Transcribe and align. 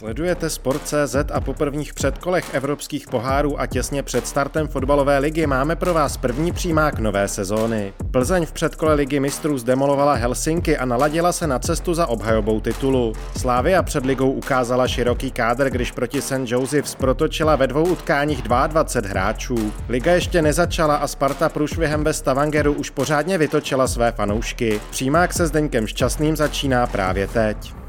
Sledujete 0.00 0.50
Sport.cz 0.50 1.16
a 1.32 1.40
po 1.40 1.54
prvních 1.54 1.94
předkolech 1.94 2.54
evropských 2.54 3.06
pohárů 3.06 3.60
a 3.60 3.66
těsně 3.66 4.02
před 4.02 4.26
startem 4.26 4.68
fotbalové 4.68 5.18
ligy 5.18 5.46
máme 5.46 5.76
pro 5.76 5.94
vás 5.94 6.16
první 6.16 6.52
přímák 6.52 6.98
nové 6.98 7.28
sezóny. 7.28 7.92
Plzeň 8.10 8.46
v 8.46 8.52
předkole 8.52 8.94
ligy 8.94 9.20
mistrů 9.20 9.58
zdemolovala 9.58 10.14
Helsinky 10.14 10.76
a 10.76 10.84
naladila 10.84 11.32
se 11.32 11.46
na 11.46 11.58
cestu 11.58 11.94
za 11.94 12.06
obhajobou 12.06 12.60
titulu. 12.60 13.12
Slávia 13.38 13.82
před 13.82 14.06
ligou 14.06 14.32
ukázala 14.32 14.88
široký 14.88 15.30
kádr, 15.30 15.70
když 15.70 15.92
proti 15.92 16.22
St. 16.22 16.32
Josephs 16.44 16.94
protočila 16.94 17.56
ve 17.56 17.66
dvou 17.66 17.84
utkáních 17.84 18.42
22 18.42 19.10
hráčů. 19.10 19.72
Liga 19.88 20.12
ještě 20.12 20.42
nezačala 20.42 20.96
a 20.96 21.06
Sparta 21.06 21.48
průšvihem 21.48 22.04
bez 22.04 22.18
Stavangeru 22.18 22.72
už 22.72 22.90
pořádně 22.90 23.38
vytočila 23.38 23.88
své 23.88 24.12
fanoušky. 24.12 24.80
Přímák 24.90 25.32
se 25.32 25.46
Zdeňkem 25.46 25.86
Šťastným 25.86 26.36
začíná 26.36 26.86
právě 26.86 27.26
teď. 27.26 27.79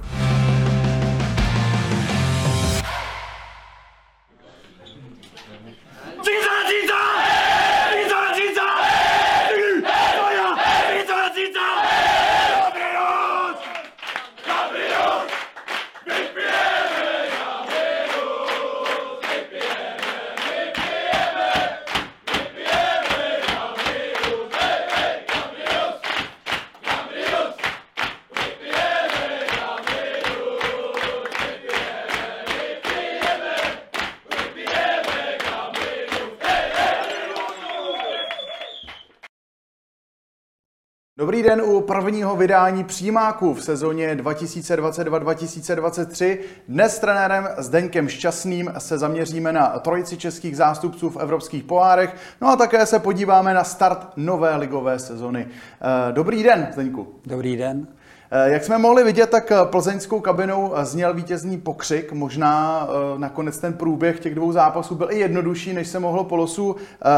Dobrý 41.41 41.55
den 41.55 41.61
u 41.61 41.81
prvního 41.81 42.35
vydání 42.35 42.83
přímáku 42.83 43.53
v 43.53 43.63
sezóně 43.63 44.15
2022-2023. 44.15 46.37
Dnes 46.67 46.95
s 46.95 46.99
trenérem 46.99 47.49
Zdeňkem 47.57 48.09
Šťastným 48.09 48.73
se 48.77 48.97
zaměříme 48.97 49.53
na 49.53 49.67
trojici 49.67 50.17
českých 50.17 50.57
zástupců 50.57 51.09
v 51.09 51.17
evropských 51.17 51.63
pohárech, 51.63 52.15
no 52.41 52.47
a 52.47 52.55
také 52.55 52.85
se 52.85 52.99
podíváme 52.99 53.53
na 53.53 53.63
start 53.63 54.07
nové 54.15 54.55
ligové 54.55 54.99
sezony. 54.99 55.47
Eh, 55.47 56.11
dobrý 56.11 56.43
den, 56.43 56.67
Zdeňku. 56.73 57.07
Dobrý 57.25 57.57
den. 57.57 57.87
Eh, 58.31 58.51
jak 58.51 58.63
jsme 58.63 58.77
mohli 58.77 59.03
vidět, 59.03 59.29
tak 59.29 59.51
plzeňskou 59.63 60.19
kabinou 60.19 60.73
zněl 60.81 61.13
vítězný 61.13 61.57
pokřik. 61.57 62.11
Možná 62.11 62.87
eh, 62.87 63.19
nakonec 63.19 63.57
ten 63.57 63.73
průběh 63.73 64.19
těch 64.19 64.35
dvou 64.35 64.51
zápasů 64.51 64.95
byl 64.95 65.11
i 65.11 65.19
jednodušší, 65.19 65.73
než 65.73 65.87
se 65.87 65.99
mohlo 65.99 66.23
po 66.23 66.35
losu 66.35 66.75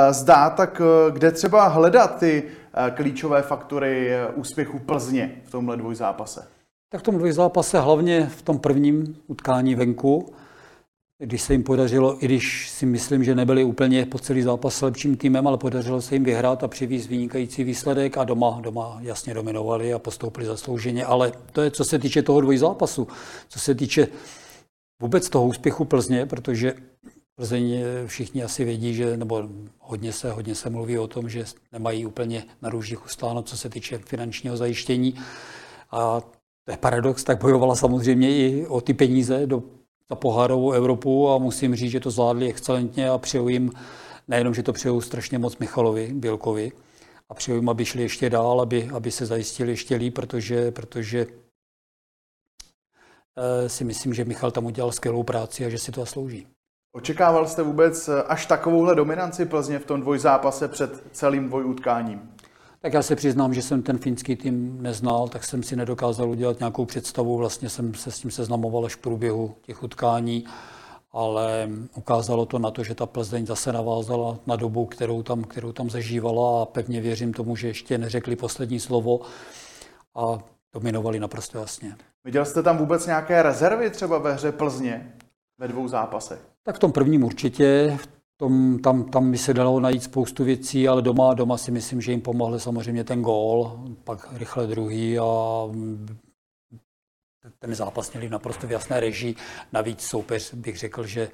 zdát. 0.10 0.56
Tak 0.56 0.82
kde 1.12 1.32
třeba 1.32 1.68
hledat 1.68 2.20
ty 2.20 2.44
Eh, 2.44 2.63
klíčové 2.96 3.42
faktory 3.42 4.10
eh, 4.10 4.28
úspěchu 4.28 4.80
Plzně 4.80 5.42
v 5.44 5.52
tomhle 5.52 5.78
dvojzápase? 5.78 6.48
Tak 6.90 7.02
v 7.02 7.04
tom 7.04 7.18
dvojzápase 7.18 7.80
hlavně 7.80 8.26
v 8.26 8.42
tom 8.42 8.60
prvním 8.60 9.18
utkání 9.28 9.76
venku, 9.76 10.34
když 11.18 11.42
se 11.42 11.54
jim 11.54 11.64
podařilo, 11.64 12.24
i 12.24 12.26
když 12.26 12.70
si 12.70 12.86
myslím, 12.86 13.24
že 13.24 13.36
nebyli 13.36 13.64
úplně 13.64 14.06
po 14.06 14.20
celý 14.20 14.42
zápas 14.42 14.82
lepším 14.82 15.18
týmem, 15.18 15.48
ale 15.48 15.58
podařilo 15.58 16.02
se 16.02 16.16
jim 16.16 16.24
vyhrát 16.24 16.64
a 16.64 16.68
přivést 16.68 17.08
vynikající 17.08 17.64
výsledek 17.64 18.18
a 18.18 18.24
doma, 18.24 18.60
doma 18.62 18.98
jasně 19.02 19.34
dominovali 19.34 19.94
a 19.94 20.00
postoupili 20.00 20.46
zaslouženě. 20.46 21.06
Ale 21.06 21.32
to 21.52 21.62
je, 21.62 21.72
co 21.72 21.84
se 21.84 22.00
týče 22.00 22.22
toho 22.22 22.42
dvojzápasu. 22.42 23.08
Co 23.50 23.60
se 23.60 23.76
týče 23.76 24.08
vůbec 25.02 25.30
toho 25.30 25.46
úspěchu 25.46 25.86
Plzně, 25.86 26.26
protože 26.26 26.74
Plzeň 27.36 27.84
všichni 28.06 28.44
asi 28.44 28.66
vědí, 28.66 28.94
že, 28.94 29.18
nebo 29.18 29.50
hodně 29.80 30.14
se, 30.14 30.32
hodně 30.32 30.56
se 30.56 30.70
mluví 30.70 30.98
o 30.98 31.08
tom, 31.08 31.30
že 31.30 31.46
nemají 31.72 32.06
úplně 32.06 32.46
na 32.62 32.70
růžích 32.70 33.06
ustáno, 33.06 33.42
co 33.42 33.58
se 33.58 33.70
týče 33.70 33.98
finančního 33.98 34.58
zajištění. 34.58 35.16
A 35.92 36.22
to 36.66 36.72
je 36.72 36.78
paradox, 36.78 37.24
tak 37.24 37.42
bojovala 37.42 37.76
samozřejmě 37.76 38.38
i 38.38 38.68
o 38.68 38.82
ty 38.82 38.94
peníze 38.94 39.48
do, 39.48 39.64
za 40.10 40.16
pohárovou 40.16 40.72
Evropu 40.72 41.30
a 41.30 41.38
musím 41.38 41.76
říct, 41.76 41.92
že 41.92 42.00
to 42.00 42.12
zvládli 42.12 42.50
excelentně 42.50 43.10
a 43.10 43.18
přeju 43.18 43.50
jim, 43.50 43.72
nejenom, 44.28 44.54
že 44.54 44.64
to 44.64 44.74
přeju 44.74 45.02
strašně 45.02 45.38
moc 45.38 45.58
Michalovi 45.58 46.14
Bělkovi, 46.14 46.72
a 47.30 47.34
přeju 47.34 47.58
jim, 47.58 47.70
aby 47.70 47.86
šli 47.86 48.02
ještě 48.02 48.30
dál, 48.30 48.62
aby, 48.62 48.90
aby 48.90 49.12
se 49.12 49.26
zajistili 49.26 49.72
ještě 49.72 49.96
líp, 49.96 50.16
protože, 50.16 50.72
protože 50.72 51.28
eh, 53.38 53.70
si 53.70 53.84
myslím, 53.84 54.14
že 54.14 54.26
Michal 54.26 54.52
tam 54.52 54.66
udělal 54.66 54.92
skvělou 54.92 55.24
práci 55.24 55.66
a 55.66 55.70
že 55.70 55.78
si 55.78 55.92
to 55.92 56.02
zaslouží. 56.02 56.48
Očekával 56.96 57.48
jste 57.48 57.64
vůbec 57.64 58.08
eh, 58.08 58.24
až 58.24 58.46
takovouhle 58.46 58.96
dominanci 58.96 59.46
Plzně 59.46 59.80
v 59.80 59.86
tom 59.86 60.02
dvojzápase 60.02 60.68
před 60.68 61.04
celým 61.12 61.48
dvojutkáním? 61.48 62.32
Tak 62.82 62.94
já 62.94 63.02
se 63.02 63.16
přiznám, 63.16 63.54
že 63.54 63.62
jsem 63.62 63.82
ten 63.82 63.98
finský 63.98 64.36
tým 64.36 64.82
neznal, 64.82 65.28
tak 65.28 65.44
jsem 65.44 65.64
si 65.64 65.76
nedokázal 65.76 66.30
udělat 66.30 66.60
nějakou 66.60 66.86
představu. 66.86 67.38
Vlastně 67.38 67.70
jsem 67.70 67.94
se 67.94 68.12
s 68.12 68.20
tím 68.20 68.32
seznamoval 68.32 68.86
až 68.86 68.96
v 68.96 68.98
průběhu 68.98 69.56
těch 69.62 69.84
utkání, 69.84 70.46
ale 71.12 71.70
ukázalo 71.96 72.46
to 72.46 72.60
na 72.60 72.72
to, 72.72 72.84
že 72.84 72.96
ta 72.96 73.06
Plzeň 73.06 73.46
zase 73.46 73.74
navázala 73.74 74.40
na 74.48 74.56
dobu, 74.56 74.86
kterou 74.86 75.24
tam, 75.24 75.44
kterou 75.44 75.72
tam 75.72 75.90
zažívala 75.90 76.62
a 76.62 76.66
pevně 76.66 77.02
věřím 77.02 77.34
tomu, 77.34 77.56
že 77.56 77.68
ještě 77.68 77.98
neřekli 77.98 78.36
poslední 78.36 78.80
slovo 78.80 79.20
a 80.16 80.40
dominovali 80.74 81.20
naprosto 81.20 81.58
jasně. 81.58 81.96
Viděl 82.24 82.46
jste 82.46 82.64
tam 82.64 82.78
vůbec 82.78 83.06
nějaké 83.06 83.44
rezervy 83.44 83.90
třeba 83.90 84.18
ve 84.18 84.34
hře 84.34 84.52
Plzně 84.52 85.14
ve 85.58 85.68
dvou 85.68 85.88
zápasech? 85.88 86.53
Tak 86.64 86.76
v 86.76 86.80
tom 86.80 86.92
prvním 86.92 87.24
určitě, 87.24 87.98
tom, 88.38 88.80
tam, 88.80 89.04
tam 89.04 89.32
by 89.32 89.38
se 89.38 89.54
dalo 89.54 89.80
najít 89.80 90.04
spoustu 90.04 90.44
věcí, 90.44 90.88
ale 90.88 91.02
doma, 91.02 91.34
doma 91.34 91.58
si 91.58 91.72
myslím, 91.72 92.02
že 92.02 92.12
jim 92.12 92.22
pomohl 92.22 92.60
samozřejmě 92.60 93.04
ten 93.04 93.22
gól, 93.22 93.80
pak 94.04 94.34
rychle 94.34 94.68
druhý 94.68 95.20
a 95.20 95.24
ten 97.60 97.76
zápas 97.76 98.12
měli 98.12 98.30
naprosto 98.30 98.68
v 98.68 98.72
jasné 98.72 99.00
režii. 99.00 99.36
Navíc 99.74 100.02
soupeř 100.02 100.54
bych 100.54 100.78
řekl, 100.78 101.06
že, 101.06 101.30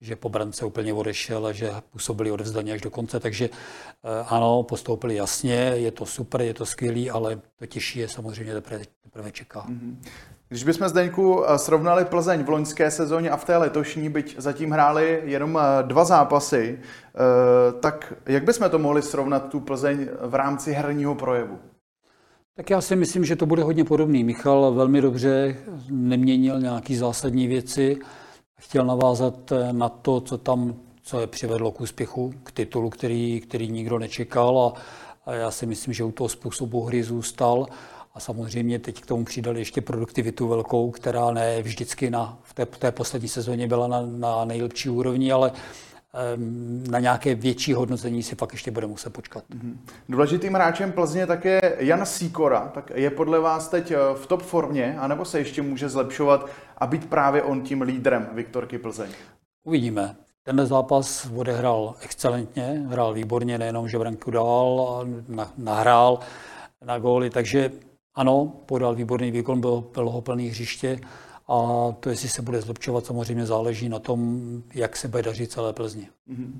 že 0.00 0.16
po 0.16 0.28
brance 0.28 0.64
úplně 0.64 0.94
odešel 0.94 1.46
a 1.46 1.52
že 1.52 1.70
působili 1.90 2.30
odevzdaně 2.30 2.72
až 2.72 2.80
do 2.80 2.90
konce. 2.90 3.20
Takže 3.20 3.48
eh, 3.50 4.24
ano, 4.28 4.62
postoupili 4.62 5.14
jasně, 5.14 5.54
je 5.54 5.90
to 5.90 6.06
super, 6.06 6.42
je 6.42 6.54
to 6.54 6.66
skvělý, 6.66 7.10
ale 7.10 7.40
to 7.56 7.66
těžší 7.66 7.98
je 7.98 8.08
samozřejmě 8.08 8.54
teprve, 8.54 8.84
teprve 9.02 9.32
čeká. 9.32 9.66
Mm-hmm. 9.68 9.96
Když 10.48 10.64
bychom 10.64 10.88
Zdeňku 10.88 11.44
eh, 11.44 11.58
srovnali 11.58 12.04
Plzeň 12.04 12.44
v 12.44 12.48
loňské 12.48 12.90
sezóně 12.90 13.30
a 13.30 13.36
v 13.36 13.44
té 13.44 13.56
letošní, 13.56 14.08
byť 14.08 14.34
zatím 14.38 14.70
hráli 14.70 15.22
jenom 15.24 15.58
eh, 15.58 15.82
dva 15.82 16.04
zápasy, 16.04 16.78
tak 17.80 18.12
jak 18.26 18.44
bychom 18.44 18.70
to 18.70 18.78
mohli 18.78 19.02
srovnat 19.02 19.48
tu 19.48 19.60
Plzeň 19.60 20.08
v 20.20 20.34
rámci 20.34 20.72
herního 20.72 21.14
projevu? 21.14 21.58
Tak 22.56 22.70
já 22.70 22.80
si 22.80 22.96
myslím, 22.96 23.24
že 23.24 23.36
to 23.36 23.46
bude 23.46 23.62
hodně 23.62 23.84
podobný. 23.84 24.24
Michal 24.24 24.74
velmi 24.74 25.00
dobře 25.00 25.56
neměnil 25.90 26.60
nějaké 26.60 26.96
zásadní 26.96 27.46
věci, 27.46 27.98
chtěl 28.58 28.86
navázat 28.86 29.52
na 29.72 29.88
to, 29.88 30.20
co 30.20 30.38
tam 30.38 30.74
co 31.02 31.20
je 31.20 31.26
přivedlo 31.26 31.72
k 31.72 31.80
úspěchu, 31.80 32.34
k 32.42 32.52
titulu, 32.52 32.90
který, 32.90 33.40
který 33.40 33.68
nikdo 33.68 33.98
nečekal 33.98 34.58
a, 34.58 34.80
a 35.26 35.34
já 35.34 35.50
si 35.50 35.66
myslím, 35.66 35.94
že 35.94 36.04
u 36.04 36.12
toho 36.12 36.28
způsobu 36.28 36.84
hry 36.84 37.02
zůstal. 37.02 37.66
A 38.14 38.20
samozřejmě 38.20 38.78
teď 38.78 39.00
k 39.00 39.06
tomu 39.06 39.24
přidali 39.24 39.60
ještě 39.60 39.80
produktivitu 39.80 40.48
velkou, 40.48 40.90
která 40.90 41.30
ne 41.30 41.62
vždycky 41.62 42.10
na, 42.10 42.38
v 42.42 42.54
té, 42.54 42.66
té 42.66 42.92
poslední 42.92 43.28
sezóně 43.28 43.68
byla 43.68 43.86
na, 43.86 44.02
na 44.06 44.44
nejlepší 44.44 44.88
úrovni, 44.90 45.32
ale 45.32 45.52
na 46.90 46.98
nějaké 46.98 47.34
větší 47.34 47.72
hodnocení 47.72 48.22
si 48.22 48.36
fakt 48.36 48.52
ještě 48.52 48.70
bude 48.70 48.86
muset 48.86 49.12
počkat. 49.12 49.44
Mm-hmm. 49.50 49.76
Důležitým 50.08 50.54
hráčem 50.54 50.92
Plzně 50.92 51.26
také 51.26 51.76
Jan 51.78 52.06
Sýkora. 52.06 52.70
Tak 52.74 52.90
je 52.94 53.10
podle 53.10 53.40
vás 53.40 53.68
teď 53.68 53.90
eh, 53.90 53.96
v 54.14 54.26
top 54.26 54.42
formě, 54.42 54.96
anebo 54.98 55.24
se 55.24 55.38
ještě 55.38 55.62
může 55.62 55.88
zlepšovat 55.88 56.50
a 56.78 56.86
být 56.86 57.10
právě 57.10 57.42
on 57.42 57.62
tím 57.62 57.82
lídrem 57.82 58.28
Viktorky 58.32 58.78
Plzeň? 58.78 59.10
Uvidíme. 59.64 60.16
Tenhle 60.42 60.66
zápas 60.66 61.28
odehrál 61.36 61.94
excelentně, 62.02 62.84
hrál 62.88 63.14
výborně, 63.14 63.58
nejenom, 63.58 63.88
že 63.88 63.98
branku 63.98 64.30
dal, 64.30 65.06
nahrál 65.58 66.18
na 66.84 66.98
góly, 66.98 67.30
takže 67.30 67.70
ano, 68.14 68.52
podal 68.66 68.94
výborný 68.94 69.30
výkon, 69.30 69.60
byl, 69.60 69.84
bylo 69.94 70.10
ho 70.10 70.20
plný 70.20 70.48
hřiště 70.48 71.00
a 71.48 71.56
to, 72.00 72.10
jestli 72.10 72.28
se 72.28 72.42
bude 72.42 72.60
zlepšovat, 72.60 73.06
samozřejmě 73.06 73.46
záleží 73.46 73.88
na 73.88 73.98
tom, 73.98 74.42
jak 74.74 74.96
se 74.96 75.08
bude 75.08 75.22
dařit 75.22 75.50
celé 75.50 75.72
Plzni. 75.72 76.08
Mm-hmm. 76.28 76.52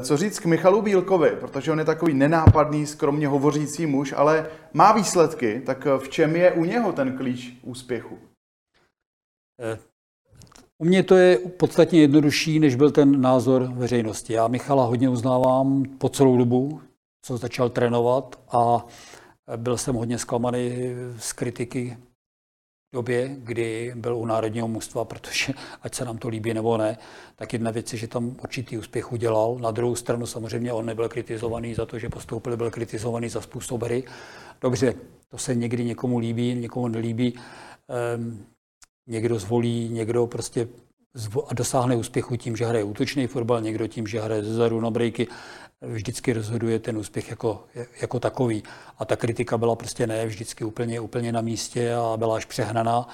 Co 0.00 0.16
říct 0.16 0.38
k 0.38 0.46
Michalu 0.46 0.82
Bílkovi, 0.82 1.30
protože 1.40 1.72
on 1.72 1.78
je 1.78 1.84
takový 1.84 2.14
nenápadný, 2.14 2.86
skromně 2.86 3.28
hovořící 3.28 3.86
muž, 3.86 4.14
ale 4.16 4.46
má 4.72 4.92
výsledky, 4.92 5.62
tak 5.66 5.86
v 5.98 6.08
čem 6.08 6.36
je 6.36 6.52
u 6.52 6.64
něho 6.64 6.92
ten 6.92 7.16
klíč 7.16 7.52
úspěchu? 7.62 8.18
Eh, 9.60 9.78
u 10.78 10.84
mě 10.84 11.02
to 11.02 11.16
je 11.16 11.38
podstatně 11.38 12.00
jednodušší, 12.00 12.60
než 12.60 12.74
byl 12.74 12.90
ten 12.90 13.20
názor 13.20 13.62
veřejnosti. 13.72 14.32
Já 14.32 14.48
Michala 14.48 14.86
hodně 14.86 15.08
uznávám 15.08 15.84
po 15.98 16.08
celou 16.08 16.36
dobu, 16.36 16.80
co 17.22 17.36
začal 17.36 17.70
trénovat 17.70 18.40
a 18.52 18.86
byl 19.56 19.76
jsem 19.76 19.94
hodně 19.94 20.18
zklamaný 20.18 20.70
z 21.18 21.32
kritiky 21.32 21.96
době, 22.92 23.36
kdy 23.38 23.92
byl 23.96 24.16
u 24.16 24.26
národního 24.26 24.68
mužstva, 24.68 25.04
protože 25.04 25.52
ať 25.82 25.94
se 25.94 26.04
nám 26.04 26.18
to 26.18 26.28
líbí 26.28 26.54
nebo 26.54 26.76
ne, 26.76 26.98
tak 27.36 27.52
jedna 27.52 27.70
věc 27.70 27.92
je, 27.92 27.98
že 27.98 28.08
tam 28.08 28.36
určitý 28.42 28.78
úspěch 28.78 29.12
udělal. 29.12 29.58
Na 29.60 29.70
druhou 29.70 29.94
stranu 29.94 30.26
samozřejmě 30.26 30.72
on 30.72 30.86
nebyl 30.86 31.08
kritizovaný 31.08 31.74
za 31.74 31.86
to, 31.86 31.98
že 31.98 32.08
postoupil, 32.08 32.56
byl 32.56 32.70
kritizovaný 32.70 33.28
za 33.28 33.40
způsob 33.40 33.82
hry. 33.82 34.04
Dobře, 34.60 34.94
to 35.28 35.38
se 35.38 35.54
někdy 35.54 35.84
někomu 35.84 36.18
líbí, 36.18 36.54
někomu 36.54 36.88
nelíbí. 36.88 37.34
Um, 38.16 38.46
někdo 39.06 39.38
zvolí, 39.38 39.88
někdo 39.88 40.26
prostě 40.26 40.68
a 41.48 41.54
dosáhne 41.54 41.96
úspěchu 41.96 42.36
tím, 42.36 42.56
že 42.56 42.66
hraje 42.66 42.84
útočný 42.84 43.26
fotbal, 43.26 43.60
někdo 43.60 43.86
tím, 43.86 44.06
že 44.06 44.20
hraje 44.20 44.44
zezadu 44.44 44.80
na 44.80 44.90
brejky. 44.90 45.26
Vždycky 45.80 46.32
rozhoduje 46.32 46.78
ten 46.78 46.98
úspěch 46.98 47.30
jako, 47.30 47.64
jako 48.00 48.20
takový. 48.20 48.62
A 48.98 49.04
ta 49.04 49.16
kritika 49.16 49.58
byla 49.58 49.76
prostě 49.76 50.06
ne 50.06 50.26
vždycky 50.26 50.64
úplně, 50.64 51.00
úplně 51.00 51.32
na 51.32 51.40
místě 51.40 51.94
a 51.94 52.16
byla 52.16 52.36
až 52.36 52.44
přehnaná. 52.44 53.08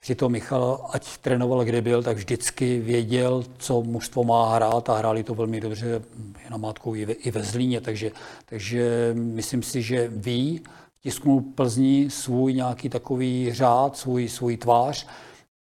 Přitom 0.00 0.32
Michal, 0.32 0.88
ať 0.90 1.16
trénoval 1.16 1.64
kde 1.64 1.82
byl, 1.82 2.02
tak 2.02 2.16
vždycky 2.16 2.80
věděl, 2.80 3.44
co 3.58 3.82
mužstvo 3.82 4.24
má 4.24 4.54
hrát 4.54 4.90
a 4.90 4.98
hráli 4.98 5.22
to 5.22 5.34
velmi 5.34 5.60
dobře 5.60 6.02
na 6.50 6.56
mátkou 6.56 6.94
i 6.94 7.04
ve, 7.04 7.12
i 7.12 7.30
ve 7.30 7.42
Zlíně. 7.42 7.80
Takže, 7.80 8.10
takže 8.44 9.10
myslím 9.14 9.62
si, 9.62 9.82
že 9.82 10.08
ví, 10.08 10.64
tisknul 11.00 11.40
Plzni 11.54 12.10
svůj 12.10 12.54
nějaký 12.54 12.88
takový 12.88 13.52
řád, 13.52 13.96
svůj, 13.96 14.28
svůj 14.28 14.56
tvář 14.56 15.06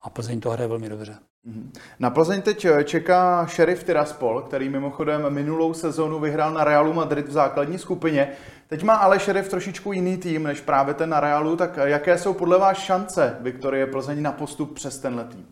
a 0.02 0.10
Plzeň 0.10 0.40
to 0.40 0.50
hraje 0.50 0.68
velmi 0.68 0.88
dobře. 0.88 1.25
Mhm. 1.46 1.72
Na 1.98 2.10
Plzeň 2.10 2.42
teď 2.42 2.64
eh, 2.64 2.84
čeká 2.84 3.46
šerif 3.46 3.84
Tiraspol, 3.84 4.42
který 4.42 4.68
mimochodem 4.68 5.30
minulou 5.30 5.74
sezónu 5.74 6.20
vyhrál 6.20 6.52
na 6.52 6.64
Realu 6.64 6.92
Madrid 6.92 7.28
v 7.28 7.32
základní 7.32 7.78
skupině. 7.78 8.32
Teď 8.68 8.82
má 8.82 8.94
ale 8.94 9.20
šerif 9.20 9.48
trošičku 9.48 9.92
jiný 9.92 10.16
tým 10.16 10.42
než 10.42 10.60
právě 10.60 10.94
ten 10.94 11.10
na 11.10 11.20
Realu, 11.20 11.56
tak 11.56 11.78
eh, 11.78 11.90
jaké 11.90 12.18
jsou 12.18 12.34
podle 12.34 12.58
vás 12.58 12.78
šance 12.78 13.36
Viktorie 13.40 13.86
Plzeň 13.86 14.22
na 14.22 14.32
postup 14.32 14.74
přes 14.74 14.98
tenhle 14.98 15.24
tým? 15.24 15.46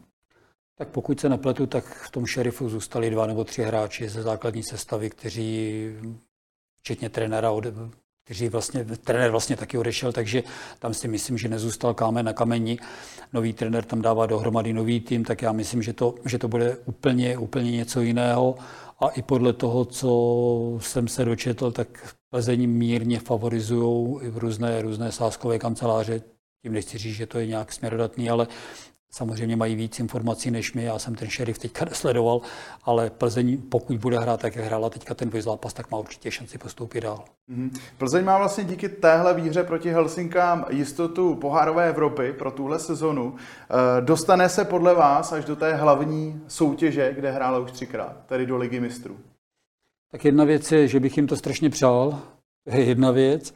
Tak 0.79 0.89
pokud 0.89 1.21
se 1.21 1.29
nepletu, 1.29 1.67
tak 1.67 1.85
v 1.85 2.11
tom 2.11 2.27
šerifu 2.27 2.69
zůstali 2.69 3.11
dva 3.11 3.27
nebo 3.27 3.45
tři 3.45 3.63
hráči 3.63 4.09
ze 4.09 4.23
základní 4.23 4.63
sestavy, 4.63 5.11
kteří 5.11 5.89
včetně 6.81 7.11
trenéra 7.11 7.51
kteří 8.25 8.49
vlastně, 8.49 8.85
trenér 8.85 9.31
vlastně 9.31 9.57
taky 9.57 9.79
odešel, 9.79 10.13
takže 10.13 10.43
tam 10.79 10.95
si 10.95 11.09
myslím, 11.09 11.39
že 11.39 11.49
nezůstal 11.49 11.95
kámen 11.95 12.27
na 12.27 12.33
kameni. 12.33 12.79
Nový 13.33 13.53
trenér 13.53 13.85
tam 13.85 14.03
dává 14.03 14.27
dohromady 14.27 14.73
nový 14.73 15.01
tým, 15.01 15.25
tak 15.25 15.43
já 15.43 15.53
myslím, 15.53 15.83
že 15.83 15.93
to, 15.93 16.15
že 16.25 16.39
to 16.39 16.49
bude 16.49 16.77
úplně, 16.85 17.39
úplně 17.39 17.71
něco 17.71 18.01
jiného. 18.01 18.55
A 19.01 19.09
i 19.09 19.23
podle 19.23 19.53
toho, 19.53 19.85
co 19.85 20.79
jsem 20.81 21.09
se 21.09 21.25
dočetl, 21.25 21.71
tak 21.71 22.15
Plzeň 22.31 22.71
mírně 22.71 23.21
favorizují 23.21 24.21
různé, 24.35 24.83
různé 24.83 25.13
sáskové 25.13 25.59
kanceláře. 25.59 26.23
Tím 26.63 26.73
nechci 26.73 26.99
říct, 26.99 27.15
že 27.15 27.27
to 27.27 27.39
je 27.39 27.47
nějak 27.47 27.73
směrodatný, 27.73 28.31
ale 28.31 28.47
Samozřejmě 29.15 29.57
mají 29.57 29.75
víc 29.75 30.01
informací 30.01 30.51
než 30.51 30.73
my, 30.73 30.85
já 30.85 30.99
jsem 30.99 31.15
ten 31.15 31.29
šerif 31.29 31.59
teďka 31.59 31.85
nesledoval, 31.91 32.41
ale 32.85 33.11
Plzeň, 33.11 33.59
pokud 33.69 33.97
bude 33.97 34.19
hrát 34.19 34.41
tak, 34.41 34.57
jak 34.57 34.65
hrála 34.65 34.91
teďka 34.91 35.15
ten 35.15 35.31
zápas, 35.43 35.73
tak 35.73 35.91
má 35.91 35.99
určitě 35.99 36.31
šanci 36.31 36.59
postoupit 36.59 37.01
dál. 37.01 37.25
Mm-hmm. 37.51 37.71
Plzeň 37.99 38.25
má 38.25 38.39
vlastně 38.39 38.65
díky 38.65 38.89
téhle 38.89 39.35
výhře 39.35 39.63
proti 39.63 39.91
Helsinkám 39.91 40.67
jistotu 40.71 41.35
pohárové 41.35 41.89
Evropy 41.89 42.33
pro 42.33 42.51
tuhle 42.51 42.79
sezonu. 42.79 43.35
E, 43.35 44.01
dostane 44.01 44.49
se 44.49 44.65
podle 44.65 44.95
vás 44.95 45.33
až 45.33 45.45
do 45.45 45.57
té 45.57 45.75
hlavní 45.75 46.41
soutěže, 46.49 47.15
kde 47.15 47.31
hrála 47.31 47.59
už 47.59 47.73
třikrát, 47.73 48.17
tedy 48.27 48.47
do 48.47 48.57
Ligy 48.57 48.81
mistrů? 48.81 49.17
Tak 50.13 50.25
jedna 50.25 50.45
věc 50.45 50.73
je, 50.73 50.89
že 50.89 51.01
bych 51.01 51.17
jim 51.17 51.27
to 51.27 51.37
strašně 51.37 51.71
přál, 51.71 52.19
jedna 52.67 53.11
věc. 53.11 53.55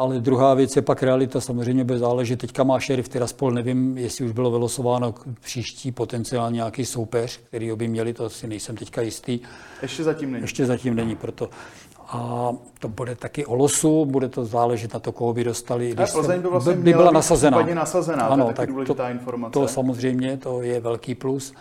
Ale 0.00 0.20
druhá 0.20 0.54
věc 0.54 0.76
je 0.76 0.82
pak 0.82 1.02
realita, 1.02 1.40
samozřejmě 1.40 1.84
bez 1.84 2.00
záleží. 2.00 2.36
Teďka 2.36 2.64
má 2.64 2.80
šerif 2.80 3.08
Tiraspol, 3.08 3.50
nevím, 3.50 3.98
jestli 3.98 4.24
už 4.24 4.32
bylo 4.32 4.50
vylosováno 4.50 5.14
příští 5.40 5.92
potenciálně 5.92 6.54
nějaký 6.54 6.86
soupeř, 6.86 7.40
který 7.48 7.72
by 7.76 7.88
měli, 7.88 8.12
to 8.12 8.30
si 8.30 8.46
nejsem 8.46 8.76
teďka 8.76 9.02
jistý. 9.02 9.40
Ještě 9.82 10.04
zatím 10.04 10.32
není. 10.32 10.44
Ještě 10.44 10.66
zatím 10.66 10.94
není, 10.94 11.16
proto. 11.16 11.50
A 12.08 12.50
to 12.78 12.88
bude 12.88 13.14
taky 13.14 13.46
o 13.46 13.54
losu, 13.54 14.04
bude 14.04 14.28
to 14.28 14.44
záležet 14.44 14.94
na 14.94 15.00
to, 15.00 15.12
koho 15.12 15.34
by 15.34 15.44
dostali. 15.44 15.92
Když 15.92 16.10
Plzeň 16.10 16.40
by, 16.40 16.48
vlastně 16.48 16.74
by 16.74 16.92
byla 16.92 17.10
nasazená. 17.10 17.62
nasazená. 17.74 18.26
Ano, 18.26 18.44
to 18.44 18.50
je 18.50 18.54
tak 18.54 18.68
důležitá 18.68 19.06
to, 19.06 19.10
informace. 19.10 19.52
To 19.52 19.68
samozřejmě, 19.68 20.36
to 20.36 20.62
je 20.62 20.80
velký 20.80 21.14
plus 21.14 21.54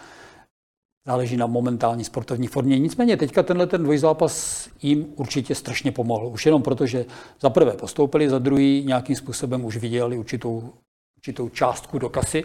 záleží 1.10 1.38
na 1.38 1.48
momentální 1.48 2.04
sportovní 2.04 2.48
formě. 2.48 2.80
Nicméně 2.80 3.18
teďka 3.18 3.44
tenhle 3.44 3.68
ten 3.68 3.84
dvojzápas 3.84 4.68
jim 4.82 5.06
určitě 5.16 5.56
strašně 5.56 5.92
pomohl. 5.92 6.28
Už 6.28 6.46
jenom 6.46 6.62
proto, 6.62 6.86
že 6.86 7.06
za 7.42 7.50
prvé 7.50 7.72
postoupili, 7.72 8.30
za 8.30 8.40
druhý 8.40 8.84
nějakým 8.86 9.16
způsobem 9.16 9.66
už 9.66 9.78
viděli 9.78 10.18
určitou, 10.18 10.74
určitou 11.18 11.50
částku 11.50 12.00
do 12.00 12.10
kasy. 12.10 12.44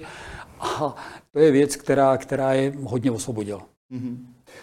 A 0.61 0.97
to 1.33 1.39
je 1.39 1.51
věc, 1.51 1.77
která, 1.77 2.17
která 2.17 2.53
je 2.53 2.73
hodně 2.83 3.11
osvobodila. 3.11 3.63
Mm-hmm. 3.93 4.17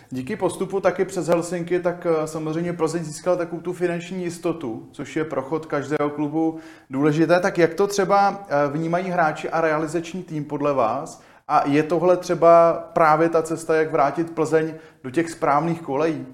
Díky 0.09 0.35
postupu 0.35 0.79
taky 0.79 1.05
přes 1.05 1.27
Helsinky, 1.27 1.79
tak 1.79 2.05
eh, 2.05 2.27
samozřejmě 2.27 2.73
Plzeň 2.73 3.03
získala 3.03 3.37
takovou 3.37 3.61
tu 3.61 3.73
finanční 3.73 4.23
jistotu, 4.23 4.89
což 4.91 5.15
je 5.15 5.25
pro 5.25 5.41
chod 5.41 5.65
každého 5.65 6.09
klubu 6.09 6.59
důležité. 6.89 7.39
Tak 7.39 7.57
jak 7.57 7.73
to 7.73 7.87
třeba 7.87 8.45
eh, 8.49 8.71
vnímají 8.71 9.09
hráči 9.09 9.49
a 9.49 9.61
realizační 9.61 10.23
tým 10.23 10.45
podle 10.45 10.73
vás? 10.73 11.21
A 11.51 11.67
je 11.67 11.83
tohle 11.83 12.17
třeba 12.17 12.73
právě 12.93 13.29
ta 13.29 13.43
cesta, 13.43 13.75
jak 13.75 13.91
vrátit 13.91 14.31
Plzeň 14.31 14.73
do 15.03 15.11
těch 15.11 15.29
správných 15.29 15.81
kolejí? 15.81 16.25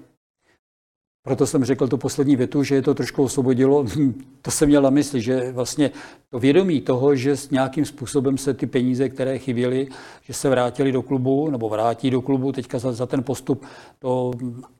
Proto 1.22 1.46
jsem 1.46 1.64
řekl 1.64 1.88
tu 1.88 1.98
poslední 1.98 2.36
větu, 2.36 2.62
že 2.62 2.74
je 2.74 2.82
to 2.82 2.94
trošku 2.94 3.24
osvobodilo. 3.24 3.86
To 4.42 4.50
jsem 4.50 4.68
měl 4.68 4.82
na 4.82 4.90
mysli, 4.90 5.20
že 5.20 5.52
vlastně 5.52 5.90
to 6.30 6.38
vědomí 6.38 6.80
toho, 6.80 7.16
že 7.16 7.36
s 7.36 7.50
nějakým 7.50 7.84
způsobem 7.84 8.38
se 8.38 8.54
ty 8.54 8.66
peníze, 8.66 9.08
které 9.08 9.38
chyběly, 9.38 9.88
že 10.22 10.34
se 10.34 10.48
vrátili 10.48 10.92
do 10.92 11.02
klubu, 11.02 11.50
nebo 11.50 11.68
vrátí 11.68 12.10
do 12.10 12.22
klubu 12.22 12.52
teďka 12.52 12.78
za, 12.78 12.92
za 12.92 13.06
ten 13.06 13.22
postup, 13.22 13.66
to, 13.98 14.32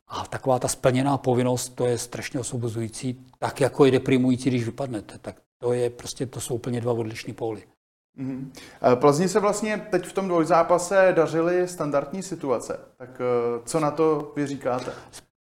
a 0.09 0.27
taková 0.27 0.59
ta 0.59 0.69
splněná 0.69 1.19
povinnost, 1.19 1.69
to 1.69 1.87
je 1.87 1.99
strašně 1.99 2.41
osvobozující, 2.41 3.27
tak 3.39 3.61
jako 3.61 3.85
je 3.85 3.91
deprimující, 3.91 4.51
když 4.51 4.65
vypadnete. 4.65 5.19
Tak 5.19 5.37
to 5.59 5.73
je 5.73 5.91
prostě, 5.91 6.27
to 6.27 6.41
jsou 6.41 6.55
úplně 6.55 6.81
dva 6.81 6.93
odlišné 6.93 7.35
póly. 7.35 7.63
Mm-hmm. 8.19 8.51
Plzni 8.95 9.29
se 9.29 9.41
vlastně 9.41 9.87
teď 9.91 10.07
v 10.07 10.13
tom 10.13 10.29
dvojzápase 10.29 11.13
dařily 11.17 11.69
standardní 11.69 12.23
situace. 12.23 12.81
Tak 12.97 13.21
eh, 13.21 13.61
co 13.65 13.81
na 13.81 13.91
to 13.91 14.33
vy 14.37 14.47
říkáte? 14.47 14.93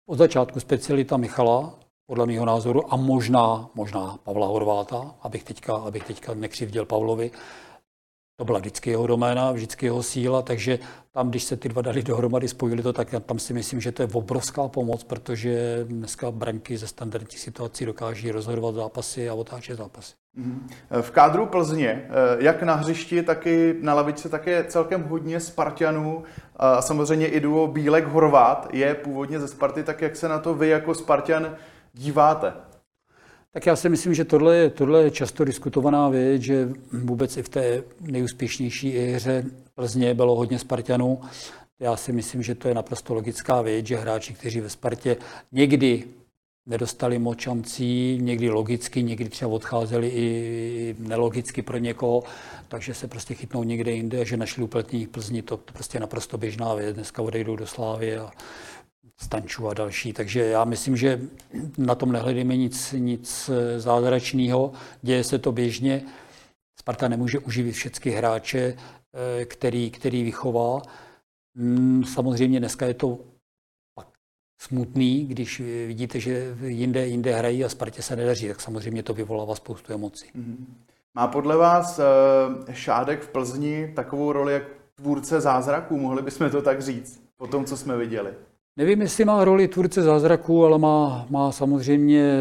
Od 0.06 0.18
začátku 0.18 0.60
specialita 0.60 1.16
Michala, 1.16 1.74
podle 2.06 2.26
mého 2.26 2.44
názoru, 2.46 2.92
a 2.92 2.96
možná, 2.96 3.70
možná 3.74 4.18
Pavla 4.22 4.46
Horváta, 4.46 5.14
abych 5.22 5.44
teďka, 5.44 5.76
abych 5.76 6.04
teďka 6.04 6.34
nekřivděl 6.34 6.84
Pavlovi, 6.84 7.30
to 8.40 8.44
byla 8.44 8.58
vždycky 8.58 8.90
jeho 8.90 9.06
doména, 9.06 9.52
vždycky 9.52 9.86
jeho 9.86 10.02
síla, 10.02 10.42
takže 10.42 10.78
tam, 11.10 11.30
když 11.30 11.44
se 11.44 11.56
ty 11.56 11.68
dva 11.68 11.82
dali 11.82 12.02
dohromady, 12.02 12.48
spojili 12.48 12.82
to, 12.82 12.92
tak 12.92 13.14
tam 13.26 13.38
si 13.38 13.52
myslím, 13.52 13.80
že 13.80 13.92
to 13.92 14.02
je 14.02 14.08
obrovská 14.12 14.68
pomoc, 14.68 15.04
protože 15.04 15.84
dneska 15.84 16.30
branky 16.30 16.78
ze 16.78 16.86
standardních 16.86 17.40
situací 17.40 17.84
dokáží 17.84 18.30
rozhodovat 18.30 18.74
zápasy 18.74 19.28
a 19.28 19.34
otáčet 19.34 19.78
zápasy. 19.78 20.14
Mhm. 20.38 20.68
V 21.00 21.10
kádru 21.10 21.46
Plzně, 21.46 21.88
eh, 21.88 22.10
jak 22.38 22.62
na 22.62 22.74
hřišti, 22.74 23.22
tak 23.22 23.46
i 23.46 23.74
na 23.80 23.94
lavici, 23.94 24.28
tak 24.28 24.46
je 24.46 24.64
celkem 24.64 25.02
hodně 25.02 25.40
Spartianů 25.40 26.22
a 26.56 26.82
samozřejmě 26.82 27.26
i 27.26 27.40
duo 27.40 27.66
Bílek-Horvát 27.66 28.66
je 28.72 28.94
původně 28.94 29.40
ze 29.40 29.48
Sparty, 29.48 29.82
tak 29.82 30.02
jak 30.02 30.16
se 30.16 30.28
na 30.28 30.38
to 30.38 30.54
vy 30.54 30.68
jako 30.68 30.94
Spartian 30.94 31.56
díváte? 31.94 32.52
Tak 33.52 33.66
já 33.66 33.76
si 33.76 33.88
myslím, 33.88 34.14
že 34.14 34.24
tohle 34.24 34.56
je, 34.56 34.70
tohle 34.70 35.02
je 35.02 35.10
často 35.10 35.44
diskutovaná 35.44 36.08
věc, 36.08 36.42
že 36.42 36.68
vůbec 36.92 37.36
i 37.36 37.42
v 37.42 37.48
té 37.48 37.82
nejúspěšnější 38.00 38.98
hře 38.98 39.44
Plzně 39.74 40.14
bylo 40.14 40.36
hodně 40.36 40.58
Spartanů. 40.58 41.20
Já 41.80 41.96
si 41.96 42.12
myslím, 42.12 42.42
že 42.42 42.54
to 42.54 42.68
je 42.68 42.74
naprosto 42.74 43.14
logická 43.14 43.62
věc, 43.62 43.86
že 43.86 43.96
hráči, 43.96 44.34
kteří 44.34 44.60
ve 44.60 44.68
Spartě 44.68 45.16
někdy 45.52 46.04
nedostali 46.68 47.18
moc 47.18 47.38
šancí, 47.38 48.18
někdy 48.22 48.50
logicky, 48.50 49.02
někdy 49.02 49.28
třeba 49.28 49.50
odcházeli 49.50 50.08
i 50.08 50.96
nelogicky 50.98 51.62
pro 51.62 51.78
někoho, 51.78 52.22
takže 52.68 52.94
se 52.94 53.08
prostě 53.08 53.34
chytnou 53.34 53.64
někde 53.64 53.90
jinde, 53.92 54.24
že 54.24 54.36
našli 54.36 54.62
uplatnění 54.62 55.06
v 55.06 55.08
Plzni, 55.08 55.42
to, 55.42 55.56
to 55.56 55.72
prostě 55.72 56.00
naprosto 56.00 56.38
běžná 56.38 56.74
věc. 56.74 56.94
Dneska 56.94 57.22
odejdou 57.22 57.56
do 57.56 57.66
Slávy 57.66 58.16
a 58.18 58.30
Stančů 59.20 59.68
a 59.68 59.74
další. 59.74 60.12
Takže 60.12 60.44
já 60.44 60.64
myslím, 60.64 60.96
že 60.96 61.20
na 61.78 61.94
tom 61.94 62.12
nehledíme 62.12 62.56
nic, 62.56 62.94
nic 62.98 63.50
zázračného, 63.76 64.72
děje 65.02 65.24
se 65.24 65.38
to 65.38 65.52
běžně. 65.52 66.02
Sparta 66.80 67.08
nemůže 67.08 67.38
uživit 67.38 67.72
všechny 67.72 68.12
hráče, 68.12 68.76
který, 69.44 69.90
který 69.90 70.22
vychová. 70.22 70.82
Mm, 71.54 72.04
samozřejmě 72.04 72.58
dneska 72.58 72.86
je 72.86 72.94
to 72.94 73.18
smutný, 74.58 75.26
když 75.26 75.60
vidíte, 75.86 76.20
že 76.20 76.56
jinde, 76.64 77.06
jinde 77.06 77.34
hrají 77.34 77.64
a 77.64 77.68
Spartě 77.68 78.02
se 78.02 78.16
nedaří, 78.16 78.48
tak 78.48 78.60
samozřejmě 78.60 79.02
to 79.02 79.14
vyvolává 79.14 79.54
spoustu 79.54 79.92
emocí. 79.92 80.26
Mm-hmm. 80.36 80.64
Má 81.14 81.26
podle 81.26 81.56
vás 81.56 82.00
Šádek 82.72 83.22
v 83.22 83.28
Plzni 83.28 83.92
takovou 83.96 84.32
roli 84.32 84.52
jak 84.52 84.62
tvůrce 84.94 85.40
zázraků, 85.40 85.98
mohli 85.98 86.22
bychom 86.22 86.50
to 86.50 86.62
tak 86.62 86.82
říct, 86.82 87.22
po 87.36 87.46
tom, 87.46 87.64
co 87.64 87.76
jsme 87.76 87.96
viděli? 87.96 88.30
Nevím, 88.76 89.00
jestli 89.00 89.24
má 89.24 89.44
roli 89.44 89.68
tvůrce 89.68 90.02
zázraků, 90.02 90.64
ale 90.64 90.78
má, 90.78 91.26
má 91.30 91.52
samozřejmě 91.52 92.34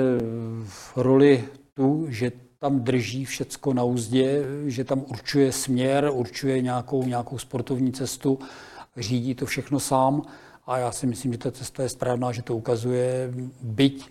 roli 0.96 1.44
tu, 1.74 2.06
že 2.10 2.32
tam 2.60 2.80
drží 2.80 3.26
všecko 3.26 3.74
na 3.74 3.84
úzdě, 3.84 4.44
že 4.66 4.84
tam 4.84 5.06
určuje 5.08 5.52
směr, 5.52 6.10
určuje 6.14 6.62
nějakou, 6.62 7.04
nějakou 7.04 7.38
sportovní 7.38 7.92
cestu, 7.92 8.40
řídí 8.98 9.36
to 9.36 9.46
všechno 9.46 9.80
sám 9.80 10.22
a 10.68 10.78
já 10.78 10.92
si 10.92 11.08
myslím, 11.08 11.32
že 11.32 11.38
ta 11.38 11.52
cesta 11.52 11.84
je 11.84 11.90
správná, 11.90 12.32
že 12.32 12.42
to 12.42 12.56
ukazuje, 12.56 13.34
byť 13.62 14.10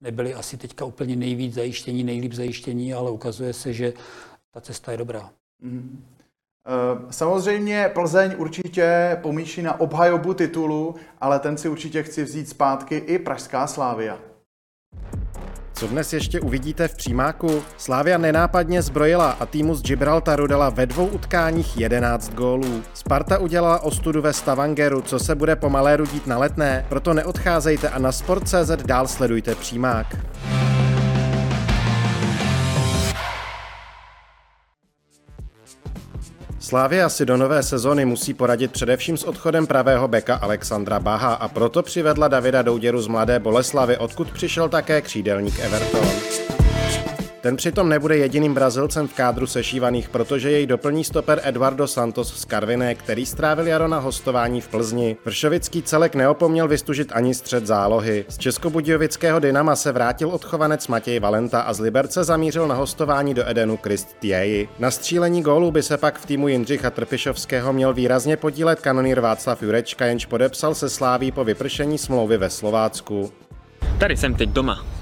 nebyli 0.00 0.34
asi 0.34 0.56
teďka 0.56 0.84
úplně 0.84 1.16
nejvíc 1.16 1.54
zajištění, 1.54 2.04
nejlíp 2.04 2.32
zajištění, 2.32 2.94
ale 2.94 3.10
ukazuje 3.10 3.52
se, 3.52 3.72
že 3.72 3.92
ta 4.50 4.60
cesta 4.60 4.92
je 4.92 4.98
dobrá. 4.98 5.30
Mm. 5.62 6.04
Samozřejmě 7.10 7.90
Plzeň 7.94 8.34
určitě 8.38 9.18
pomýšlí 9.22 9.62
na 9.62 9.80
obhajobu 9.80 10.34
titulu, 10.34 10.94
ale 11.20 11.38
ten 11.38 11.56
si 11.56 11.68
určitě 11.68 12.02
chci 12.02 12.24
vzít 12.24 12.48
zpátky 12.48 12.96
i 12.96 13.18
Pražská 13.18 13.66
Slávia. 13.66 14.18
Co 15.78 15.86
dnes 15.86 16.12
ještě 16.12 16.40
uvidíte 16.40 16.88
v 16.88 16.96
přímáku? 16.96 17.62
Slávia 17.76 18.18
nenápadně 18.18 18.82
zbrojila 18.82 19.30
a 19.30 19.46
týmu 19.46 19.74
z 19.74 19.82
Gibraltaru 19.82 20.46
dala 20.46 20.70
ve 20.70 20.86
dvou 20.86 21.06
utkáních 21.06 21.76
11 21.80 22.34
gólů. 22.34 22.82
Sparta 22.94 23.38
udělala 23.38 23.82
ostudu 23.82 24.22
ve 24.22 24.32
Stavangeru, 24.32 25.02
co 25.02 25.18
se 25.18 25.34
bude 25.34 25.56
pomaléru 25.56 26.06
dít 26.06 26.26
na 26.26 26.38
letné, 26.38 26.86
proto 26.88 27.14
neodcházejte 27.14 27.88
a 27.88 27.98
na 27.98 28.12
Sport.cz 28.12 28.70
dál 28.86 29.08
sledujte 29.08 29.54
přímák. 29.54 30.16
Slávia 36.68 37.08
si 37.08 37.26
do 37.26 37.36
nové 37.36 37.62
sezony 37.62 38.04
musí 38.04 38.34
poradit 38.34 38.72
především 38.72 39.16
s 39.16 39.24
odchodem 39.24 39.66
pravého 39.66 40.08
beka 40.08 40.34
Alexandra 40.34 41.00
Baha 41.00 41.34
a 41.34 41.48
proto 41.48 41.82
přivedla 41.82 42.28
Davida 42.28 42.62
Douděru 42.62 43.02
z 43.02 43.06
Mladé 43.06 43.38
Boleslavy, 43.38 43.96
odkud 43.96 44.30
přišel 44.30 44.68
také 44.68 45.00
křídelník 45.00 45.58
Everton. 45.58 46.47
Ten 47.40 47.56
přitom 47.56 47.88
nebude 47.88 48.16
jediným 48.16 48.54
Brazilcem 48.54 49.08
v 49.08 49.14
kádru 49.14 49.46
sešívaných, 49.46 50.08
protože 50.08 50.50
jej 50.50 50.66
doplní 50.66 51.04
stoper 51.04 51.40
Eduardo 51.44 51.86
Santos 51.86 52.40
z 52.40 52.44
Karviné, 52.44 52.94
který 52.94 53.26
strávil 53.26 53.66
jaro 53.66 53.88
na 53.88 53.98
hostování 53.98 54.60
v 54.60 54.68
Plzni. 54.68 55.16
Vršovický 55.24 55.82
celek 55.82 56.14
neopomněl 56.14 56.68
vystužit 56.68 57.12
ani 57.12 57.34
střed 57.34 57.66
zálohy. 57.66 58.24
Z 58.28 58.38
českobudějovického 58.38 59.38
Dynama 59.38 59.76
se 59.76 59.92
vrátil 59.92 60.30
odchovanec 60.30 60.88
Matěj 60.88 61.20
Valenta 61.20 61.60
a 61.60 61.72
z 61.72 61.80
Liberce 61.80 62.24
zamířil 62.24 62.68
na 62.68 62.74
hostování 62.74 63.34
do 63.34 63.48
Edenu 63.48 63.76
Krist 63.76 64.16
Tieji. 64.18 64.68
Na 64.78 64.90
střílení 64.90 65.42
gólu 65.42 65.70
by 65.70 65.82
se 65.82 65.96
pak 65.96 66.18
v 66.18 66.26
týmu 66.26 66.48
Jindřicha 66.48 66.90
Trpišovského 66.90 67.72
měl 67.72 67.94
výrazně 67.94 68.36
podílet 68.36 68.80
kanonýr 68.80 69.20
Václav 69.20 69.62
Jurečka, 69.62 70.06
jenž 70.06 70.26
podepsal 70.26 70.74
se 70.74 70.88
Sláví 70.88 71.32
po 71.32 71.44
vypršení 71.44 71.98
smlouvy 71.98 72.36
ve 72.36 72.50
Slovácku. 72.50 73.32
Tady 73.98 74.16
jsem 74.16 74.34
teď 74.34 74.48
doma. 74.48 74.97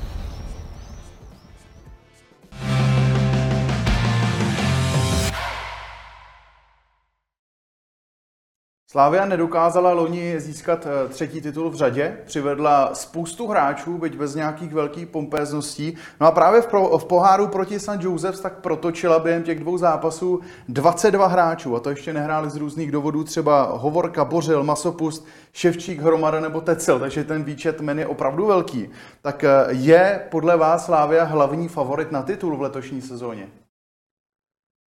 Slávia 8.96 9.26
nedokázala 9.26 9.92
loni 9.92 10.40
získat 10.40 10.86
eh, 10.86 11.08
třetí 11.08 11.40
titul 11.40 11.70
v 11.70 11.74
řadě, 11.74 12.18
přivedla 12.26 12.94
spoustu 12.94 13.46
hráčů, 13.46 13.98
byť 13.98 14.16
bez 14.16 14.34
nějakých 14.34 14.74
velkých 14.74 15.06
pompézností. 15.06 15.96
No 16.20 16.26
a 16.26 16.30
právě 16.30 16.60
v, 16.62 16.66
pro, 16.66 16.98
v 16.98 17.04
poháru 17.04 17.48
proti 17.48 17.80
St. 17.80 18.00
Josephs 18.00 18.40
tak 18.40 18.60
protočila 18.60 19.18
během 19.18 19.42
těch 19.42 19.60
dvou 19.60 19.78
zápasů 19.78 20.40
22 20.68 21.26
hráčů. 21.26 21.76
A 21.76 21.80
to 21.80 21.90
ještě 21.90 22.12
nehráli 22.12 22.50
z 22.50 22.56
různých 22.56 22.92
důvodů, 22.92 23.24
třeba 23.24 23.62
Hovorka, 23.62 24.24
Bořil, 24.24 24.62
Masopust, 24.62 25.26
Ševčík, 25.52 26.00
Hromada 26.00 26.40
nebo 26.40 26.60
Tecel, 26.60 27.00
takže 27.00 27.24
ten 27.24 27.44
výčet 27.44 27.80
men 27.80 27.98
je 27.98 28.06
opravdu 28.06 28.46
velký. 28.46 28.88
Tak 29.22 29.44
eh, 29.44 29.66
je 29.68 30.26
podle 30.30 30.56
vás 30.56 30.84
Slávia 30.84 31.24
hlavní 31.24 31.68
favorit 31.68 32.12
na 32.12 32.22
titul 32.22 32.56
v 32.56 32.60
letošní 32.60 33.02
sezóně? 33.02 33.48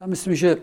Já 0.02 0.08
myslím, 0.08 0.36
že 0.36 0.58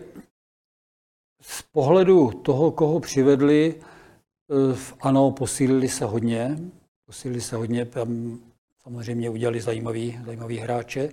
z 1.41 1.61
pohledu 1.61 2.31
toho, 2.31 2.71
koho 2.71 2.99
přivedli, 2.99 3.75
eh, 3.75 4.77
ano, 5.01 5.31
posílili 5.31 5.89
se 5.89 6.05
hodně. 6.05 6.57
Posílili 7.05 7.41
se 7.41 7.55
hodně, 7.55 7.85
tam 7.85 8.39
samozřejmě 8.83 9.29
udělali 9.29 9.61
zajímavý, 9.61 10.19
zajímavý 10.25 10.57
hráče. 10.57 11.09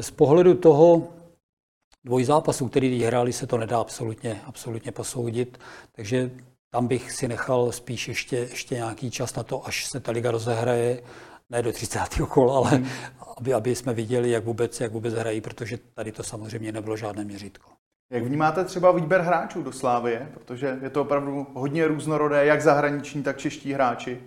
Z 0.00 0.10
pohledu 0.10 0.54
toho 0.54 1.08
dvojzápasu, 2.04 2.68
který 2.68 3.02
hráli, 3.02 3.32
se 3.32 3.46
to 3.46 3.58
nedá 3.58 3.80
absolutně, 3.80 4.40
absolutně 4.44 4.92
posoudit, 4.92 5.58
takže 5.92 6.30
tam 6.70 6.86
bych 6.86 7.12
si 7.12 7.28
nechal 7.28 7.72
spíš 7.72 8.08
ještě, 8.08 8.36
ještě 8.36 8.74
nějaký 8.74 9.10
čas 9.10 9.34
na 9.34 9.42
to, 9.42 9.66
až 9.66 9.86
se 9.86 10.00
ta 10.00 10.12
liga 10.12 10.30
rozehraje, 10.30 11.02
ne 11.50 11.62
do 11.62 11.72
30. 11.72 12.00
kola, 12.28 12.56
ale 12.56 12.70
hmm. 12.70 12.88
aby, 13.36 13.54
aby 13.54 13.74
jsme 13.74 13.94
viděli, 13.94 14.30
jak 14.30 14.44
vůbec, 14.44 14.80
jak 14.80 14.92
vůbec 14.92 15.14
hrají, 15.14 15.40
protože 15.40 15.78
tady 15.94 16.12
to 16.12 16.22
samozřejmě 16.22 16.72
nebylo 16.72 16.96
žádné 16.96 17.24
měřítko. 17.24 17.70
Jak 18.10 18.22
vnímáte 18.22 18.64
třeba 18.64 18.92
výběr 18.92 19.20
hráčů 19.20 19.62
do 19.62 19.72
Slávie? 19.72 20.30
Protože 20.34 20.78
je 20.82 20.90
to 20.90 21.02
opravdu 21.02 21.46
hodně 21.54 21.88
různorodé, 21.88 22.46
jak 22.46 22.62
zahraniční, 22.62 23.22
tak 23.22 23.38
čeští 23.38 23.72
hráči. 23.72 24.20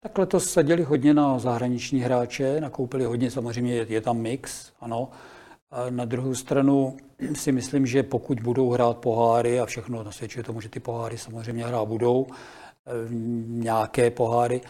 Tak 0.00 0.18
letos 0.18 0.52
seděli 0.52 0.82
hodně 0.82 1.14
na 1.14 1.38
zahraniční 1.38 2.00
hráče, 2.00 2.60
nakoupili 2.60 3.04
hodně, 3.04 3.30
samozřejmě 3.30 3.74
je, 3.74 4.00
tam 4.00 4.18
mix, 4.18 4.72
ano. 4.80 5.10
A 5.70 5.90
na 5.90 6.04
druhou 6.04 6.34
stranu 6.34 6.96
si 7.34 7.52
myslím, 7.52 7.86
že 7.86 8.02
pokud 8.02 8.40
budou 8.40 8.70
hrát 8.70 8.96
poháry 8.96 9.60
a 9.60 9.66
všechno 9.66 10.04
nasvědčuje 10.04 10.42
tomu, 10.42 10.60
že 10.60 10.68
ty 10.68 10.80
poháry 10.80 11.18
samozřejmě 11.18 11.64
hrát 11.64 11.88
budou, 11.88 12.26
eh, 12.30 12.90
nějaké 13.46 14.10
poháry, 14.10 14.60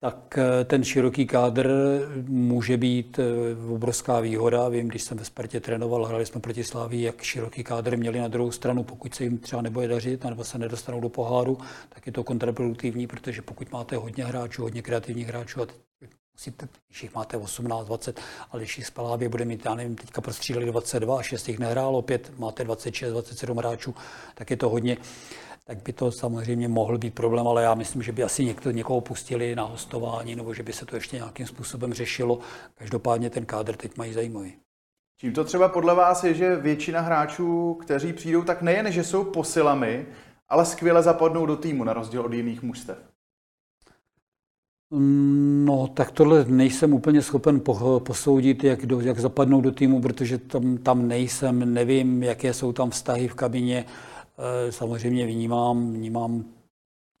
tak 0.00 0.38
eh, 0.38 0.64
ten 0.64 0.84
široký 0.84 1.26
kádr 1.26 1.70
může 2.26 2.76
být 2.76 3.18
eh, 3.18 3.72
obrovská 3.72 4.20
výhoda. 4.20 4.68
Vím, 4.68 4.88
když 4.88 5.02
jsem 5.02 5.18
ve 5.18 5.24
Spartě 5.24 5.60
trénoval, 5.60 6.04
hráli 6.04 6.26
jsme 6.26 6.40
proti 6.40 6.64
Slávii, 6.64 7.02
jak 7.02 7.22
široký 7.22 7.64
kádr 7.64 7.96
měli 7.96 8.20
na 8.20 8.28
druhou 8.28 8.50
stranu, 8.50 8.84
pokud 8.84 9.14
se 9.14 9.24
jim 9.24 9.38
třeba 9.38 9.62
nebude 9.62 9.88
dařit, 9.88 10.24
nebo 10.24 10.44
se 10.44 10.58
nedostanou 10.58 11.00
do 11.00 11.08
poháru, 11.08 11.58
tak 11.88 12.06
je 12.06 12.12
to 12.12 12.24
kontraproduktivní, 12.24 13.06
protože 13.06 13.42
pokud 13.42 13.72
máte 13.72 13.96
hodně 13.96 14.24
hráčů, 14.24 14.62
hodně 14.62 14.82
kreativních 14.82 15.28
hráčů 15.28 15.62
a 15.62 15.66
musíte, 16.34 16.68
když 16.88 17.02
jich 17.02 17.14
máte 17.14 17.36
18, 17.36 17.86
20, 17.86 18.20
ale 18.50 18.62
když 18.62 18.78
jich 18.78 18.86
Spalávě 18.86 19.28
bude 19.28 19.44
mít, 19.44 19.64
já 19.64 19.74
nevím, 19.74 19.96
teďka 19.96 20.20
prostřídali 20.20 20.66
22 20.66 21.18
a 21.18 21.22
6 21.22 21.48
jich 21.48 21.58
nehrálo, 21.58 21.98
opět 21.98 22.32
máte 22.38 22.64
26, 22.64 23.12
27 23.12 23.56
hráčů, 23.58 23.94
tak 24.34 24.50
je 24.50 24.56
to 24.56 24.68
hodně 24.68 24.96
tak 25.68 25.82
by 25.82 25.92
to 25.92 26.12
samozřejmě 26.12 26.68
mohl 26.68 26.98
být 26.98 27.14
problém, 27.14 27.46
ale 27.46 27.62
já 27.62 27.74
myslím, 27.74 28.02
že 28.02 28.12
by 28.12 28.22
asi 28.22 28.44
někdo, 28.44 28.70
někoho 28.70 29.00
pustili 29.00 29.56
na 29.56 29.62
hostování, 29.62 30.36
nebo 30.36 30.54
že 30.54 30.62
by 30.62 30.72
se 30.72 30.86
to 30.86 30.96
ještě 30.96 31.16
nějakým 31.16 31.46
způsobem 31.46 31.94
řešilo. 31.94 32.38
Každopádně 32.74 33.30
ten 33.30 33.46
kádr 33.46 33.76
teď 33.76 33.96
mají 33.96 34.12
zajímavý. 34.12 34.52
Čím 35.20 35.32
to 35.32 35.44
třeba 35.44 35.68
podle 35.68 35.94
vás 35.94 36.24
je, 36.24 36.34
že 36.34 36.56
většina 36.56 37.00
hráčů, 37.00 37.74
kteří 37.74 38.12
přijdou, 38.12 38.42
tak 38.42 38.62
nejen, 38.62 38.92
že 38.92 39.04
jsou 39.04 39.24
posilami, 39.24 40.06
ale 40.48 40.64
skvěle 40.66 41.02
zapadnou 41.02 41.46
do 41.46 41.56
týmu, 41.56 41.84
na 41.84 41.92
rozdíl 41.92 42.20
od 42.20 42.32
jiných 42.32 42.62
mužstev? 42.62 42.98
No, 45.64 45.88
tak 45.94 46.10
tohle 46.10 46.44
nejsem 46.44 46.92
úplně 46.92 47.22
schopen 47.22 47.60
posoudit, 47.98 48.64
jak, 48.64 48.86
do, 48.86 49.00
jak 49.00 49.18
zapadnou 49.18 49.60
do 49.60 49.72
týmu, 49.72 50.00
protože 50.02 50.38
tam, 50.38 50.78
tam 50.78 51.08
nejsem, 51.08 51.74
nevím, 51.74 52.22
jaké 52.22 52.54
jsou 52.54 52.72
tam 52.72 52.90
vztahy 52.90 53.28
v 53.28 53.34
kabině. 53.34 53.84
Samozřejmě 54.70 55.26
vnímám, 55.26 55.92
vnímám 55.92 56.44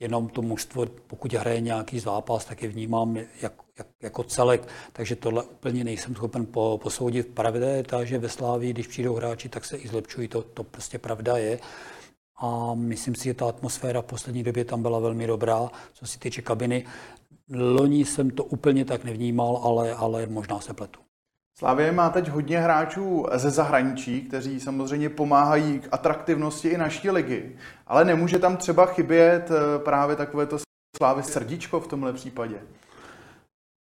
jenom 0.00 0.28
to 0.28 0.42
mužstvo, 0.42 0.86
pokud 0.86 1.32
hraje 1.32 1.60
nějaký 1.60 1.98
zápas, 1.98 2.44
tak 2.44 2.62
je 2.62 2.68
vnímám 2.68 3.16
jak, 3.16 3.52
jak, 3.78 3.86
jako 4.02 4.24
celek, 4.24 4.68
takže 4.92 5.16
tohle 5.16 5.42
úplně 5.42 5.84
nejsem 5.84 6.14
schopen 6.14 6.46
po, 6.46 6.80
posoudit. 6.82 7.28
Pravda 7.34 7.68
je 7.68 7.82
ta, 7.82 8.04
že 8.04 8.18
ve 8.18 8.28
Slávii, 8.28 8.72
když 8.72 8.86
přijdou 8.86 9.14
hráči, 9.14 9.48
tak 9.48 9.64
se 9.64 9.76
i 9.76 9.88
zlepšují, 9.88 10.28
to, 10.28 10.42
to 10.42 10.64
prostě 10.64 10.98
pravda 10.98 11.36
je. 11.36 11.58
A 12.40 12.74
myslím 12.74 13.14
si, 13.14 13.24
že 13.24 13.34
ta 13.34 13.48
atmosféra 13.48 14.02
v 14.02 14.04
poslední 14.04 14.42
době 14.42 14.64
tam 14.64 14.82
byla 14.82 14.98
velmi 14.98 15.26
dobrá, 15.26 15.70
co 15.92 16.06
se 16.06 16.18
týče 16.18 16.42
kabiny. 16.42 16.86
Loni 17.50 18.04
jsem 18.04 18.30
to 18.30 18.44
úplně 18.44 18.84
tak 18.84 19.04
nevnímal, 19.04 19.56
ale, 19.56 19.94
ale 19.94 20.26
možná 20.26 20.60
se 20.60 20.74
pletu. 20.74 21.07
Slavě 21.58 21.92
má 21.92 22.10
teď 22.10 22.28
hodně 22.28 22.58
hráčů 22.58 23.26
ze 23.34 23.50
zahraničí, 23.50 24.20
kteří 24.20 24.60
samozřejmě 24.60 25.08
pomáhají 25.08 25.80
k 25.80 25.88
atraktivnosti 25.92 26.68
i 26.68 26.78
naší 26.78 27.10
ligy, 27.10 27.56
ale 27.86 28.04
nemůže 28.04 28.38
tam 28.38 28.56
třeba 28.56 28.86
chybět 28.86 29.50
eh, 29.50 29.78
právě 29.78 30.16
takovéto 30.16 30.58
Slávy 30.96 31.22
srdíčko 31.22 31.80
v 31.80 31.86
tomhle 31.86 32.12
případě. 32.12 32.56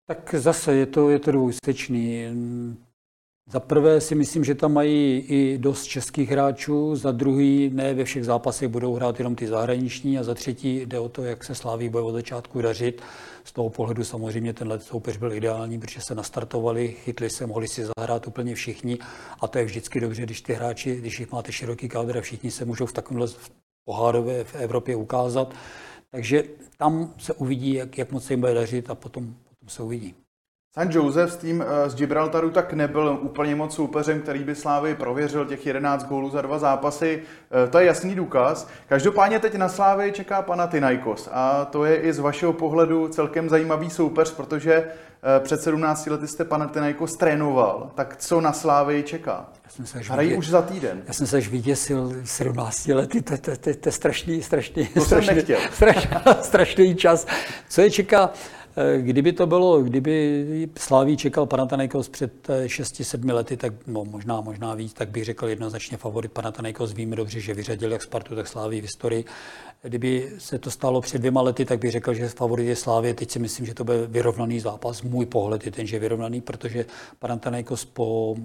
Tak 0.07 0.35
zase 0.37 0.75
je 0.75 0.85
to, 0.85 1.09
je 1.09 1.19
to 1.19 1.31
dvoustečný. 1.31 2.31
Za 3.53 3.59
prvé 3.59 4.01
si 4.01 4.15
myslím, 4.15 4.43
že 4.43 4.55
tam 4.55 4.73
mají 4.73 5.17
i 5.19 5.57
dost 5.57 5.83
českých 5.83 6.29
hráčů, 6.29 6.95
za 6.95 7.11
druhý 7.11 7.69
ne 7.73 7.93
ve 7.93 8.03
všech 8.03 8.25
zápasech 8.25 8.67
budou 8.67 8.93
hrát 8.93 9.19
jenom 9.19 9.35
ty 9.35 9.47
zahraniční 9.47 10.19
a 10.19 10.23
za 10.23 10.33
třetí 10.33 10.85
jde 10.85 10.99
o 10.99 11.09
to, 11.09 11.23
jak 11.23 11.43
se 11.43 11.55
Sláví 11.55 11.89
bude 11.89 12.03
od 12.03 12.11
začátku 12.11 12.61
dařit. 12.61 13.01
Z 13.43 13.51
toho 13.51 13.69
pohledu 13.69 14.03
samozřejmě 14.03 14.53
tenhle 14.53 14.79
soupeř 14.79 15.17
byl 15.17 15.33
ideální, 15.33 15.79
protože 15.79 16.01
se 16.01 16.15
nastartovali, 16.15 16.87
chytli 16.87 17.29
se, 17.29 17.47
mohli 17.47 17.67
si 17.67 17.85
zahrát 17.97 18.27
úplně 18.27 18.55
všichni 18.55 18.97
a 19.39 19.47
to 19.47 19.57
je 19.57 19.65
vždycky 19.65 19.99
dobře, 19.99 20.23
když 20.23 20.41
ty 20.41 20.53
hráči, 20.53 20.95
když 20.95 21.19
jich 21.19 21.31
máte 21.31 21.51
široký 21.51 21.89
kádr 21.89 22.17
a 22.17 22.21
všichni 22.21 22.51
se 22.51 22.65
můžou 22.65 22.85
v 22.85 22.93
takovémhle 22.93 23.27
pohárové 23.85 24.43
v 24.43 24.55
Evropě 24.55 24.95
ukázat. 24.95 25.53
Takže 26.11 26.43
tam 26.77 27.13
se 27.17 27.33
uvidí, 27.33 27.73
jak, 27.73 27.97
jak 27.97 28.11
moc 28.11 28.25
se 28.25 28.33
jim 28.33 28.39
bude 28.39 28.53
dařit 28.53 28.89
a 28.89 28.95
potom, 28.95 29.35
potom 29.49 29.69
se 29.69 29.83
uvidí. 29.83 30.22
San 30.75 30.89
Josef 30.91 31.33
s 31.33 31.37
tím 31.37 31.65
eh, 31.67 31.89
z 31.89 31.95
Gibraltaru 31.95 32.49
tak 32.49 32.73
nebyl 32.73 33.19
úplně 33.21 33.55
moc 33.55 33.75
soupeřem, 33.75 34.21
který 34.21 34.43
by 34.43 34.55
Slávy 34.55 34.95
prověřil 34.95 35.45
těch 35.45 35.65
11 35.65 36.07
gólů 36.07 36.29
za 36.29 36.41
dva 36.41 36.59
zápasy. 36.59 37.21
Eh, 37.65 37.69
to 37.69 37.79
je 37.79 37.85
jasný 37.85 38.15
důkaz. 38.15 38.67
Každopádně 38.87 39.39
teď 39.39 39.55
na 39.55 39.69
Slávy 39.69 40.11
čeká 40.11 40.41
pana 40.41 40.67
Tynajkos 40.67 41.29
a 41.31 41.65
to 41.65 41.85
je 41.85 41.95
i 41.95 42.13
z 42.13 42.19
vašeho 42.19 42.53
pohledu 42.53 43.07
celkem 43.07 43.49
zajímavý 43.49 43.89
soupeř, 43.89 44.31
protože 44.31 44.73
eh, 44.73 45.39
před 45.39 45.61
17 45.61 46.07
lety 46.07 46.27
jste 46.27 46.45
pana 46.45 46.67
Tynajkos 46.67 47.17
trénoval. 47.17 47.91
Tak 47.95 48.15
co 48.17 48.41
na 48.41 48.53
Slávy 48.53 49.03
čeká? 49.03 49.45
Hrají 50.09 50.35
už 50.35 50.49
za 50.49 50.61
týden. 50.61 51.03
Já 51.07 51.13
jsem 51.13 51.27
se 51.27 51.37
až 51.37 51.47
vyděsil 51.47 52.13
17 52.23 52.87
lety, 52.87 53.21
to, 53.21 53.37
to, 53.37 53.57
to, 53.57 53.73
to 53.73 53.89
je 53.89 53.91
strašný, 53.91 54.43
strašný, 54.43 54.87
to 54.87 55.01
strašný, 55.01 55.41
strašný, 55.71 56.11
strašný 56.41 56.95
čas. 56.95 57.27
Co 57.69 57.81
je 57.81 57.91
čeká? 57.91 58.29
Eh, 58.75 59.01
kdyby 59.01 59.33
to 59.33 59.47
bylo, 59.47 59.81
kdyby 59.81 60.69
Sláví 60.77 61.17
čekal 61.17 61.45
Panathinaikos 61.45 62.09
před 62.09 62.47
6-7 62.65 63.29
eh, 63.29 63.33
lety, 63.33 63.57
tak 63.57 63.73
no, 63.87 64.05
možná, 64.05 64.41
možná 64.41 64.73
víc, 64.73 64.93
tak 64.93 65.09
bych 65.09 65.25
řekl 65.25 65.47
jednoznačně 65.47 65.97
favorit 65.97 66.31
Panathinaikos. 66.31 66.93
Víme 66.93 67.15
dobře, 67.15 67.39
že 67.39 67.53
vyřadil 67.53 67.91
jak 67.91 68.03
Spartu, 68.03 68.35
tak 68.35 68.47
Sláví 68.47 68.79
v 68.79 68.83
historii. 68.83 69.25
Kdyby 69.81 70.31
se 70.37 70.59
to 70.59 70.71
stalo 70.71 71.01
před 71.01 71.17
dvěma 71.17 71.41
lety, 71.41 71.65
tak 71.65 71.79
bych 71.79 71.91
řekl, 71.91 72.13
že 72.13 72.29
favorit 72.29 72.67
je 72.67 72.75
Slávě. 72.75 73.13
Teď 73.13 73.31
si 73.31 73.39
myslím, 73.39 73.65
že 73.65 73.73
to 73.73 73.83
bude 73.83 74.07
vyrovnaný 74.07 74.59
zápas. 74.59 75.01
Můj 75.01 75.25
pohled 75.25 75.65
je 75.65 75.71
ten, 75.71 75.87
že 75.87 75.95
je 75.95 75.99
vyrovnaný, 75.99 76.41
protože 76.41 76.85
Panathinaikos 77.19 77.85
po 77.85 78.35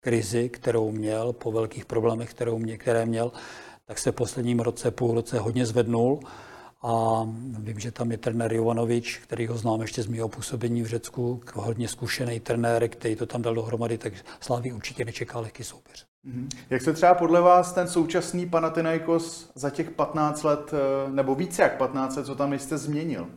krizi, 0.00 0.48
kterou 0.48 0.90
měl, 0.90 1.32
po 1.32 1.52
velkých 1.52 1.86
problémech, 1.86 2.30
kterou 2.30 2.58
mě, 2.58 2.78
které 2.78 3.06
měl, 3.06 3.32
tak 3.86 3.98
se 3.98 4.12
v 4.12 4.14
posledním 4.14 4.60
roce, 4.60 4.90
půl 4.90 5.14
roce 5.14 5.38
hodně 5.38 5.66
zvednul 5.66 6.20
a 6.82 7.22
vím, 7.58 7.78
že 7.78 7.92
tam 7.92 8.10
je 8.10 8.18
trenér 8.18 8.52
Jovanovič, 8.52 9.18
který 9.18 9.46
ho 9.46 9.58
znám 9.58 9.80
ještě 9.80 10.02
z 10.02 10.06
mého 10.06 10.28
působení 10.28 10.82
v 10.82 10.86
Řecku, 10.86 11.40
hodně 11.54 11.88
zkušený 11.88 12.40
trenér, 12.40 12.88
který 12.88 13.16
to 13.16 13.26
tam 13.26 13.42
dal 13.42 13.54
dohromady, 13.54 13.98
tak 13.98 14.12
Sláví 14.40 14.72
určitě 14.72 15.04
nečeká 15.04 15.40
lehký 15.40 15.64
soupeř. 15.64 16.06
Mhm. 16.24 16.48
Jak 16.70 16.82
se 16.82 16.92
třeba 16.92 17.14
podle 17.14 17.40
vás 17.40 17.72
ten 17.72 17.88
současný 17.88 18.48
Panathinaikos 18.48 19.50
za 19.54 19.70
těch 19.70 19.90
15 19.90 20.44
let, 20.44 20.74
eh, 20.74 21.10
nebo 21.10 21.34
více 21.34 21.62
jak 21.62 21.76
15 21.76 22.16
let, 22.16 22.26
co 22.26 22.34
tam 22.34 22.52
jste 22.52 22.78
změnil? 22.78 23.28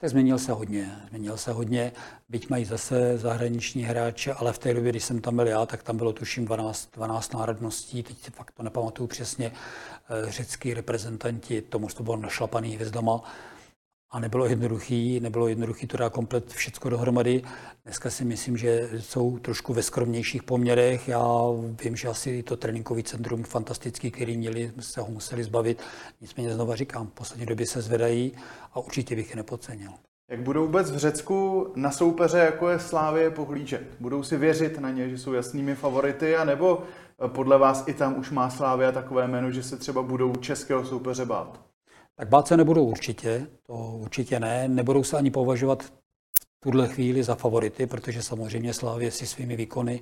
Tak 0.00 0.10
změnil 0.10 0.38
se 0.38 0.52
hodně. 0.52 0.96
Změnil 1.08 1.36
se 1.36 1.52
hodně, 1.52 1.92
byť 2.28 2.50
mají 2.50 2.64
zase 2.64 3.18
zahraniční 3.18 3.82
hráče, 3.82 4.32
ale 4.32 4.52
v 4.52 4.58
té 4.58 4.74
době, 4.74 4.92
když 4.92 5.04
jsem 5.04 5.20
tam 5.20 5.36
byl 5.36 5.46
já, 5.46 5.66
tak 5.66 5.82
tam 5.82 5.96
bylo 5.96 6.12
tuším 6.12 6.44
12, 6.44 6.88
12 6.94 7.34
národností, 7.34 8.02
teď 8.02 8.22
si 8.22 8.30
fakt 8.30 8.50
to 8.50 8.62
nepamatuju 8.62 9.06
přesně, 9.06 9.52
řecký 10.24 10.74
reprezentanti, 10.74 11.62
to 11.62 11.78
to 11.96 12.02
bylo 12.02 12.16
našlapaný 12.16 12.74
hvězdama 12.74 13.22
a 14.10 14.20
nebylo 14.20 14.46
jednoduchý, 14.46 15.20
nebylo 15.20 15.48
jednoduchý 15.48 15.86
to 15.86 15.96
dát 15.96 16.12
komplet 16.12 16.52
všechno 16.52 16.90
dohromady. 16.90 17.42
Dneska 17.84 18.10
si 18.10 18.24
myslím, 18.24 18.56
že 18.56 18.90
jsou 18.98 19.38
trošku 19.38 19.74
ve 19.74 19.82
skromnějších 19.82 20.42
poměrech. 20.42 21.08
Já 21.08 21.28
vím, 21.84 21.96
že 21.96 22.08
asi 22.08 22.42
to 22.42 22.56
tréninkový 22.56 23.02
centrum 23.02 23.44
fantastický, 23.44 24.10
který 24.10 24.36
měli, 24.36 24.72
se 24.80 25.00
ho 25.00 25.08
museli 25.10 25.44
zbavit. 25.44 25.82
Nicméně 26.20 26.54
znova 26.54 26.76
říkám, 26.76 27.06
v 27.06 27.10
poslední 27.10 27.46
době 27.46 27.66
se 27.66 27.82
zvedají 27.82 28.32
a 28.72 28.80
určitě 28.80 29.16
bych 29.16 29.30
je 29.30 29.36
nepodcenil. 29.36 29.90
Jak 30.30 30.40
budou 30.40 30.66
vůbec 30.66 30.90
v 30.90 30.96
Řecku 30.96 31.66
na 31.76 31.90
soupeře, 31.90 32.38
jako 32.38 32.68
je 32.68 32.78
Slávě, 32.78 33.30
pohlížet? 33.30 33.82
Budou 34.00 34.22
si 34.22 34.36
věřit 34.36 34.78
na 34.78 34.90
ně, 34.90 35.08
že 35.08 35.18
jsou 35.18 35.32
jasnými 35.32 35.74
favority, 35.74 36.36
anebo 36.36 36.82
podle 37.26 37.58
vás 37.58 37.84
i 37.88 37.94
tam 37.94 38.18
už 38.18 38.30
má 38.30 38.50
Slávia 38.50 38.92
takové 38.92 39.28
jméno, 39.28 39.50
že 39.50 39.62
se 39.62 39.76
třeba 39.76 40.02
budou 40.02 40.34
českého 40.34 40.84
soupeře 40.84 41.24
bát? 41.24 41.60
Tak 42.16 42.28
bát 42.28 42.48
se 42.48 42.56
nebudou 42.56 42.84
určitě, 42.84 43.46
to 43.66 43.74
určitě 43.74 44.40
ne. 44.40 44.68
Nebudou 44.68 45.04
se 45.04 45.16
ani 45.16 45.30
považovat 45.30 45.82
v 45.82 45.92
tuhle 46.60 46.88
chvíli 46.88 47.22
za 47.22 47.34
favority, 47.34 47.86
protože 47.86 48.22
samozřejmě 48.22 48.74
Slávě 48.74 49.10
si 49.10 49.26
svými 49.26 49.56
výkony 49.56 50.00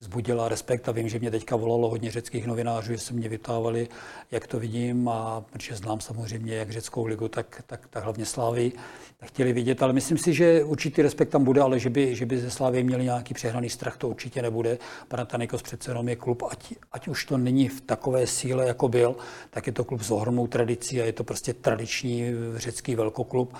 zbudila 0.00 0.48
respekt 0.48 0.88
a 0.88 0.92
vím, 0.92 1.08
že 1.08 1.18
mě 1.18 1.30
teďka 1.30 1.56
volalo 1.56 1.90
hodně 1.90 2.10
řeckých 2.10 2.46
novinářů, 2.46 2.92
že 2.92 2.98
se 2.98 3.14
mě 3.14 3.28
vytávali, 3.28 3.88
jak 4.30 4.46
to 4.46 4.58
vidím 4.60 5.08
a 5.08 5.40
protože 5.52 5.76
znám 5.76 6.00
samozřejmě 6.00 6.54
jak 6.54 6.70
řeckou 6.70 7.06
ligu, 7.06 7.28
tak, 7.28 7.62
tak, 7.66 7.86
tak 7.90 8.04
hlavně 8.04 8.26
Slávy, 8.26 8.72
tak 9.16 9.28
chtěli 9.28 9.52
vidět, 9.52 9.82
ale 9.82 9.92
myslím 9.92 10.18
si, 10.18 10.34
že 10.34 10.64
určitý 10.64 11.02
respekt 11.02 11.28
tam 11.28 11.44
bude, 11.44 11.60
ale 11.60 11.78
že 11.78 11.90
by, 11.90 12.16
že 12.16 12.26
by 12.26 12.38
ze 12.38 12.50
Slávy 12.50 12.82
měli 12.82 13.04
nějaký 13.04 13.34
přehraný 13.34 13.70
strach, 13.70 13.96
to 13.96 14.08
určitě 14.08 14.42
nebude. 14.42 14.78
Panathinaikos 15.08 15.62
přece 15.62 15.90
jenom 15.90 16.08
je 16.08 16.16
klub, 16.16 16.42
ať, 16.50 16.74
ať 16.92 17.08
už 17.08 17.24
to 17.24 17.38
není 17.38 17.68
v 17.68 17.80
takové 17.80 18.26
síle, 18.26 18.66
jako 18.66 18.88
byl, 18.88 19.16
tak 19.50 19.66
je 19.66 19.72
to 19.72 19.84
klub 19.84 20.02
s 20.02 20.10
ohromnou 20.10 20.46
tradicí 20.46 21.02
a 21.02 21.04
je 21.04 21.12
to 21.12 21.24
prostě 21.24 21.54
tradiční 21.54 22.24
řecký 22.56 22.94
velkoklub 22.94 23.54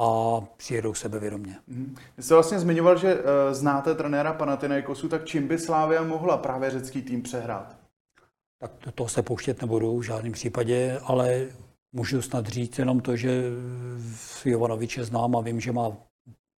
a 0.00 0.40
přijedou 0.56 0.94
sebevědomě. 0.94 1.56
Mm. 1.66 1.96
Vy 2.16 2.22
jste 2.22 2.34
vlastně 2.34 2.58
zmiňoval, 2.58 2.98
že 2.98 3.14
uh, 3.14 3.22
znáte 3.52 3.94
trenéra 3.94 4.32
Panathinaikosu, 4.32 5.08
tak 5.08 5.24
čím 5.24 5.48
by 5.48 5.58
Slávia 5.58 6.02
mohla 6.02 6.36
právě 6.36 6.70
řecký 6.70 7.02
tým 7.02 7.22
přehrát? 7.22 7.76
Tak 8.60 8.72
to, 8.78 8.92
toho 8.92 9.08
se 9.08 9.22
pouštět 9.22 9.60
nebudu 9.60 9.98
v 9.98 10.02
žádném 10.02 10.32
případě, 10.32 11.00
ale 11.04 11.46
můžu 11.92 12.22
snad 12.22 12.46
říct 12.46 12.78
jenom 12.78 13.00
to, 13.00 13.16
že 13.16 13.42
Jovanoviče 14.44 15.04
znám 15.04 15.36
a 15.36 15.40
vím, 15.40 15.60
že 15.60 15.72
má 15.72 15.92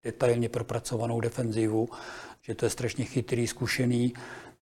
detailně 0.03 0.49
propracovanou 0.49 1.21
defenzivu, 1.21 1.89
že 2.41 2.55
to 2.55 2.65
je 2.65 2.69
strašně 2.69 3.05
chytrý, 3.05 3.47
zkušený 3.47 4.13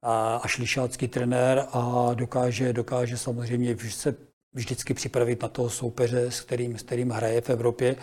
a, 0.01 0.35
a 0.35 0.47
šlišácký 0.47 1.07
trenér 1.07 1.65
a 1.71 2.09
dokáže, 2.13 2.73
dokáže 2.73 3.17
samozřejmě 3.17 3.77
se 3.89 4.15
vždycky 4.53 4.93
připravit 4.93 5.41
na 5.41 5.47
toho 5.47 5.69
soupeře, 5.69 6.31
s 6.31 6.41
kterým, 6.41 6.77
s 6.77 6.83
kterým 6.83 7.09
hraje 7.09 7.41
v 7.41 7.49
Evropě. 7.49 7.95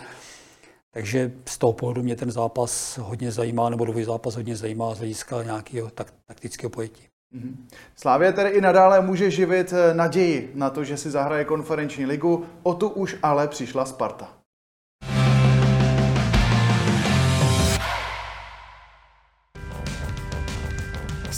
Takže 0.93 1.31
z 1.45 1.57
toho 1.57 1.73
pohledu 1.73 2.03
mě 2.03 2.15
ten 2.15 2.31
zápas 2.31 2.97
hodně 2.97 3.31
zajímá, 3.31 3.69
nebo 3.69 3.85
dvoj 3.85 4.03
zápas 4.03 4.35
hodně 4.35 4.55
zajímá 4.55 4.95
z 4.95 4.97
hlediska 4.97 5.43
nějakého 5.43 5.89
tak, 5.89 6.13
taktického 6.25 6.69
pojetí. 6.69 7.03
Mm-hmm. 7.35 7.55
Slávě 7.95 8.33
tedy 8.33 8.49
i 8.49 8.61
nadále 8.61 9.01
může 9.01 9.31
živit 9.31 9.73
eh, 9.73 9.93
naději 9.93 10.51
na 10.55 10.69
to, 10.69 10.83
že 10.83 10.97
si 10.97 11.11
zahraje 11.11 11.45
konferenční 11.45 12.05
ligu, 12.05 12.45
o 12.63 12.73
tu 12.73 12.89
už 12.89 13.15
ale 13.23 13.47
přišla 13.47 13.85
Sparta. 13.85 14.42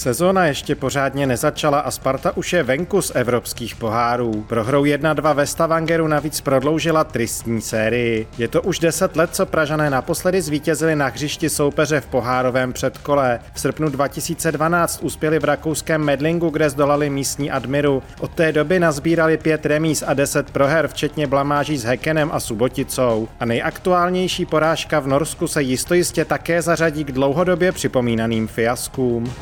Sezóna 0.05 0.45
ještě 0.45 0.75
pořádně 0.75 1.27
nezačala 1.27 1.79
a 1.79 1.91
Sparta 1.91 2.37
už 2.37 2.53
je 2.53 2.63
venku 2.63 3.01
z 3.01 3.11
evropských 3.15 3.75
pohárů. 3.75 4.45
Prohrou 4.47 4.83
1-2 4.83 5.33
ve 5.33 5.47
Stavangeru 5.47 6.07
navíc 6.07 6.41
prodloužila 6.41 7.03
tristní 7.03 7.61
sérii. 7.61 8.27
Je 8.37 8.47
to 8.47 8.61
už 8.61 8.79
10 8.79 9.15
let, 9.15 9.29
co 9.33 9.45
Pražané 9.45 9.89
naposledy 9.89 10.41
zvítězili 10.41 10.95
na 10.95 11.07
hřišti 11.07 11.49
soupeře 11.49 12.01
v 12.01 12.05
pohárovém 12.05 12.73
předkole. 12.73 13.39
V 13.53 13.59
srpnu 13.59 13.89
2012 13.89 14.99
uspěli 15.03 15.39
v 15.39 15.43
rakouském 15.43 16.03
Medlingu, 16.03 16.49
kde 16.49 16.69
zdolali 16.69 17.09
místní 17.09 17.51
Admiru. 17.51 18.03
Od 18.19 18.31
té 18.31 18.51
doby 18.51 18.79
nazbírali 18.79 19.37
pět 19.37 19.65
remíz 19.65 20.03
a 20.07 20.13
10 20.13 20.51
proher, 20.51 20.87
včetně 20.87 21.27
blamáží 21.27 21.77
s 21.77 21.83
Hekenem 21.83 22.29
a 22.33 22.39
Suboticou. 22.39 23.27
A 23.39 23.45
nejaktuálnější 23.45 24.45
porážka 24.45 24.99
v 24.99 25.07
Norsku 25.07 25.47
se 25.47 25.61
jistojistě 25.61 26.25
také 26.25 26.61
zařadí 26.61 27.03
k 27.03 27.11
dlouhodobě 27.11 27.71
připomínaným 27.71 28.47
fiaskům. 28.47 29.33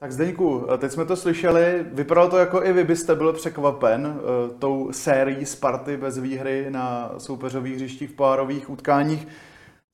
Tak 0.00 0.12
Zdeňku, 0.12 0.66
teď 0.78 0.92
jsme 0.92 1.04
to 1.04 1.16
slyšeli, 1.16 1.84
vypadalo 1.92 2.30
to 2.30 2.36
jako 2.36 2.64
i 2.64 2.72
vy 2.72 2.84
byste 2.84 3.14
byl 3.14 3.32
překvapen 3.32 4.06
uh, 4.06 4.58
tou 4.58 4.88
sérií 4.92 5.46
Sparty 5.46 5.96
bez 5.96 6.18
výhry 6.18 6.66
na 6.70 7.12
soupeřových 7.18 7.74
hřištích 7.74 8.10
v 8.10 8.12
párových 8.12 8.70
utkáních. 8.70 9.28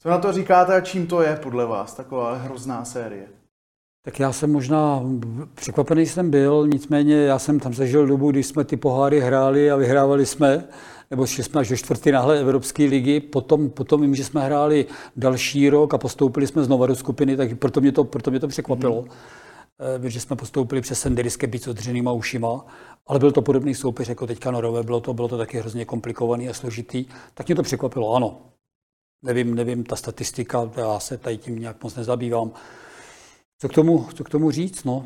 Co 0.02 0.08
na 0.08 0.18
to 0.18 0.32
říkáte 0.32 0.74
a 0.74 0.80
čím 0.80 1.06
to 1.06 1.22
je 1.22 1.38
podle 1.42 1.66
vás, 1.66 1.94
taková 1.94 2.34
hrozná 2.34 2.84
série? 2.84 3.24
Tak 4.04 4.20
já 4.20 4.32
jsem 4.32 4.52
možná 4.52 5.02
překvapený 5.54 6.06
jsem 6.06 6.30
byl, 6.30 6.66
nicméně 6.66 7.16
já 7.16 7.38
jsem 7.38 7.60
tam 7.60 7.74
zažil 7.74 8.06
dobu, 8.06 8.30
kdy 8.30 8.42
jsme 8.42 8.64
ty 8.64 8.76
poháry 8.76 9.20
hráli 9.20 9.70
a 9.70 9.76
vyhrávali 9.76 10.26
jsme, 10.26 10.64
nebo 11.10 11.26
šli 11.26 11.42
jsme 11.42 11.60
až 11.60 11.68
do 11.68 11.76
čtvrtfinále 11.76 12.40
Evropské 12.40 12.84
ligy, 12.84 13.20
potom, 13.20 13.70
potom 13.70 14.00
vím, 14.00 14.14
že 14.14 14.24
jsme 14.24 14.40
hráli 14.40 14.86
další 15.16 15.70
rok 15.70 15.94
a 15.94 15.98
postoupili 15.98 16.46
jsme 16.46 16.64
znovu 16.64 16.86
do 16.86 16.94
skupiny, 16.94 17.36
tak 17.36 17.58
proto 17.58 17.80
mě 17.80 17.92
to, 17.92 18.04
proto 18.04 18.30
mě 18.30 18.40
to 18.40 18.48
překvapilo. 18.48 19.00
Hmm. 19.00 19.10
Eh, 20.04 20.10
že 20.10 20.20
jsme 20.20 20.36
postoupili 20.36 20.80
přes 20.80 21.00
Senderisky 21.00 21.46
být 21.46 21.62
s 21.62 21.68
odřenýma 21.68 22.12
ušima, 22.12 22.66
ale 23.06 23.18
byl 23.18 23.32
to 23.32 23.42
podobný 23.42 23.74
soupeř 23.74 24.08
jako 24.08 24.26
teďka 24.26 24.50
Norové, 24.50 24.82
bylo 24.82 25.00
to, 25.00 25.14
bylo 25.14 25.28
to 25.28 25.38
taky 25.38 25.58
hrozně 25.58 25.84
komplikovaný 25.84 26.48
a 26.48 26.54
složitý, 26.54 27.06
tak 27.34 27.46
mě 27.46 27.56
to 27.56 27.62
překvapilo, 27.62 28.14
ano. 28.14 28.40
Nevím, 29.22 29.54
nevím, 29.54 29.84
ta 29.84 29.96
statistika, 29.96 30.70
já 30.76 31.00
se 31.00 31.18
tady 31.18 31.36
tím 31.36 31.58
nějak 31.58 31.82
moc 31.82 31.96
nezabývám. 31.96 32.50
Co 33.58 33.68
k 33.68 33.74
tomu, 33.74 34.08
co 34.14 34.24
k 34.24 34.30
tomu 34.30 34.50
říct, 34.50 34.84
no? 34.84 35.04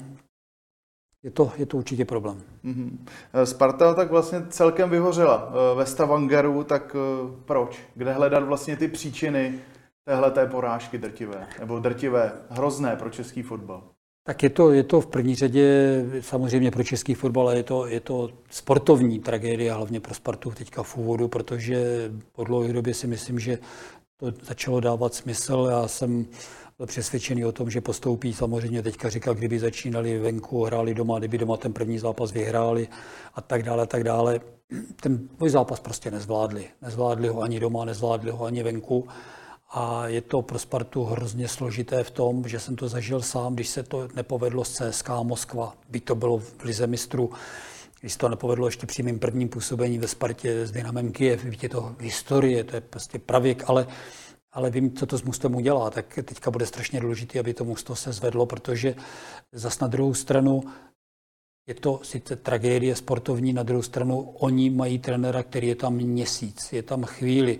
Je 1.23 1.31
to, 1.31 1.53
je 1.57 1.67
to 1.67 1.77
určitě 1.77 2.05
problém. 2.05 2.43
Mm-hmm. 2.65 2.99
Sparta 3.45 3.95
tak 3.95 4.11
vlastně 4.11 4.47
celkem 4.49 4.91
vyhořela 4.91 5.53
eh, 5.53 5.75
ve 5.75 5.87
Stavangeru, 5.87 6.65
tak 6.65 6.97
proč? 7.45 7.81
Kde 7.95 8.13
hledat 8.13 8.45
vlastně 8.45 8.77
ty 8.77 8.89
příčiny 8.89 9.61
téhle 10.05 10.31
té 10.31 10.47
porážky 10.47 10.99
drtivé, 10.99 11.49
nebo 11.61 11.79
drtivé, 11.79 12.33
hrozné 12.51 12.97
pro 12.97 13.11
český 13.11 13.43
fotbal? 13.43 13.83
Tak 14.29 14.43
je 14.43 14.51
to, 14.51 14.73
je 14.73 14.83
to 14.83 15.01
v 15.01 15.07
první 15.07 15.35
řadě 15.35 16.05
samozřejmě 16.21 16.71
pro 16.71 16.85
český 16.85 17.15
fotbal, 17.15 17.49
ale 17.49 17.57
je 17.57 17.63
to, 17.63 17.87
je 17.87 18.01
to 18.01 18.31
sportovní 18.51 19.19
tragédie, 19.19 19.73
hlavně 19.73 20.01
pro 20.01 20.15
Spartu 20.15 20.51
teďka 20.51 20.83
v 20.83 20.97
úvodu, 20.97 21.29
protože 21.29 22.11
po 22.33 22.45
dlouhé 22.45 22.73
době 22.73 22.95
si 22.95 23.07
myslím, 23.07 23.39
že 23.39 23.59
to 24.17 24.33
začalo 24.43 24.81
dávat 24.81 25.15
smysl. 25.15 25.69
Já 25.71 25.89
jsem 25.89 26.27
byl 26.79 26.87
přesvědčený 26.87 27.45
o 27.45 27.53
tom, 27.53 27.71
že 27.71 27.81
postoupí. 27.81 28.33
Samozřejmě 28.33 28.83
teďka 28.83 29.09
říkal, 29.09 29.35
kdyby 29.35 29.59
začínali 29.59 30.19
venku, 30.19 30.65
hráli 30.65 30.95
doma, 30.95 31.19
kdyby 31.19 31.39
doma 31.39 31.57
ten 31.57 31.73
první 31.73 31.99
zápas 31.99 32.33
vyhráli 32.33 32.89
a 33.35 33.41
tak 33.41 33.63
dále, 33.63 33.83
a 33.83 33.87
tak 33.87 34.05
dále. 34.05 34.41
Ten 35.01 35.29
můj 35.41 35.51
zápas 35.51 35.81
prostě 35.81 36.11
nezvládli. 36.11 36.65
Nezvládli 36.83 37.29
ho 37.29 37.41
ani 37.41 37.61
doma, 37.61 37.85
nezvládli 37.85 38.31
ho 38.31 38.45
ani 38.45 38.63
venku. 38.63 39.09
A 39.71 40.09
je 40.09 40.21
to 40.21 40.43
pro 40.43 40.59
Spartu 40.59 41.05
hrozně 41.05 41.49
složité 41.49 42.05
v 42.05 42.11
tom, 42.11 42.49
že 42.49 42.61
jsem 42.61 42.77
to 42.77 42.89
zažil 42.89 43.23
sám, 43.23 43.55
když 43.55 43.69
se 43.69 43.83
to 43.83 44.09
nepovedlo 44.15 44.65
s 44.65 44.73
CSK 44.73 45.09
Moskva, 45.23 45.75
by 45.89 46.01
to 46.01 46.15
bylo 46.15 46.39
v 46.39 46.65
Lize 46.65 46.87
mistrů, 46.87 47.31
když 48.01 48.13
se 48.13 48.19
to 48.19 48.29
nepovedlo 48.29 48.67
ještě 48.67 48.87
při 48.87 49.03
mým 49.03 49.19
prvním 49.19 49.49
působení 49.49 49.99
ve 49.99 50.09
Spartě 50.09 50.67
s 50.67 50.71
Dynamem 50.71 51.13
Kiev, 51.13 51.63
je 51.63 51.69
to 51.69 51.97
historie, 52.01 52.65
to 52.65 52.77
je 52.77 52.81
prostě 52.81 53.19
pravěk, 53.19 53.65
ale 53.67 53.87
ale 54.53 54.71
vím, 54.71 54.97
co 54.97 55.07
to 55.07 55.19
s 55.19 55.23
Mustem 55.23 55.55
udělá, 55.55 55.91
tak 55.91 56.19
teďka 56.25 56.51
bude 56.51 56.67
strašně 56.67 57.01
důležité, 57.01 57.41
aby 57.41 57.55
to 57.55 57.65
Musto 57.65 57.97
se 57.97 58.13
zvedlo, 58.13 58.47
protože 58.47 58.95
zas 59.53 59.81
na 59.81 59.87
druhou 59.87 60.15
stranu 60.15 60.63
je 61.69 61.75
to 61.75 62.01
sice 62.03 62.37
tragédie 62.37 62.97
sportovní, 62.97 63.53
na 63.53 63.63
druhou 63.63 63.83
stranu 63.83 64.21
oni 64.21 64.71
mají 64.71 64.99
trenéra, 64.99 65.43
který 65.43 65.69
je 65.69 65.77
tam 65.77 65.95
měsíc, 65.95 66.73
je 66.73 66.83
tam 66.83 67.05
chvíli, 67.05 67.59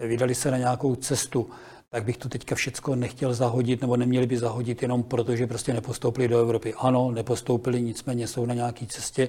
vydali 0.00 0.34
se 0.34 0.50
na 0.50 0.58
nějakou 0.58 0.94
cestu, 0.94 1.50
tak 1.88 2.04
bych 2.04 2.16
to 2.16 2.28
teďka 2.28 2.54
všecko 2.54 2.94
nechtěl 2.94 3.34
zahodit, 3.34 3.80
nebo 3.80 3.96
neměli 3.96 4.26
by 4.26 4.38
zahodit 4.38 4.82
jenom 4.82 5.02
proto, 5.02 5.36
že 5.36 5.46
prostě 5.46 5.72
nepostoupili 5.72 6.28
do 6.28 6.38
Evropy. 6.38 6.74
Ano, 6.74 7.10
nepostoupili, 7.10 7.82
nicméně 7.82 8.26
jsou 8.26 8.46
na 8.46 8.54
nějaké 8.54 8.86
cestě 8.86 9.28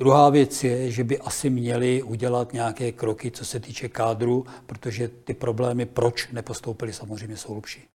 Druhá 0.00 0.30
věc 0.30 0.64
je, 0.64 0.90
že 0.90 1.04
by 1.04 1.18
asi 1.18 1.50
měli 1.50 2.02
udělat 2.02 2.52
nějaké 2.52 2.92
kroky, 2.92 3.30
co 3.30 3.44
se 3.44 3.60
týče 3.60 3.88
kádru, 3.88 4.46
protože 4.66 5.08
ty 5.08 5.34
problémy, 5.34 5.86
proč 5.86 6.28
nepostoupili, 6.32 6.92
samozřejmě 6.92 7.36
jsou 7.36 7.52
hlubší. 7.52 7.88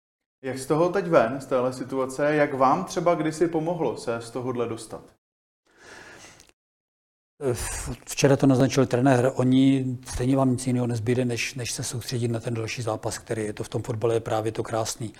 Jak 0.43 0.58
z 0.58 0.65
toho 0.65 0.89
teď 0.89 1.08
ven, 1.08 1.41
z 1.41 1.45
téhle 1.45 1.73
situace, 1.73 2.36
jak 2.36 2.54
vám 2.54 2.86
třeba 2.86 3.15
kdysi 3.15 3.47
pomohlo 3.47 3.97
se 3.97 4.21
z 4.21 4.32
tohohle 4.32 4.67
dostat? 4.67 5.04
Včera 8.06 8.38
to 8.38 8.48
naznačil 8.48 8.86
trenér, 8.86 9.32
oni 9.36 9.98
stejně 10.08 10.38
vám 10.38 10.52
nic 10.52 10.67
jiného 10.67 10.88
nezbyde, 10.88 11.26
než, 11.26 11.56
než 11.56 11.72
se 11.72 11.84
soustředit 11.84 12.28
na 12.28 12.39
ten 12.39 12.54
další 12.54 12.82
zápas, 12.82 13.17
který 13.17 13.43
je 13.43 13.54
to 13.54 13.63
v 13.63 13.69
tom 13.69 13.82
fotbale 13.82 14.13
je 14.13 14.19
právě 14.19 14.52
to 14.52 14.63
krásný. 14.63 15.13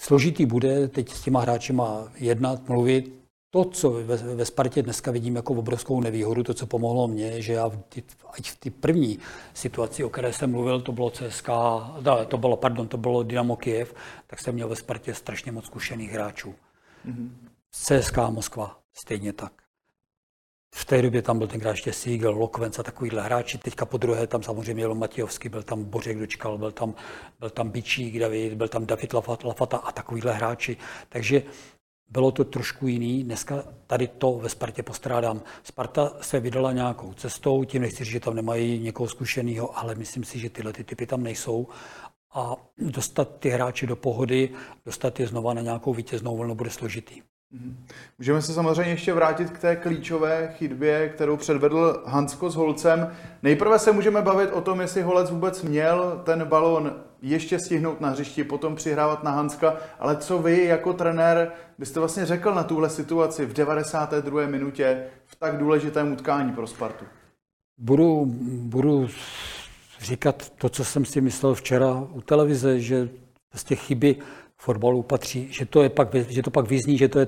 Složitý 0.00 0.46
bude 0.46 0.88
teď 0.88 1.12
s 1.12 1.22
těma 1.22 1.40
hráčima 1.40 2.08
jednat, 2.14 2.68
mluvit, 2.68 3.26
to, 3.50 3.64
co 3.64 3.90
ve, 3.90 4.16
ve 4.16 4.44
Spartě 4.44 4.82
dneska 4.82 5.10
vidím 5.10 5.36
jako 5.36 5.54
obrovskou 5.54 6.00
nevýhodu, 6.00 6.42
to, 6.42 6.54
co 6.54 6.66
pomohlo 6.66 7.08
mně, 7.08 7.42
že 7.42 7.52
já 7.52 7.68
v 7.68 7.76
ty, 7.88 8.04
ať 8.32 8.50
v 8.50 8.56
té 8.56 8.70
první 8.70 9.18
situaci, 9.54 10.04
o 10.04 10.10
které 10.10 10.32
jsem 10.32 10.50
mluvil, 10.50 10.80
to 10.80 10.92
bylo 10.92 11.10
CSK, 11.10 11.48
to 12.28 12.38
bylo, 12.38 12.56
pardon, 12.56 12.88
to 12.88 12.96
bylo 12.96 13.22
Dynamo 13.22 13.56
Kiev, 13.56 13.94
tak 14.26 14.40
jsem 14.40 14.54
měl 14.54 14.68
ve 14.68 14.76
Spartě 14.76 15.14
strašně 15.14 15.52
moc 15.52 15.64
zkušených 15.64 16.12
hráčů. 16.12 16.54
Mm-hmm. 17.06 17.30
CSK 17.70 18.16
Moskva 18.30 18.78
stejně 18.94 19.32
tak. 19.32 19.65
Té 20.86 21.02
době 21.02 21.22
tam 21.22 21.38
byl 21.38 21.46
tenkrát 21.46 21.70
ještě 21.70 21.92
Siegel, 21.92 22.32
Lokvenc 22.32 22.78
a 22.78 22.82
takovýhle 22.82 23.22
hráči. 23.22 23.58
Teďka 23.58 23.86
po 23.86 23.96
druhé 23.96 24.26
tam 24.26 24.42
samozřejmě 24.42 24.84
byl 24.84 24.94
Matějovský, 24.94 25.48
byl 25.48 25.62
tam 25.62 25.84
Bořek 25.84 26.18
Dočkal, 26.18 26.58
byl 26.58 26.72
tam, 26.72 26.94
byl 27.40 27.50
tam 27.50 27.70
Bičík 27.70 28.18
David, 28.18 28.54
byl 28.54 28.68
tam 28.68 28.86
David 28.86 29.12
Lafata 29.44 29.76
a 29.76 29.92
takovýhle 29.92 30.32
hráči. 30.32 30.76
Takže 31.08 31.42
bylo 32.08 32.30
to 32.30 32.44
trošku 32.44 32.86
jiný. 32.86 33.24
Dneska 33.24 33.64
tady 33.86 34.08
to 34.08 34.32
ve 34.32 34.48
Spartě 34.48 34.82
postrádám. 34.82 35.42
Sparta 35.62 36.12
se 36.20 36.40
vydala 36.40 36.72
nějakou 36.72 37.12
cestou, 37.12 37.64
tím 37.64 37.82
nechci 37.82 38.04
říct, 38.04 38.12
že 38.12 38.20
tam 38.20 38.34
nemají 38.34 38.78
někoho 38.78 39.08
zkušeného, 39.08 39.78
ale 39.78 39.94
myslím 39.94 40.24
si, 40.24 40.38
že 40.38 40.50
tyhle 40.50 40.72
ty 40.72 40.84
typy 40.84 41.06
tam 41.06 41.22
nejsou. 41.22 41.68
A 42.34 42.56
dostat 42.78 43.38
ty 43.38 43.48
hráče 43.48 43.86
do 43.86 43.96
pohody, 43.96 44.50
dostat 44.84 45.20
je 45.20 45.26
znova 45.26 45.54
na 45.54 45.62
nějakou 45.62 45.94
vítěznou 45.94 46.36
vlnu 46.36 46.54
bude 46.54 46.70
složitý. 46.70 47.22
Mhm. 47.50 47.76
Můžeme 48.18 48.42
se 48.42 48.52
samozřejmě 48.52 48.92
ještě 48.92 49.12
vrátit 49.12 49.50
k 49.50 49.58
té 49.58 49.76
klíčové 49.76 50.54
chytbě, 50.56 51.08
kterou 51.08 51.36
předvedl 51.36 52.02
Hansko 52.06 52.50
s 52.50 52.54
Holcem. 52.54 53.12
Nejprve 53.42 53.78
se 53.78 53.92
můžeme 53.92 54.22
bavit 54.22 54.50
o 54.52 54.60
tom, 54.60 54.80
jestli 54.80 55.02
Holec 55.02 55.30
vůbec 55.30 55.62
měl 55.62 56.22
ten 56.24 56.44
balon 56.44 56.92
ještě 57.22 57.58
stihnout 57.58 58.00
na 58.00 58.08
hřišti, 58.08 58.44
potom 58.44 58.76
přihrávat 58.76 59.24
na 59.24 59.30
Hanska, 59.30 59.76
ale 59.98 60.16
co 60.16 60.38
vy 60.38 60.64
jako 60.64 60.92
trenér 60.92 61.52
byste 61.78 62.00
vlastně 62.00 62.26
řekl 62.26 62.54
na 62.54 62.64
tuhle 62.64 62.90
situaci 62.90 63.46
v 63.46 63.52
92. 63.52 64.46
minutě 64.46 65.06
v 65.26 65.36
tak 65.36 65.58
důležitém 65.58 66.12
utkání 66.12 66.52
pro 66.52 66.66
Spartu? 66.66 67.04
Budu, 67.78 68.24
budu 68.60 69.08
říkat 70.00 70.50
to, 70.50 70.68
co 70.68 70.84
jsem 70.84 71.04
si 71.04 71.20
myslel 71.20 71.54
včera 71.54 72.06
u 72.12 72.20
televize, 72.20 72.80
že 72.80 73.08
prostě 73.48 73.76
chyby 73.76 74.16
fotbalu 74.66 75.02
patří, 75.02 75.48
že 75.50 75.66
to, 75.66 75.82
je 75.82 75.88
pak, 75.88 76.14
že 76.14 76.42
to 76.42 76.50
pak 76.50 76.68
vyzní, 76.68 76.98
že 76.98 77.08
to 77.08 77.18
je 77.18 77.26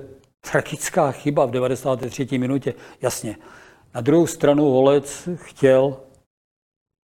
tragická 0.51 1.11
chyba 1.11 1.45
v 1.45 1.51
93. 1.51 2.37
minutě. 2.37 2.73
Jasně. 3.01 3.35
Na 3.95 4.01
druhou 4.01 4.27
stranu 4.27 4.63
Holec 4.71 5.29
chtěl 5.35 5.97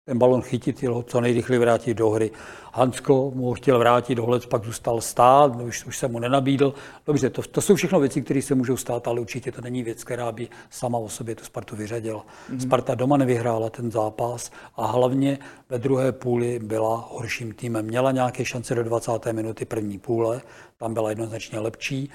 ten 0.05 0.17
balon 0.17 0.41
chytit, 0.41 0.83
ho 0.83 1.03
co 1.03 1.21
nejrychleji 1.21 1.59
vrátit 1.59 1.93
do 1.93 2.09
hry. 2.09 2.31
Hansko 2.73 3.31
mu 3.35 3.53
chtěl 3.53 3.79
vrátit, 3.79 4.15
dohled 4.15 4.47
pak 4.47 4.65
zůstal 4.65 5.01
stát, 5.01 5.61
už, 5.61 5.85
už 5.85 5.97
se 5.97 6.07
mu 6.07 6.19
nenabídl. 6.19 6.73
Dobře, 7.05 7.29
to, 7.29 7.41
to 7.41 7.61
jsou 7.61 7.75
všechno 7.75 7.99
věci, 7.99 8.21
které 8.21 8.41
se 8.41 8.55
můžou 8.55 8.77
stát, 8.77 9.07
ale 9.07 9.19
určitě 9.19 9.51
to 9.51 9.61
není 9.61 9.83
věc, 9.83 10.03
která 10.03 10.31
by 10.31 10.47
sama 10.69 10.97
o 10.97 11.09
sobě 11.09 11.35
tu 11.35 11.43
Spartu 11.43 11.75
vyřadila. 11.75 12.25
Mm-hmm. 12.51 12.59
Sparta 12.59 12.95
doma 12.95 13.17
nevyhrála 13.17 13.69
ten 13.69 13.91
zápas 13.91 14.51
a 14.75 14.85
hlavně 14.85 15.39
ve 15.69 15.79
druhé 15.79 16.11
půli 16.11 16.59
byla 16.59 17.09
horším 17.11 17.53
týmem. 17.53 17.85
Měla 17.85 18.11
nějaké 18.11 18.45
šance 18.45 18.75
do 18.75 18.83
20. 18.83 19.11
minuty 19.31 19.65
první 19.65 19.97
půle, 19.97 20.41
tam 20.77 20.93
byla 20.93 21.09
jednoznačně 21.09 21.59
lepší. 21.59 22.09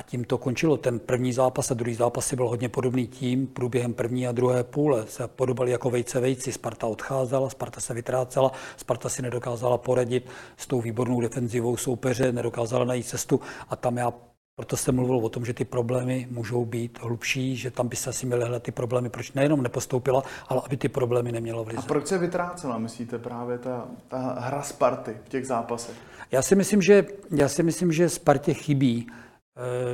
A 0.00 0.02
tím 0.02 0.24
to 0.24 0.38
končilo. 0.38 0.76
Ten 0.76 0.98
první 0.98 1.32
zápas 1.32 1.70
a 1.70 1.74
druhý 1.74 1.94
zápas 1.94 2.34
byl 2.34 2.48
hodně 2.48 2.68
podobný 2.68 3.06
tím. 3.06 3.46
Průběhem 3.46 3.94
první 3.94 4.26
a 4.26 4.32
druhé 4.32 4.64
půle 4.64 5.06
se 5.06 5.28
podobali 5.28 5.70
jako 5.70 5.90
vejce 5.90 6.20
vejci. 6.20 6.52
Sparta 6.52 6.86
odcházela, 6.86 7.50
Sparta 7.50 7.80
se 7.80 7.94
vytrácela, 7.94 8.52
Sparta 8.76 9.08
si 9.08 9.22
nedokázala 9.22 9.78
poradit 9.78 10.28
s 10.56 10.66
tou 10.66 10.80
výbornou 10.80 11.20
defenzivou 11.20 11.76
soupeře, 11.76 12.32
nedokázala 12.32 12.84
najít 12.84 13.06
cestu 13.06 13.40
a 13.68 13.76
tam 13.76 13.96
já 13.96 14.12
proto 14.56 14.76
jsem 14.76 14.94
mluvil 14.94 15.16
o 15.16 15.28
tom, 15.28 15.44
že 15.44 15.54
ty 15.54 15.64
problémy 15.64 16.28
můžou 16.30 16.64
být 16.64 16.98
hlubší, 17.02 17.56
že 17.56 17.70
tam 17.70 17.88
by 17.88 17.96
se 17.96 18.10
asi 18.10 18.26
měly 18.26 18.42
hledat 18.42 18.62
ty 18.62 18.72
problémy, 18.72 19.08
proč 19.08 19.32
nejenom 19.32 19.62
nepostoupila, 19.62 20.22
ale 20.48 20.62
aby 20.64 20.76
ty 20.76 20.88
problémy 20.88 21.32
neměla 21.32 21.62
v 21.62 21.68
lize. 21.68 21.78
A 21.78 21.82
proč 21.82 22.06
se 22.06 22.18
vytrácela, 22.18 22.78
myslíte, 22.78 23.18
právě 23.18 23.58
ta, 23.58 23.88
ta 24.08 24.18
hra 24.18 24.62
Sparty 24.62 25.16
v 25.24 25.28
těch 25.28 25.46
zápasech? 25.46 25.96
Já 26.32 26.42
si 26.42 26.54
myslím, 26.54 26.82
že, 26.82 27.06
já 27.30 27.48
si 27.48 27.62
myslím, 27.62 27.92
že 27.92 28.08
Spartě 28.08 28.54
chybí 28.54 29.06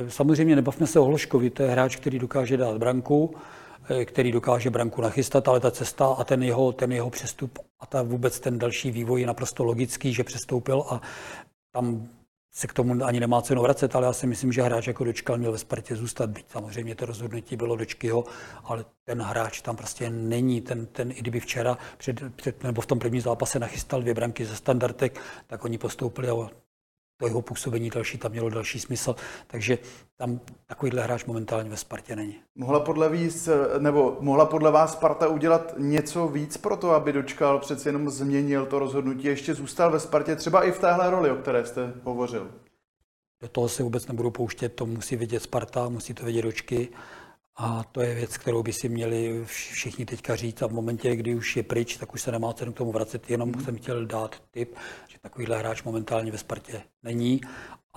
samozřejmě 0.07 0.55
nebavme 0.55 0.87
se 0.87 0.99
o 0.99 1.03
Hloškovi, 1.03 1.49
to 1.49 1.63
je 1.63 1.69
hráč, 1.69 1.95
který 1.95 2.19
dokáže 2.19 2.57
dát 2.57 2.77
branku, 2.77 3.35
eh, 3.89 4.05
který 4.05 4.31
dokáže 4.31 4.69
branku 4.69 5.01
nachystat, 5.01 5.47
ale 5.47 5.59
ta 5.59 5.71
cesta 5.71 6.07
a 6.07 6.23
ten 6.23 6.43
jeho, 6.43 6.71
ten 6.71 6.91
jeho 6.91 7.09
přestup 7.09 7.59
a 7.79 7.85
ta 7.85 8.01
vůbec 8.01 8.39
ten 8.39 8.59
další 8.59 8.91
vývoj 8.91 9.21
je 9.21 9.27
naprosto 9.27 9.63
logický, 9.63 10.13
že 10.13 10.23
přestoupil 10.23 10.85
a 10.89 11.01
tam 11.71 12.07
se 12.57 12.67
k 12.67 12.73
tomu 12.73 13.05
ani 13.05 13.19
nemá 13.19 13.41
cenu 13.41 13.61
vracet, 13.61 13.95
ale 13.95 14.05
já 14.05 14.13
si 14.13 14.27
myslím, 14.27 14.51
že 14.51 14.61
hráč 14.61 14.87
jako 14.87 15.03
Dočkal 15.03 15.37
měl 15.37 15.51
ve 15.51 15.57
Spartě 15.57 15.95
zůstat, 15.95 16.29
byť 16.29 16.45
samozřejmě 16.49 16.95
to 16.95 17.05
rozhodnutí 17.05 17.55
bylo 17.57 17.75
Dočkyho, 17.75 18.23
ale 18.63 18.85
ten 19.03 19.21
hráč 19.21 19.61
tam 19.61 19.75
prostě 19.75 20.09
není, 20.09 20.61
ten, 20.61 20.85
ten 20.85 21.11
i 21.11 21.15
kdyby 21.15 21.39
včera 21.39 21.77
před, 21.97 22.35
před, 22.35 22.63
nebo 22.63 22.81
v 22.81 22.85
tom 22.85 22.99
prvním 22.99 23.21
zápase 23.21 23.59
nachystal 23.59 24.01
dvě 24.01 24.13
branky 24.13 24.45
ze 24.45 24.55
standardek, 24.55 25.21
tak 25.47 25.65
oni 25.65 25.77
postoupili 25.77 26.29
a 26.29 26.49
to 27.17 27.27
jeho 27.27 27.41
působení 27.41 27.89
další 27.89 28.17
tam 28.17 28.31
mělo 28.31 28.49
další 28.49 28.79
smysl, 28.79 29.15
takže 29.47 29.77
tam 30.17 30.39
takovýhle 30.65 31.01
hráč 31.01 31.25
momentálně 31.25 31.69
ve 31.69 31.77
Spartě 31.77 32.15
není. 32.15 32.35
Mohla 32.55 32.79
podle, 32.79 33.09
víc, 33.09 33.49
nebo 33.79 34.17
mohla 34.19 34.45
podle 34.45 34.71
vás 34.71 34.93
Sparta 34.93 35.27
udělat 35.27 35.73
něco 35.77 36.27
víc 36.27 36.57
pro 36.57 36.77
to, 36.77 36.91
aby 36.91 37.13
dočkal, 37.13 37.59
přeci 37.59 37.89
jenom 37.89 38.09
změnil 38.09 38.65
to 38.65 38.79
rozhodnutí, 38.79 39.27
ještě 39.27 39.53
zůstal 39.53 39.91
ve 39.91 39.99
Spartě, 39.99 40.35
třeba 40.35 40.63
i 40.63 40.71
v 40.71 40.79
téhle 40.79 41.09
roli, 41.09 41.31
o 41.31 41.35
které 41.35 41.65
jste 41.65 41.93
hovořil? 42.03 42.51
Do 43.41 43.47
toho 43.47 43.69
se 43.69 43.83
vůbec 43.83 44.07
nebudu 44.07 44.31
pouštět, 44.31 44.69
to 44.69 44.85
musí 44.85 45.15
vidět 45.15 45.43
Sparta, 45.43 45.89
musí 45.89 46.13
to 46.13 46.25
vidět 46.25 46.45
očky. 46.45 46.89
A 47.59 47.83
to 47.83 48.01
je 48.01 48.15
věc, 48.15 48.37
kterou 48.37 48.63
by 48.63 48.73
si 48.73 48.89
měli 48.89 49.45
všichni 49.45 50.05
teďka 50.05 50.35
říct. 50.35 50.61
A 50.61 50.67
v 50.67 50.71
momentě, 50.71 51.15
kdy 51.15 51.35
už 51.35 51.57
je 51.57 51.63
pryč, 51.63 51.97
tak 51.97 52.13
už 52.13 52.21
se 52.21 52.31
nemá 52.31 52.53
cenu 52.53 52.73
k 52.73 52.77
tomu 52.77 52.91
vracet. 52.91 53.29
Jenom 53.29 53.49
mm. 53.49 53.61
jsem 53.63 53.77
chtěl 53.77 54.05
dát 54.05 54.43
tip, 54.51 54.75
že 55.07 55.19
takovýhle 55.19 55.57
hráč 55.57 55.83
momentálně 55.83 56.31
ve 56.31 56.37
Spartě 56.37 56.81
není. 57.03 57.41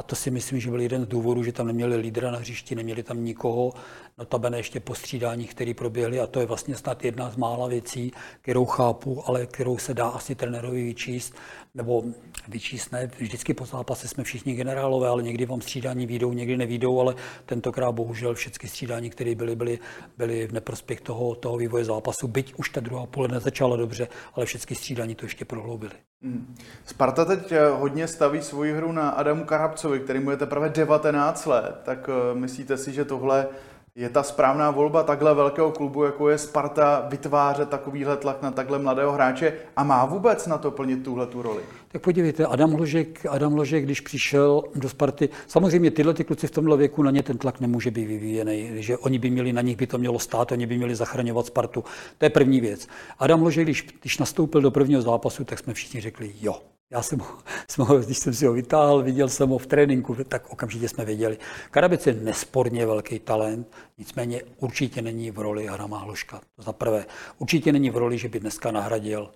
A 0.01 0.03
to 0.03 0.17
si 0.17 0.31
myslím, 0.31 0.61
že 0.61 0.71
byl 0.71 0.81
jeden 0.81 1.05
z 1.05 1.09
důvodů, 1.09 1.45
že 1.45 1.53
tam 1.53 1.67
neměli 1.67 1.97
lídra 1.97 2.31
na 2.31 2.39
hřišti, 2.39 2.75
neměli 2.75 3.03
tam 3.03 3.25
nikoho, 3.25 3.73
notabene 4.19 4.59
ještě 4.59 4.81
po 4.81 4.95
střídání, 4.95 5.47
které 5.47 5.75
proběhly. 5.75 6.21
A 6.21 6.27
to 6.27 6.41
je 6.41 6.47
vlastně 6.47 6.77
snad 6.77 7.05
jedna 7.05 7.31
z 7.31 7.37
mála 7.37 7.69
věcí, 7.69 8.13
kterou 8.41 8.65
chápu, 8.65 9.23
ale 9.29 9.47
kterou 9.47 9.79
se 9.79 9.95
dá 9.95 10.09
asi 10.09 10.35
trenérovi 10.35 10.85
vyčíst, 10.85 11.35
nebo 11.75 12.05
vyčíst 12.49 12.93
ne. 12.93 13.11
Vždycky 13.19 13.55
po 13.55 13.67
zápase 13.67 14.09
jsme 14.09 14.25
všichni 14.25 14.55
generálové, 14.55 15.09
ale 15.09 15.23
někdy 15.23 15.47
vám 15.47 15.61
střídání 15.61 16.07
výjdou, 16.07 16.33
někdy 16.33 16.57
nevídou, 16.57 17.01
ale 17.01 17.15
tentokrát 17.47 17.93
bohužel 17.93 18.35
všechny 18.35 18.69
střídání, 18.69 19.11
které 19.11 19.35
byly, 19.35 19.57
byly, 19.57 19.79
byly 20.17 20.47
v 20.47 20.53
neprospěch 20.53 21.01
toho, 21.01 21.35
toho 21.35 21.57
vývoje 21.57 21.85
zápasu. 21.85 22.29
Byť 22.29 22.55
už 22.57 22.71
ta 22.71 22.81
druhá 22.81 23.07
půle 23.07 23.29
nezačala 23.29 23.77
dobře, 23.77 24.09
ale 24.35 24.47
všechny 24.47 24.77
střídání 24.77 25.15
to 25.15 25.25
ještě 25.25 25.45
prohloubily. 25.45 26.10
Hmm. 26.22 26.56
Sparta 26.85 27.24
teď 27.24 27.52
eh, 27.52 27.68
hodně 27.68 28.09
staví 28.09 28.42
svoji 28.42 28.72
hru 28.72 28.92
na 28.92 29.11
Adamu 29.11 29.44
Karabcovi, 29.44 30.00
který 30.00 30.20
mu 30.20 30.30
je 30.30 30.37
teprve 30.37 30.68
19 30.68 31.46
let. 31.46 31.80
Tak 31.85 32.09
eh, 32.09 32.38
myslíte 32.38 32.76
si, 32.76 32.92
že 32.92 33.04
tohle 33.04 33.48
je 33.96 34.09
ta 34.09 34.22
správná 34.22 34.70
volba 34.70 35.03
takhle 35.03 35.35
velkého 35.35 35.72
klubu, 35.72 36.05
jako 36.05 36.29
je 36.29 36.38
Sparta, 36.38 37.07
vytvářet 37.09 37.68
takovýhle 37.68 38.16
tlak 38.16 38.42
na 38.42 38.50
takhle 38.50 38.79
mladého 38.79 39.12
hráče 39.12 39.53
a 39.76 39.85
má 39.85 40.05
vůbec 40.05 40.46
na 40.46 40.59
to 40.59 40.70
plnit 40.70 41.05
tuhle 41.05 41.26
tu 41.26 41.42
roli? 41.42 41.62
Tak 41.88 42.03
podívejte, 42.03 42.46
Adam 42.46 42.74
Ložek, 42.74 43.26
Adam 43.26 43.55
Ložek, 43.55 43.85
když 43.85 44.00
přišel 44.00 44.62
do 44.74 44.88
Sparty, 44.88 45.29
samozřejmě 45.46 45.90
tyhle 45.90 46.14
ty 46.14 46.24
kluci 46.24 46.46
v 46.46 46.50
tomhle 46.50 46.76
věku 46.76 47.03
na 47.03 47.11
ně 47.11 47.22
ten 47.22 47.38
tlak 47.38 47.61
nemůže 47.61 47.90
být 47.90 48.05
vyvíjený, 48.05 48.70
že 48.83 48.98
oni 48.98 49.18
by 49.18 49.31
měli, 49.31 49.53
na 49.53 49.62
nich 49.62 49.76
by 49.76 49.87
to 49.87 49.98
mělo 49.98 50.18
stát, 50.18 50.53
oni 50.53 50.66
by 50.66 50.76
měli 50.76 50.94
zachraňovat 50.94 51.46
Spartu. 51.46 51.85
To 52.18 52.24
je 52.24 52.31
první 52.31 52.61
věc. 52.61 52.88
Adam 53.18 53.42
Ložek, 53.42 53.64
když, 53.64 53.87
když 54.00 54.18
nastoupil 54.18 54.61
do 54.61 54.70
prvního 54.70 55.03
zápasu, 55.03 55.44
tak 55.44 55.59
jsme 55.59 55.74
všichni 55.74 56.00
řekli, 56.00 56.33
jo, 56.40 56.55
já 56.90 57.03
jsem, 57.03 57.20
jsem 57.70 57.85
ho, 57.85 57.98
když 57.98 58.18
jsem 58.18 58.35
si 58.35 58.46
ho 58.46 58.53
vytáhl, 58.53 59.03
viděl 59.03 59.29
jsem 59.29 59.48
ho 59.48 59.59
v 59.59 59.66
tréninku, 59.66 60.16
tak 60.24 60.50
okamžitě 60.50 60.88
jsme 60.88 61.05
věděli. 61.05 61.38
Karabec 61.70 62.07
je 62.07 62.12
nesporně 62.12 62.87
velký 62.87 63.18
talent, 63.18 63.72
nicméně 63.98 64.42
určitě 64.59 65.03
není 65.03 65.31
v 65.31 65.38
roli 65.38 65.66
Harama 65.66 65.98
Hloška. 65.98 66.40
To 66.57 66.62
za 66.62 66.72
prvé. 66.72 67.07
Určitě 67.38 67.72
není 67.72 67.90
v 67.90 67.96
roli, 67.96 68.18
že 68.18 68.29
by 68.29 68.40
dneska 68.40 68.70
nahradil 68.70 69.31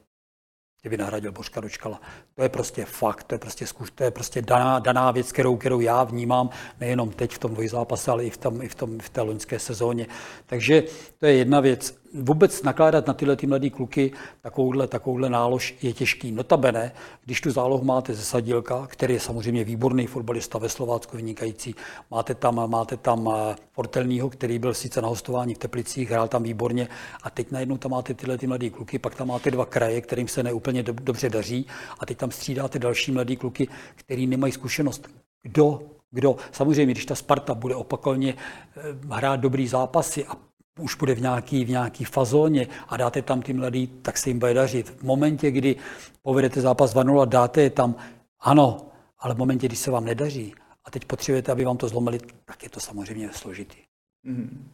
že 0.84 0.90
by 0.90 0.96
nahradil 0.96 1.32
Božka 1.32 1.60
Dočkala. 1.60 2.00
To 2.34 2.42
je 2.42 2.48
prostě 2.48 2.84
fakt, 2.84 3.24
to 3.24 3.34
je 3.34 3.38
prostě, 3.38 3.66
zkuš, 3.66 3.90
to 3.90 4.04
je 4.04 4.10
prostě 4.10 4.42
daná, 4.42 4.78
daná 4.78 5.10
věc, 5.10 5.32
kterou, 5.32 5.56
kterou 5.56 5.80
já 5.80 6.04
vnímám 6.04 6.50
nejenom 6.80 7.10
teď 7.10 7.32
v 7.32 7.38
tom 7.38 7.54
dvojzápase, 7.54 8.10
ale 8.10 8.24
i 8.24 8.30
v, 8.30 8.36
tom, 8.36 8.62
i 8.62 8.68
v, 8.68 8.74
tom, 8.74 8.98
v 8.98 9.08
té 9.08 9.20
loňské 9.20 9.58
sezóně. 9.58 10.06
Takže 10.46 10.82
to 11.18 11.26
je 11.26 11.34
jedna 11.34 11.60
věc 11.60 12.03
vůbec 12.14 12.62
nakládat 12.62 13.07
na 13.07 13.14
tyhle 13.14 13.37
ty 13.37 13.46
mladé 13.46 13.70
kluky 13.70 14.12
takovouhle, 14.40 14.87
takovouhle 14.87 15.31
nálož 15.31 15.74
je 15.83 15.92
těžký. 15.92 16.33
Notabene, 16.33 16.92
když 17.24 17.40
tu 17.40 17.50
zálohu 17.50 17.85
máte 17.85 18.14
ze 18.14 18.22
Sadílka, 18.22 18.87
který 18.87 19.14
je 19.14 19.20
samozřejmě 19.20 19.64
výborný 19.64 20.07
fotbalista 20.07 20.59
ve 20.59 20.68
Slovácku, 20.68 21.16
vynikající, 21.16 21.74
máte 22.11 22.35
tam, 22.35 22.70
máte 22.70 22.96
tam 22.96 23.31
eh, 23.35 23.57
Fortelního, 23.72 24.31
který 24.31 24.59
byl 24.59 24.74
sice 24.74 25.03
na 25.03 25.09
hostování 25.09 25.55
v 25.55 25.59
Teplicích, 25.59 26.11
hrál 26.11 26.29
tam 26.29 26.42
výborně 26.42 26.88
a 27.22 27.31
teď 27.31 27.50
najednou 27.50 27.77
tam 27.77 27.90
máte 27.90 28.14
tyhle 28.14 28.38
ty 28.38 28.46
mladé 28.46 28.70
kluky, 28.70 28.98
pak 28.98 29.14
tam 29.14 29.29
máte 29.29 29.50
dva 29.50 29.66
kraje, 29.66 30.00
kterým 30.00 30.29
se 30.29 30.42
neúplně 30.42 30.83
dobře 30.83 31.31
daří 31.31 31.66
a 31.98 32.07
teď 32.07 32.18
tam 32.18 32.31
střídáte 32.31 32.79
další 32.79 33.12
mladé 33.12 33.37
kluky, 33.37 33.68
který 33.94 34.27
nemají 34.27 34.53
zkušenost. 34.53 35.09
Kdo 35.42 35.81
kdo. 36.14 36.37
Samozřejmě, 36.53 36.94
když 36.94 37.07
ta 37.07 37.14
Sparta 37.14 37.55
bude 37.55 37.74
opakovaně 37.74 38.35
eh, 38.35 38.81
hrát 39.11 39.40
dobrý 39.40 39.68
zápasy 39.68 40.27
a 40.27 40.37
už 40.80 40.94
bude 40.94 41.14
v 41.14 41.20
nějaký, 41.20 41.64
v 41.64 41.70
nějaký 41.70 42.04
fazóně 42.04 42.66
a 42.88 42.96
dáte 42.96 43.22
tam 43.22 43.42
ty 43.42 43.52
mladý, 43.52 43.87
tak 43.87 44.18
se 44.18 44.30
jim 44.30 44.38
bude 44.38 44.54
dařit. 44.54 44.88
V 44.88 45.02
momentě, 45.02 45.50
kdy 45.50 45.76
povedete 46.22 46.60
zápas 46.60 46.94
2-0, 46.94 47.26
dáte 47.26 47.62
je 47.62 47.70
tam, 47.70 47.94
ano, 48.40 48.76
ale 49.18 49.34
v 49.34 49.38
momentě, 49.38 49.66
kdy 49.66 49.76
se 49.76 49.90
vám 49.90 50.04
nedaří 50.04 50.54
a 50.84 50.90
teď 50.90 51.04
potřebujete, 51.04 51.52
aby 51.52 51.64
vám 51.64 51.76
to 51.76 51.88
zlomili, 51.88 52.18
tak 52.44 52.62
je 52.62 52.70
to 52.70 52.80
samozřejmě 52.80 53.30
složitý. 53.32 53.78
Mm. 54.22 54.70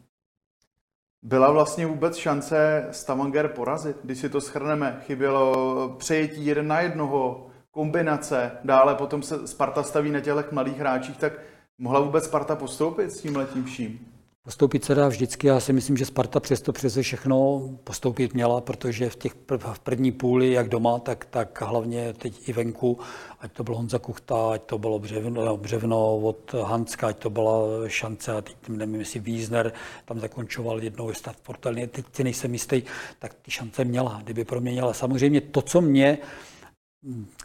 Byla 1.22 1.52
vlastně 1.52 1.86
vůbec 1.86 2.16
šance 2.16 2.88
Stavanger 2.90 3.48
porazit? 3.48 3.96
Když 4.04 4.18
si 4.18 4.28
to 4.28 4.40
schrneme, 4.40 5.02
chybělo 5.06 5.88
přejetí 5.98 6.46
jeden 6.46 6.66
na 6.66 6.80
jednoho, 6.80 7.46
kombinace, 7.70 8.52
dále 8.64 8.94
potom 8.94 9.22
se 9.22 9.48
Sparta 9.48 9.82
staví 9.82 10.10
na 10.10 10.20
tělech 10.20 10.52
mladých 10.52 10.78
hráčích, 10.78 11.16
tak 11.18 11.32
mohla 11.78 12.00
vůbec 12.00 12.24
Sparta 12.24 12.56
postoupit 12.56 13.10
s 13.10 13.20
tím 13.20 13.36
letím 13.36 13.64
vším? 13.64 14.10
Postoupit 14.50 14.84
se 14.84 14.94
dá 14.94 15.08
vždycky. 15.08 15.46
Já 15.46 15.60
si 15.60 15.72
myslím, 15.72 15.96
že 15.96 16.04
Sparta 16.04 16.40
přesto 16.40 16.72
přeze 16.72 17.02
všechno 17.02 17.62
postoupit 17.84 18.34
měla, 18.34 18.60
protože 18.60 19.10
v 19.10 19.16
těch 19.16 19.32
v 19.72 19.78
první 19.78 20.12
půli, 20.12 20.52
jak 20.52 20.68
doma, 20.68 20.98
tak, 20.98 21.24
tak 21.24 21.62
hlavně 21.62 22.12
teď 22.12 22.48
i 22.48 22.52
venku, 22.52 22.98
ať 23.40 23.52
to 23.52 23.64
bylo 23.64 23.76
Honza 23.76 23.98
Kuchta, 23.98 24.52
ať 24.52 24.62
to 24.62 24.78
bylo 24.78 24.98
Břevno, 24.98 25.56
Břevno 25.56 26.16
od 26.16 26.54
Hanska, 26.62 27.06
ať 27.06 27.18
to 27.18 27.30
byla 27.30 27.62
šance, 27.86 28.32
a 28.32 28.40
teď 28.40 28.56
nevím, 28.68 29.00
jestli 29.00 29.20
Wiesner 29.20 29.72
tam 30.04 30.20
zakončoval 30.20 30.82
jednou 30.82 31.12
stav 31.14 31.36
portelně, 31.36 31.86
teď 31.86 32.04
si 32.12 32.24
nejsem 32.24 32.52
jistý, 32.52 32.82
tak 33.18 33.34
ty 33.34 33.50
šance 33.50 33.84
měla, 33.84 34.20
kdyby 34.24 34.44
proměnila. 34.44 34.94
Samozřejmě 34.94 35.40
to, 35.40 35.62
co 35.62 35.80
mě 35.80 36.18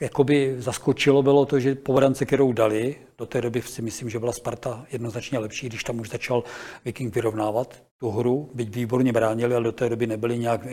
jakoby 0.01 0.55
zaskočilo, 0.57 1.23
bylo 1.23 1.45
to, 1.45 1.59
že 1.59 1.75
po 1.75 2.01
kterou 2.25 2.53
dali, 2.53 2.95
do 3.17 3.25
té 3.25 3.41
doby 3.41 3.61
si 3.61 3.81
myslím, 3.81 4.09
že 4.09 4.19
byla 4.19 4.31
Sparta 4.31 4.85
jednoznačně 4.91 5.39
lepší, 5.39 5.67
když 5.67 5.83
tam 5.83 5.99
už 5.99 6.09
začal 6.09 6.43
Viking 6.85 7.15
vyrovnávat 7.15 7.83
tu 7.97 8.09
hru, 8.09 8.49
byť 8.53 8.75
výborně 8.75 9.13
bránili, 9.13 9.55
ale 9.55 9.63
do 9.63 9.71
té 9.71 9.89
doby 9.89 10.07
nebyli 10.07 10.37
nějak 10.37 10.67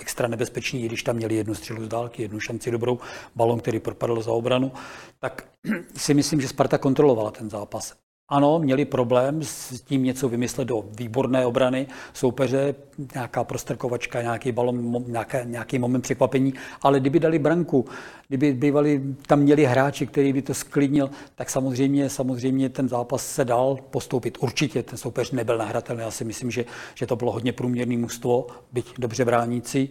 extra 0.00 0.28
nebezpeční, 0.28 0.82
i 0.82 0.86
když 0.86 1.02
tam 1.02 1.16
měli 1.16 1.34
jednu 1.34 1.54
střelu 1.54 1.84
z 1.84 1.88
dálky, 1.88 2.22
jednu 2.22 2.40
šanci 2.40 2.70
dobrou, 2.70 2.98
balon, 3.36 3.60
který 3.60 3.80
propadl 3.80 4.22
za 4.22 4.32
obranu, 4.32 4.72
tak 5.20 5.48
si 5.96 6.14
myslím, 6.14 6.40
že 6.40 6.48
Sparta 6.48 6.78
kontrolovala 6.78 7.30
ten 7.30 7.50
zápas. 7.50 8.03
Ano, 8.28 8.58
měli 8.58 8.84
problém 8.84 9.42
s 9.42 9.80
tím 9.80 10.02
něco 10.02 10.28
vymyslet 10.28 10.64
do 10.64 10.84
výborné 10.98 11.46
obrany 11.46 11.86
soupeře, 12.12 12.74
nějaká 13.14 13.44
prostrkovačka, 13.44 14.22
nějaký 14.22 14.52
balon, 14.52 15.04
nějaký, 15.06 15.36
nějaký 15.44 15.78
moment 15.78 16.00
překvapení, 16.00 16.54
ale 16.82 17.00
kdyby 17.00 17.20
dali 17.20 17.38
branku, 17.38 17.84
kdyby 18.28 18.52
bývali, 18.52 19.02
tam 19.26 19.40
měli 19.40 19.64
hráči, 19.64 20.06
který 20.06 20.32
by 20.32 20.42
to 20.42 20.54
sklidnil, 20.54 21.10
tak 21.34 21.50
samozřejmě, 21.50 22.10
samozřejmě 22.10 22.68
ten 22.68 22.88
zápas 22.88 23.26
se 23.26 23.44
dal 23.44 23.78
postoupit. 23.90 24.38
Určitě 24.40 24.82
ten 24.82 24.98
soupeř 24.98 25.30
nebyl 25.30 25.58
nahratelný, 25.58 26.02
já 26.02 26.10
si 26.10 26.24
myslím, 26.24 26.50
že, 26.50 26.64
že 26.94 27.06
to 27.06 27.16
bylo 27.16 27.32
hodně 27.32 27.52
průměrné 27.52 27.96
mužstvo, 27.96 28.46
byť 28.72 28.94
dobře 28.98 29.24
bránící. 29.24 29.90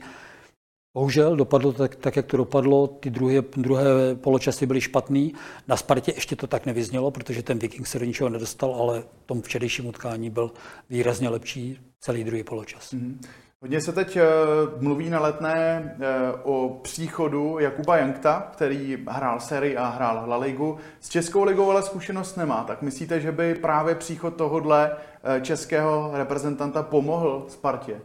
Bohužel 0.93 1.36
dopadlo 1.36 1.73
tak, 1.73 1.95
tak, 1.95 2.15
jak 2.15 2.25
to 2.25 2.38
dopadlo. 2.38 2.88
Ty 2.88 3.10
druhé, 3.10 3.41
druhé 3.58 3.86
poločasy 4.15 4.65
byly 4.65 4.82
špatný. 4.82 5.34
Na 5.67 5.77
Spartě 5.77 6.12
ještě 6.15 6.36
to 6.36 6.47
tak 6.47 6.65
nevyznělo, 6.65 7.12
protože 7.12 7.43
ten 7.43 7.60
Viking 7.60 7.88
se 7.88 7.99
do 7.99 8.06
ničeho 8.06 8.29
nedostal, 8.29 8.75
ale 8.75 9.01
v 9.01 9.25
tom 9.25 9.41
včerejším 9.41 9.86
utkání 9.86 10.29
byl 10.29 10.51
výrazně 10.89 11.29
lepší 11.29 11.79
celý 11.99 12.23
druhý 12.23 12.43
poločas. 12.43 12.93
Mm-hmm. 12.93 13.17
Hodně 13.62 13.82
se 13.82 13.91
teď 13.91 14.17
uh, 14.17 14.82
mluví 14.82 15.10
na 15.10 15.19
letné 15.19 15.95
uh, 16.43 16.53
o 16.56 16.79
příchodu 16.82 17.60
Jakuba 17.60 17.97
Jankta, 17.97 18.49
který 18.53 18.97
hrál 19.08 19.39
sérii 19.39 19.77
a 19.77 19.88
hrál 19.88 20.23
La 20.29 20.38
Ligu. 20.38 20.77
S 20.99 21.10
Českou 21.10 21.43
ligou 21.43 21.71
ale 21.71 21.84
zkušenost 21.84 22.38
nemá. 22.38 22.63
Tak 22.63 22.82
myslíte, 22.82 23.19
že 23.19 23.32
by 23.32 23.56
právě 23.56 23.95
příchod 23.95 24.36
tohohle 24.36 24.91
uh, 24.91 25.41
českého 25.41 26.12
reprezentanta 26.13 26.84
pomohl 26.84 27.45
Spartě? 27.47 28.01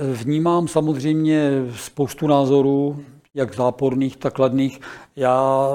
Vnímám 0.00 0.68
samozřejmě 0.68 1.50
spoustu 1.76 2.26
názorů, 2.26 3.04
jak 3.34 3.54
záporných, 3.54 4.16
tak 4.16 4.34
kladných. 4.34 4.80
Já 5.16 5.70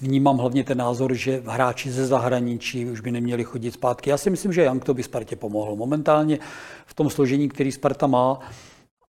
vnímám 0.00 0.38
hlavně 0.38 0.64
ten 0.64 0.78
názor, 0.78 1.14
že 1.14 1.42
hráči 1.46 1.90
ze 1.90 2.06
zahraničí 2.06 2.86
už 2.86 3.00
by 3.00 3.10
neměli 3.10 3.44
chodit 3.44 3.72
zpátky. 3.72 4.10
Já 4.10 4.18
si 4.18 4.30
myslím, 4.30 4.52
že 4.52 4.62
Jank 4.62 4.84
to 4.84 4.94
by 4.94 5.02
Spartě 5.02 5.36
pomohl. 5.36 5.76
Momentálně 5.76 6.38
v 6.86 6.94
tom 6.94 7.10
složení, 7.10 7.48
který 7.48 7.72
Sparta 7.72 8.06
má, 8.06 8.40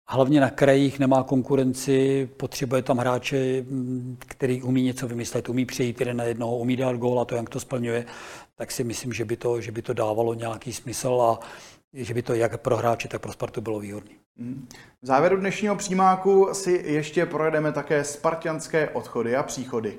hlavně 0.07 0.41
na 0.41 0.49
krajích 0.49 0.99
nemá 0.99 1.23
konkurenci, 1.23 2.29
potřebuje 2.37 2.81
tam 2.81 2.97
hráče, 2.97 3.65
který 4.19 4.63
umí 4.63 4.83
něco 4.83 5.07
vymyslet, 5.07 5.49
umí 5.49 5.65
přejít 5.65 5.99
jeden 5.99 6.17
na 6.17 6.23
jednoho, 6.23 6.57
umí 6.57 6.75
dát 6.75 6.95
gól 6.95 7.19
a 7.19 7.25
to 7.25 7.35
Jank 7.35 7.49
to 7.49 7.59
splňuje, 7.59 8.05
tak 8.55 8.71
si 8.71 8.83
myslím, 8.83 9.13
že 9.13 9.25
by 9.25 9.37
to, 9.37 9.61
že 9.61 9.71
by 9.71 9.81
to 9.81 9.93
dávalo 9.93 10.33
nějaký 10.33 10.73
smysl 10.73 11.21
a 11.21 11.39
že 11.93 12.13
by 12.13 12.21
to 12.21 12.33
jak 12.33 12.61
pro 12.61 12.77
hráče, 12.77 13.07
tak 13.07 13.21
pro 13.21 13.31
Spartu 13.31 13.61
bylo 13.61 13.79
výhodné. 13.79 14.11
Mhm. 14.37 14.67
V 15.01 15.05
závěru 15.05 15.37
dnešního 15.37 15.75
přímáku 15.75 16.49
si 16.53 16.81
ještě 16.85 17.25
projedeme 17.25 17.71
také 17.71 18.03
spartianské 18.03 18.89
odchody 18.89 19.35
a 19.35 19.43
příchody. 19.43 19.97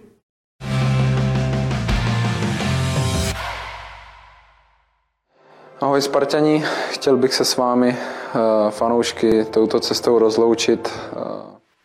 Ahoj 5.80 6.02
Spartani, 6.02 6.64
chtěl 6.90 7.16
bych 7.16 7.34
se 7.34 7.44
s 7.44 7.56
vámi, 7.56 7.96
eh, 7.98 8.70
fanoušky, 8.70 9.44
touto 9.44 9.80
cestou 9.80 10.18
rozloučit. 10.18 10.92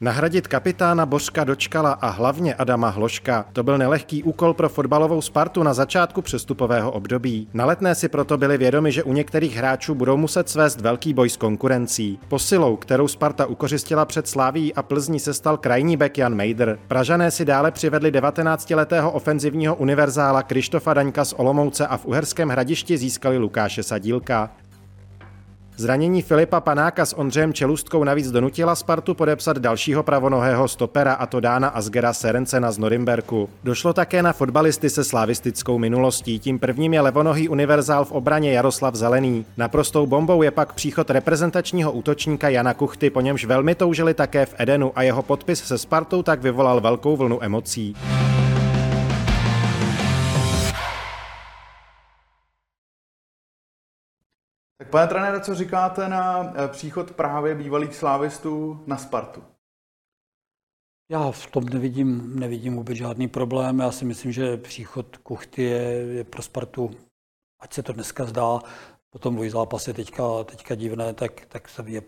Nahradit 0.01 0.47
kapitána 0.47 1.05
Božka 1.05 1.43
Dočkala 1.43 1.91
a 1.91 2.09
hlavně 2.09 2.55
Adama 2.55 2.89
Hloška, 2.89 3.45
to 3.53 3.63
byl 3.63 3.77
nelehký 3.77 4.23
úkol 4.23 4.53
pro 4.53 4.69
fotbalovou 4.69 5.21
Spartu 5.21 5.63
na 5.63 5.73
začátku 5.73 6.21
přestupového 6.21 6.91
období. 6.91 7.47
Na 7.53 7.65
letné 7.65 7.95
si 7.95 8.09
proto 8.09 8.37
byli 8.37 8.57
vědomi, 8.57 8.91
že 8.91 9.03
u 9.03 9.13
některých 9.13 9.55
hráčů 9.55 9.95
budou 9.95 10.17
muset 10.17 10.49
svést 10.49 10.81
velký 10.81 11.13
boj 11.13 11.29
s 11.29 11.37
konkurencí. 11.37 12.19
Posilou, 12.27 12.75
kterou 12.75 13.07
Sparta 13.07 13.45
ukořistila 13.45 14.05
před 14.05 14.27
Sláví 14.27 14.73
a 14.73 14.83
Plzní 14.83 15.19
se 15.19 15.33
stal 15.33 15.57
krajní 15.57 15.97
bek 15.97 16.17
Jan 16.17 16.35
Mejder. 16.35 16.79
Pražané 16.87 17.31
si 17.31 17.45
dále 17.45 17.71
přivedli 17.71 18.11
19-letého 18.11 19.11
ofenzivního 19.11 19.75
univerzála 19.75 20.43
Krištofa 20.43 20.93
Daňka 20.93 21.25
z 21.25 21.33
Olomouce 21.33 21.87
a 21.87 21.97
v 21.97 22.05
Uherském 22.05 22.49
hradišti 22.49 22.97
získali 22.97 23.37
Lukáše 23.37 23.83
Sadílka. 23.83 24.49
Zranění 25.79 26.21
Filipa 26.21 26.61
Panáka 26.61 27.05
s 27.05 27.17
Ondřejem 27.17 27.53
Čelustkou 27.53 28.03
navíc 28.03 28.31
donutila 28.31 28.75
Spartu 28.75 29.13
podepsat 29.13 29.57
dalšího 29.57 30.03
pravonohého 30.03 30.67
stopera 30.67 31.13
a 31.13 31.25
to 31.25 31.39
Dána 31.39 31.67
Asgera 31.67 32.13
Serencena 32.13 32.71
z 32.71 32.77
Norimberku. 32.77 33.49
Došlo 33.63 33.93
také 33.93 34.23
na 34.23 34.33
fotbalisty 34.33 34.89
se 34.89 35.03
slavistickou 35.03 35.77
minulostí. 35.77 36.39
Tím 36.39 36.59
prvním 36.59 36.93
je 36.93 37.01
levonohý 37.01 37.49
univerzál 37.49 38.05
v 38.05 38.11
obraně 38.11 38.51
Jaroslav 38.51 38.95
Zelený. 38.95 39.45
Naprostou 39.57 40.05
bombou 40.05 40.41
je 40.41 40.51
pak 40.51 40.73
příchod 40.73 41.09
reprezentačního 41.09 41.91
útočníka 41.91 42.49
Jana 42.49 42.73
Kuchty, 42.73 43.09
po 43.09 43.21
němž 43.21 43.45
velmi 43.45 43.75
toužili 43.75 44.13
také 44.13 44.45
v 44.45 44.55
Edenu 44.57 44.91
a 44.95 45.01
jeho 45.01 45.23
podpis 45.23 45.63
se 45.63 45.77
Spartou 45.77 46.23
tak 46.23 46.41
vyvolal 46.41 46.81
velkou 46.81 47.17
vlnu 47.17 47.43
emocí. 47.43 47.95
Tak 54.77 54.89
pane 54.89 55.07
trenére, 55.07 55.41
co 55.41 55.55
říkáte 55.55 56.09
na 56.09 56.53
eh, 56.55 56.67
příchod 56.67 57.11
právě 57.11 57.55
bývalých 57.55 57.95
slávistů 57.95 58.83
na 58.87 58.97
Spartu? 58.97 59.43
Já 61.11 61.31
v 61.31 61.51
tom 61.51 61.65
nevidím, 61.65 62.39
nevidím 62.39 62.75
vůbec 62.75 62.97
žádný 62.97 63.27
problém. 63.27 63.79
Já 63.79 63.91
si 63.91 64.05
myslím, 64.05 64.31
že 64.31 64.57
příchod 64.57 65.17
Kuchty 65.17 65.63
je, 65.63 65.81
je 65.91 66.23
pro 66.23 66.41
Spartu, 66.41 66.91
ať 67.59 67.73
se 67.73 67.83
to 67.83 67.93
dneska 67.93 68.25
zdá, 68.25 68.59
po 69.09 69.19
tom 69.19 69.35
dvojzápase 69.35 69.93
teďka, 69.93 70.43
teďka 70.43 70.75
divné, 70.75 71.13
tak, 71.13 71.45
tak 71.47 71.69
se 71.69 71.83
je, 71.85 72.01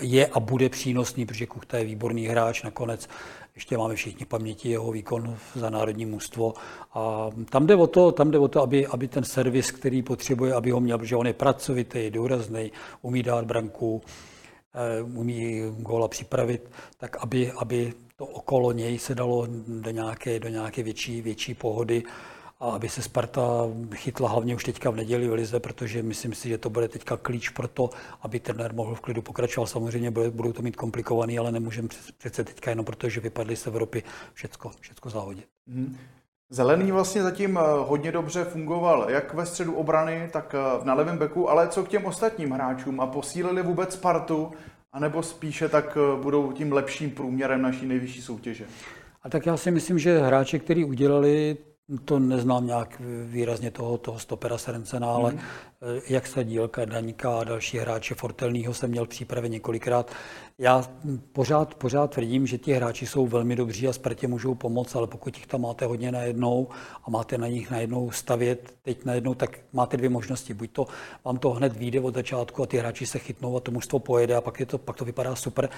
je 0.00 0.26
a 0.26 0.40
bude 0.40 0.68
přínosný, 0.68 1.26
protože 1.26 1.46
Kuchta 1.46 1.78
je 1.78 1.84
výborný 1.84 2.26
hráč. 2.26 2.62
Nakonec 2.62 3.08
ještě 3.54 3.78
máme 3.78 3.94
všichni 3.94 4.26
paměti 4.26 4.68
jeho 4.68 4.92
výkon 4.92 5.36
za 5.54 5.70
národní 5.70 6.06
mužstvo. 6.06 6.54
A 6.94 7.30
tam 7.50 7.66
jde 7.66 7.76
o 7.76 7.86
to, 7.86 8.12
tam 8.12 8.30
jde 8.30 8.38
o 8.38 8.48
to 8.48 8.62
aby, 8.62 8.86
aby 8.86 9.08
ten 9.08 9.24
servis, 9.24 9.70
který 9.70 10.02
potřebuje, 10.02 10.54
aby 10.54 10.70
ho 10.70 10.80
měl, 10.80 10.98
protože 10.98 11.16
on 11.16 11.26
je 11.26 11.32
pracovitý, 11.32 12.10
důrazný, 12.10 12.72
umí 13.02 13.22
dát 13.22 13.44
branku, 13.44 14.02
eh, 14.74 15.02
umí 15.02 15.62
góla 15.78 16.08
připravit, 16.08 16.70
tak 16.98 17.16
aby, 17.16 17.52
aby 17.52 17.92
to 18.16 18.26
okolo 18.26 18.72
něj 18.72 18.98
se 18.98 19.14
dalo 19.14 19.46
do 19.68 19.90
nějaké, 19.90 20.40
do 20.40 20.48
nějaké 20.48 20.82
větší, 20.82 21.22
větší 21.22 21.54
pohody 21.54 22.02
a 22.64 22.74
aby 22.74 22.88
se 22.88 23.02
Sparta 23.02 23.42
chytla 23.94 24.28
hlavně 24.28 24.54
už 24.54 24.64
teďka 24.64 24.90
v 24.90 24.96
neděli 24.96 25.28
v 25.28 25.32
Lize, 25.32 25.60
protože 25.60 26.02
myslím 26.02 26.34
si, 26.34 26.48
že 26.48 26.58
to 26.58 26.70
bude 26.70 26.88
teďka 26.88 27.16
klíč 27.16 27.48
pro 27.48 27.68
to, 27.68 27.90
aby 28.22 28.40
trenér 28.40 28.74
mohl 28.74 28.94
v 28.94 29.00
klidu 29.00 29.22
pokračovat. 29.22 29.66
Samozřejmě 29.66 30.10
budou 30.10 30.52
to 30.52 30.62
mít 30.62 30.76
komplikovaný, 30.76 31.38
ale 31.38 31.52
nemůžeme 31.52 31.88
přece 32.18 32.44
teďka 32.44 32.70
jenom 32.70 32.84
protože 32.84 33.20
vypadli 33.20 33.56
z 33.56 33.66
Evropy 33.66 34.02
všecko, 34.32 34.70
všecko 34.80 35.10
zahodit. 35.10 35.46
Hmm. 35.68 35.96
Zelený 36.50 36.92
vlastně 36.92 37.22
zatím 37.22 37.58
eh, 37.58 37.60
hodně 37.86 38.12
dobře 38.12 38.44
fungoval 38.44 39.10
jak 39.10 39.34
ve 39.34 39.46
středu 39.46 39.74
obrany, 39.74 40.28
tak 40.32 40.54
eh, 40.54 40.84
na 40.84 40.94
levém 40.94 41.18
beku, 41.18 41.50
ale 41.50 41.68
co 41.68 41.84
k 41.84 41.88
těm 41.88 42.04
ostatním 42.04 42.50
hráčům 42.50 43.00
a 43.00 43.06
posílili 43.06 43.62
vůbec 43.62 43.92
Spartu, 43.92 44.52
anebo 44.92 45.22
spíše 45.22 45.68
tak 45.68 45.98
eh, 46.00 46.22
budou 46.22 46.52
tím 46.52 46.72
lepším 46.72 47.10
průměrem 47.10 47.62
naší 47.62 47.86
nejvyšší 47.86 48.22
soutěže? 48.22 48.66
A 49.22 49.28
tak 49.28 49.46
já 49.46 49.56
si 49.56 49.70
myslím, 49.70 49.98
že 49.98 50.18
hráči, 50.18 50.58
kteří 50.58 50.84
udělali 50.84 51.56
to 52.04 52.18
neznám 52.18 52.66
nějak 52.66 53.02
výrazně 53.24 53.70
toho, 53.70 53.98
toho 53.98 54.18
stopera 54.18 54.58
Serencena, 54.58 55.12
ale 55.12 55.32
mm. 55.32 55.40
jak 56.08 56.26
se 56.26 56.44
dílka 56.44 56.84
Daňka 56.84 57.38
a 57.38 57.44
další 57.44 57.78
hráče 57.78 58.14
Fortelního 58.14 58.74
jsem 58.74 58.90
měl 58.90 59.04
v 59.04 59.08
přípravě 59.08 59.48
několikrát. 59.48 60.10
Já 60.58 60.84
pořád, 61.32 61.74
pořád 61.74 62.10
tvrdím, 62.10 62.46
že 62.46 62.58
ti 62.58 62.72
hráči 62.72 63.06
jsou 63.06 63.26
velmi 63.26 63.56
dobří 63.56 63.88
a 63.88 63.92
Spartě 63.92 64.28
můžou 64.28 64.54
pomoct, 64.54 64.94
ale 64.94 65.06
pokud 65.06 65.36
jich 65.36 65.46
tam 65.46 65.60
máte 65.60 65.86
hodně 65.86 66.12
najednou 66.12 66.68
a 67.04 67.10
máte 67.10 67.38
na 67.38 67.48
nich 67.48 67.70
najednou 67.70 68.10
stavět 68.10 68.74
teď 68.82 69.04
najednou, 69.04 69.34
tak 69.34 69.58
máte 69.72 69.96
dvě 69.96 70.08
možnosti. 70.08 70.54
Buď 70.54 70.70
to 70.70 70.86
vám 71.24 71.36
to 71.36 71.50
hned 71.50 71.76
vyjde 71.76 72.00
od 72.00 72.14
začátku 72.14 72.62
a 72.62 72.66
ty 72.66 72.78
hráči 72.78 73.06
se 73.06 73.18
chytnou 73.18 73.56
a 73.56 73.60
to 73.60 73.70
mužstvo 73.70 73.98
pojede 73.98 74.36
a 74.36 74.40
pak, 74.40 74.60
je 74.60 74.66
to, 74.66 74.78
pak 74.78 74.96
to 74.96 75.04
vypadá 75.04 75.36
super, 75.36 75.68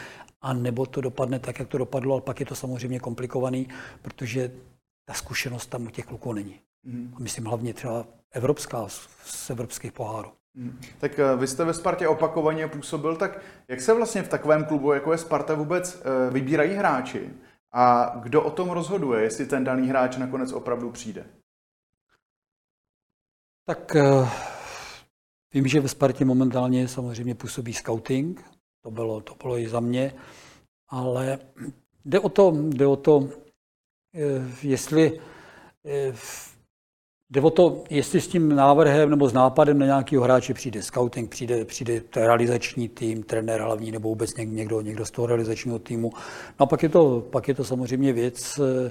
a 0.43 0.53
nebo 0.53 0.87
to 0.87 1.01
dopadne 1.01 1.39
tak, 1.39 1.59
jak 1.59 1.69
to 1.69 1.79
dopadlo, 1.79 2.13
ale 2.15 2.23
pak 2.23 2.41
je 2.41 2.47
to 2.47 2.55
samozřejmě 2.55 3.01
komplikovaný, 3.01 3.69
protože 4.03 4.51
ta 5.09 5.15
zkušenost 5.15 5.67
tam 5.67 5.87
u 5.87 5.91
těch 5.91 6.07
kluků 6.07 6.33
není. 6.33 6.61
Mm. 6.85 7.15
Myslím 7.19 7.45
hlavně 7.45 7.75
třeba 7.75 8.05
evropská, 8.31 8.89
z 9.25 9.51
evropských 9.51 9.93
pohárů. 9.93 10.33
Mm. 10.55 10.81
Tak 10.99 11.19
eh, 11.19 11.37
vy 11.37 11.47
jste 11.47 11.65
ve 11.65 11.75
Spartě 11.75 12.09
opakovaně 12.09 12.69
působil, 12.69 13.17
tak 13.17 13.41
jak 13.69 13.81
se 13.81 13.95
vlastně 13.95 14.23
v 14.23 14.29
takovém 14.29 14.65
klubu, 14.65 14.93
jako 14.93 15.13
je 15.13 15.19
Sparta, 15.19 15.55
vůbec 15.55 16.03
eh, 16.05 16.31
vybírají 16.31 16.75
hráči? 16.75 17.31
A 17.73 18.13
kdo 18.23 18.43
o 18.43 18.51
tom 18.51 18.71
rozhoduje, 18.71 19.23
jestli 19.23 19.47
ten 19.47 19.65
daný 19.65 19.89
hráč 19.89 20.17
nakonec 20.17 20.53
opravdu 20.53 20.91
přijde? 20.91 21.27
Tak 23.67 23.97
eh, 23.97 24.29
vím, 25.55 25.67
že 25.67 25.81
ve 25.81 25.89
Spartě 25.89 26.25
momentálně 26.25 26.89
samozřejmě 26.89 27.35
působí 27.35 27.73
scouting, 27.73 28.45
to 28.83 28.91
bylo, 28.91 29.21
to 29.21 29.35
bylo 29.43 29.59
i 29.59 29.69
za 29.69 29.81
mě, 29.81 30.15
ale 30.89 31.39
jde 32.05 32.21
o 32.21 32.29
to, 32.29 32.53
jde 32.57 32.87
o 32.87 32.97
to 32.97 33.29
jestli 34.63 35.21
eh, 35.85 36.15
Jde 37.31 37.41
o 37.41 37.51
to, 37.51 37.85
jestli 37.91 38.21
s 38.21 38.29
tím 38.29 38.49
návrhem 38.57 39.11
nebo 39.11 39.29
s 39.29 39.33
nápadem 39.33 39.79
na 39.79 39.87
nějakého 39.87 40.25
hráče 40.25 40.55
přijde 40.55 40.83
scouting, 40.83 41.31
přijde, 41.31 41.65
přijde 41.65 42.03
realizační 42.17 42.89
tým, 42.89 43.23
trenér 43.23 43.61
hlavní 43.61 43.91
nebo 43.91 44.09
vůbec 44.09 44.35
někdo, 44.37 44.81
někdo 44.81 45.05
z 45.05 45.11
toho 45.11 45.27
realizačního 45.27 45.79
týmu. 45.79 46.13
No 46.61 46.65
a 46.65 46.67
pak 46.67 46.83
je 46.83 46.89
to, 46.89 47.21
pak 47.33 47.49
je 47.49 47.55
to 47.55 47.65
samozřejmě 47.65 48.13
věc 48.13 48.59
eh, 48.59 48.91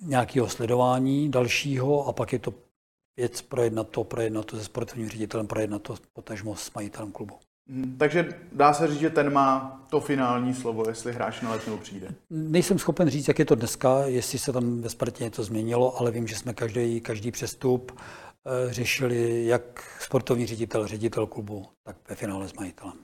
nějakého 0.00 0.48
sledování 0.48 1.30
dalšího 1.30 2.06
a 2.06 2.12
pak 2.12 2.32
je 2.32 2.38
to 2.38 2.54
věc 3.16 3.42
projednat 3.42 3.88
to, 3.88 4.04
projednat 4.04 4.46
to 4.46 4.56
se 4.56 4.64
sportovním 4.64 5.08
ředitelem, 5.08 5.46
projednat 5.46 5.82
to 5.82 5.94
potažmo 6.12 6.56
s 6.56 6.74
majitelem 6.74 7.12
klubu. 7.12 7.34
Hmm, 7.68 7.96
takže 7.98 8.28
dá 8.52 8.72
se 8.72 8.88
říct, 8.88 9.00
že 9.00 9.10
ten 9.10 9.32
má 9.32 9.80
to 9.90 10.00
finální 10.00 10.54
slovo, 10.54 10.88
jestli 10.88 11.12
hráč 11.12 11.40
na 11.40 11.50
letnou 11.50 11.76
přijde. 11.76 12.08
Nejsem 12.30 12.78
schopen 12.78 13.08
říct, 13.08 13.28
jak 13.28 13.38
je 13.38 13.44
to 13.44 13.54
dneska, 13.54 13.98
jestli 14.04 14.38
se 14.38 14.52
tam 14.52 14.80
ve 14.80 14.88
Spartě 14.88 15.24
něco 15.24 15.44
změnilo, 15.44 16.00
ale 16.00 16.10
vím, 16.10 16.26
že 16.26 16.36
jsme 16.36 16.54
každý, 16.54 17.00
každý 17.00 17.30
přestup 17.30 17.92
e, 17.98 18.72
řešili 18.72 19.46
jak 19.46 19.62
sportovní 20.00 20.46
ředitel, 20.46 20.86
ředitel 20.86 21.26
klubu, 21.26 21.66
tak 21.82 21.96
ve 22.08 22.14
finále 22.14 22.48
s 22.48 22.54
majitelem. 22.54 22.94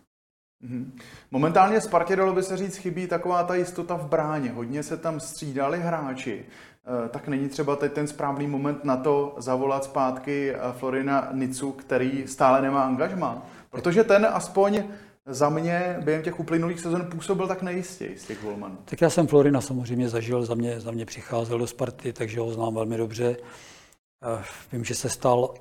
Hmm. 0.62 0.99
Momentálně 1.31 1.81
Spartě, 1.81 2.16
dalo 2.16 2.33
by 2.33 2.42
se 2.42 2.57
říct, 2.57 2.77
chybí 2.77 3.07
taková 3.07 3.45
ta 3.45 3.55
jistota 3.55 3.97
v 3.97 4.09
bráně. 4.09 4.51
Hodně 4.51 4.83
se 4.83 4.97
tam 4.97 5.21
střídali 5.21 5.81
hráči. 5.81 6.45
E, 7.05 7.09
tak 7.09 7.29
není 7.29 7.49
třeba 7.49 7.77
teď 7.77 7.92
ten 7.92 8.07
správný 8.07 8.47
moment 8.47 8.85
na 8.85 8.97
to 8.97 9.35
zavolat 9.38 9.85
zpátky 9.85 10.55
eh, 10.55 10.59
Florina 10.73 11.29
Nicu, 11.33 11.73
který 11.73 12.27
stále 12.27 12.62
nemá 12.62 12.83
angažma? 12.83 13.47
Protože 13.77 14.05
ten 14.05 14.27
aspoň 14.27 14.85
za 15.27 15.49
mě 15.49 15.97
během 16.05 16.23
těch 16.23 16.41
uplynulých 16.41 16.81
sezon 16.81 17.07
působil 17.11 17.49
tak 17.49 17.62
nejistě 17.62 18.11
z 18.17 18.25
těch 18.25 18.43
golmanů. 18.43 18.79
Tak 18.85 19.01
já 19.01 19.11
jsem 19.11 19.27
Florina 19.27 19.61
samozřejmě 19.61 20.09
zažil, 20.09 20.45
za 20.45 20.55
mě, 20.55 20.81
za 20.81 20.91
mě 20.91 21.07
přicházel 21.07 21.59
do 21.59 21.67
Sparty, 21.67 22.12
takže 22.12 22.41
ho 22.41 22.53
znám 22.53 22.75
velmi 22.75 22.97
dobře. 22.97 23.37
Vím, 24.73 24.85
že 24.85 24.95
se 24.95 25.09
stal 25.09 25.55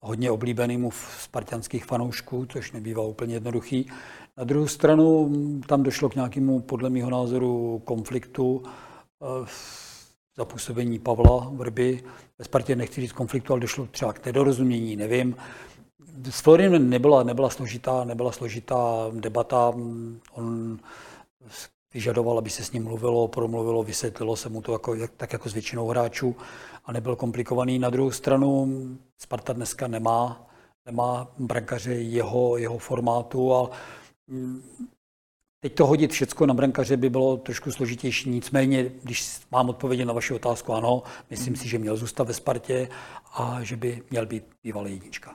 hodně 0.00 0.30
oblíbeným 0.30 0.84
u 0.84 0.90
spartianských 1.20 1.84
fanoušků, 1.84 2.46
což 2.46 2.72
nebývá 2.72 3.02
úplně 3.02 3.34
jednoduchý. 3.34 3.90
Na 4.36 4.44
druhou 4.44 4.66
stranu 4.66 5.32
tam 5.66 5.82
došlo 5.82 6.08
k 6.08 6.14
nějakému, 6.14 6.60
podle 6.60 6.90
mého 6.90 7.10
názoru, 7.10 7.82
konfliktu 7.84 8.62
eh, 8.64 9.46
za 10.36 10.44
působení 10.44 10.98
Pavla 10.98 11.50
Vrby. 11.52 12.02
Ve 12.38 12.44
Spartě 12.44 12.76
nechci 12.76 13.00
říct 13.00 13.12
konfliktu, 13.12 13.52
ale 13.52 13.60
došlo 13.60 13.86
třeba 13.86 14.12
k 14.12 14.26
nedorozumění, 14.26 14.96
nevím 14.96 15.36
s 16.30 16.40
Florinem 16.40 16.90
nebyla, 16.90 17.22
nebyla, 17.22 17.50
složitá, 17.50 18.04
nebyla 18.04 18.32
složitá 18.32 19.10
debata. 19.12 19.74
On 20.32 20.78
vyžadoval, 21.94 22.38
aby 22.38 22.50
se 22.50 22.64
s 22.64 22.72
ním 22.72 22.84
mluvilo, 22.84 23.28
promluvilo, 23.28 23.82
vysvětlilo 23.82 24.36
se 24.36 24.48
mu 24.48 24.62
to 24.62 24.72
jako, 24.72 24.96
tak 25.16 25.32
jako 25.32 25.48
s 25.48 25.52
většinou 25.52 25.88
hráčů 25.88 26.36
a 26.84 26.92
nebyl 26.92 27.16
komplikovaný. 27.16 27.78
Na 27.78 27.90
druhou 27.90 28.10
stranu 28.10 28.68
Sparta 29.18 29.52
dneska 29.52 29.86
nemá, 29.88 30.46
nemá 30.86 31.28
brankaře 31.38 31.94
jeho, 31.94 32.56
jeho 32.56 32.78
formátu 32.78 33.54
a 33.54 33.70
mm, 34.26 34.62
Teď 35.60 35.74
to 35.74 35.86
hodit 35.86 36.12
všechno 36.12 36.46
na 36.46 36.54
brankaře 36.54 36.96
by 36.96 37.10
bylo 37.10 37.36
trošku 37.36 37.72
složitější, 37.72 38.30
nicméně, 38.30 38.92
když 39.02 39.40
mám 39.50 39.68
odpovědět 39.68 40.04
na 40.04 40.12
vaši 40.12 40.34
otázku, 40.34 40.72
ano, 40.72 41.02
myslím 41.30 41.56
si, 41.56 41.68
že 41.68 41.78
měl 41.78 41.96
zůstat 41.96 42.24
ve 42.24 42.34
Spartě 42.34 42.88
a 43.32 43.58
že 43.62 43.76
by 43.76 44.02
měl 44.10 44.26
být 44.26 44.44
bývalý 44.62 44.92
jednička. 44.92 45.34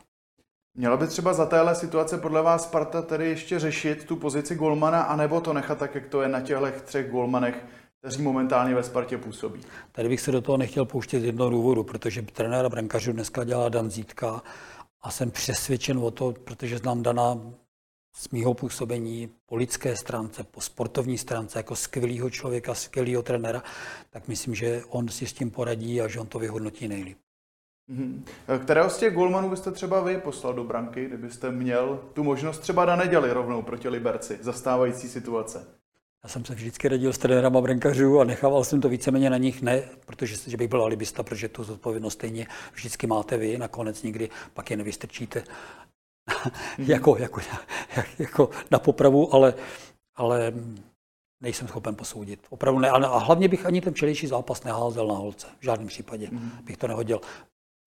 Měla 0.78 0.98
by 0.98 1.08
třeba 1.08 1.34
za 1.34 1.46
téhle 1.46 1.76
situace 1.76 2.18
podle 2.18 2.42
vás 2.42 2.64
Sparta 2.64 3.02
tedy 3.02 3.30
ještě 3.30 3.60
řešit 3.60 4.06
tu 4.06 4.16
pozici 4.16 4.56
golmana, 4.56 5.02
anebo 5.04 5.42
to 5.42 5.54
nechat 5.54 5.78
tak, 5.78 5.96
jak 5.96 6.08
to 6.08 6.22
je 6.22 6.28
na 6.28 6.42
těchto 6.42 6.72
třech 6.84 7.12
golmanech, 7.12 7.66
kteří 8.00 8.22
momentálně 8.22 8.76
ve 8.76 8.84
Spartě 8.84 9.18
působí? 9.18 9.62
Tady 9.92 10.10
bych 10.10 10.22
se 10.22 10.32
do 10.32 10.42
toho 10.42 10.58
nechtěl 10.58 10.86
pouštět 10.86 11.20
z 11.20 11.24
jednoho 11.24 11.50
důvodu, 11.50 11.84
protože 11.84 12.22
trenéra 12.22 12.70
brankařů 12.70 13.14
dneska 13.14 13.44
dělá 13.44 13.70
Dan 13.70 13.92
Zítka 13.92 14.44
a 15.02 15.12
jsem 15.12 15.32
přesvědčen 15.32 15.98
o 15.98 16.12
to, 16.12 16.34
protože 16.44 16.78
znám 16.78 17.04
Dana 17.04 17.38
z 18.16 18.30
mýho 18.30 18.54
působení 18.54 19.30
po 19.46 19.56
lidské 19.56 19.96
stránce, 19.96 20.44
po 20.44 20.62
sportovní 20.62 21.18
stránce, 21.18 21.60
jako 21.60 21.76
skvělého 21.76 22.30
člověka, 22.30 22.74
skvělého 22.74 23.24
trenéra, 23.24 23.64
tak 24.10 24.28
myslím, 24.28 24.56
že 24.56 24.84
on 24.90 25.08
si 25.08 25.28
s 25.28 25.34
tím 25.34 25.52
poradí 25.52 26.02
a 26.02 26.08
že 26.08 26.20
on 26.20 26.28
to 26.28 26.40
vyhodnotí 26.40 26.88
nejlíp. 26.88 27.18
Mm-hmm. 27.92 28.24
Kterého 28.60 28.90
z 28.90 28.98
těch 28.98 29.14
golmanů 29.14 29.50
byste 29.50 29.72
třeba 29.72 30.02
vy 30.02 30.18
poslal 30.18 30.54
do 30.54 30.64
branky, 30.64 31.06
kdybyste 31.06 31.52
měl 31.52 32.00
tu 32.14 32.24
možnost 32.24 32.60
třeba 32.60 32.86
na 32.86 32.96
neděli 32.96 33.32
rovnou 33.32 33.62
proti 33.62 33.90
Liberci, 33.90 34.38
zastávající 34.42 35.10
situace? 35.10 35.66
Já 36.24 36.30
jsem 36.30 36.46
se 36.46 36.56
vždycky 36.56 36.88
radil 36.88 37.14
s 37.14 37.18
trenérama 37.18 37.62
brankařů 37.62 38.20
a 38.20 38.24
nechával 38.24 38.64
jsem 38.64 38.82
to 38.82 38.90
víceméně 38.90 39.30
na 39.30 39.38
nich, 39.38 39.62
ne, 39.62 39.84
protože 40.06 40.36
že 40.48 40.58
bych 40.58 40.68
byl 40.68 40.84
alibista, 40.84 41.24
protože 41.24 41.50
tu 41.50 41.64
zodpovědnost 41.64 42.14
stejně 42.14 42.48
vždycky 42.74 43.08
máte 43.08 43.38
vy, 43.38 43.58
nakonec 43.58 44.04
nikdy 44.04 44.30
pak 44.54 44.72
je 44.72 44.78
nevystrčíte 44.78 45.44
jako, 46.78 47.18
jako, 47.18 47.42
jako 48.20 48.50
na 48.72 48.80
popravu, 48.80 49.34
ale, 49.34 49.54
ale 50.16 50.54
nejsem 51.42 51.68
schopen 51.68 51.96
posoudit. 51.96 52.40
Opravdu 52.50 52.80
ne. 52.80 52.90
A 52.90 53.18
hlavně 53.18 53.48
bych 53.48 53.66
ani 53.66 53.82
ten 53.82 53.94
včerejší 53.94 54.28
zápas 54.28 54.64
neházel 54.64 55.08
na 55.08 55.14
holce. 55.14 55.48
V 55.60 55.64
žádném 55.64 55.88
případě 55.88 56.28
mm. 56.32 56.52
bych 56.64 56.78
to 56.78 56.88
nehodil. 56.88 57.22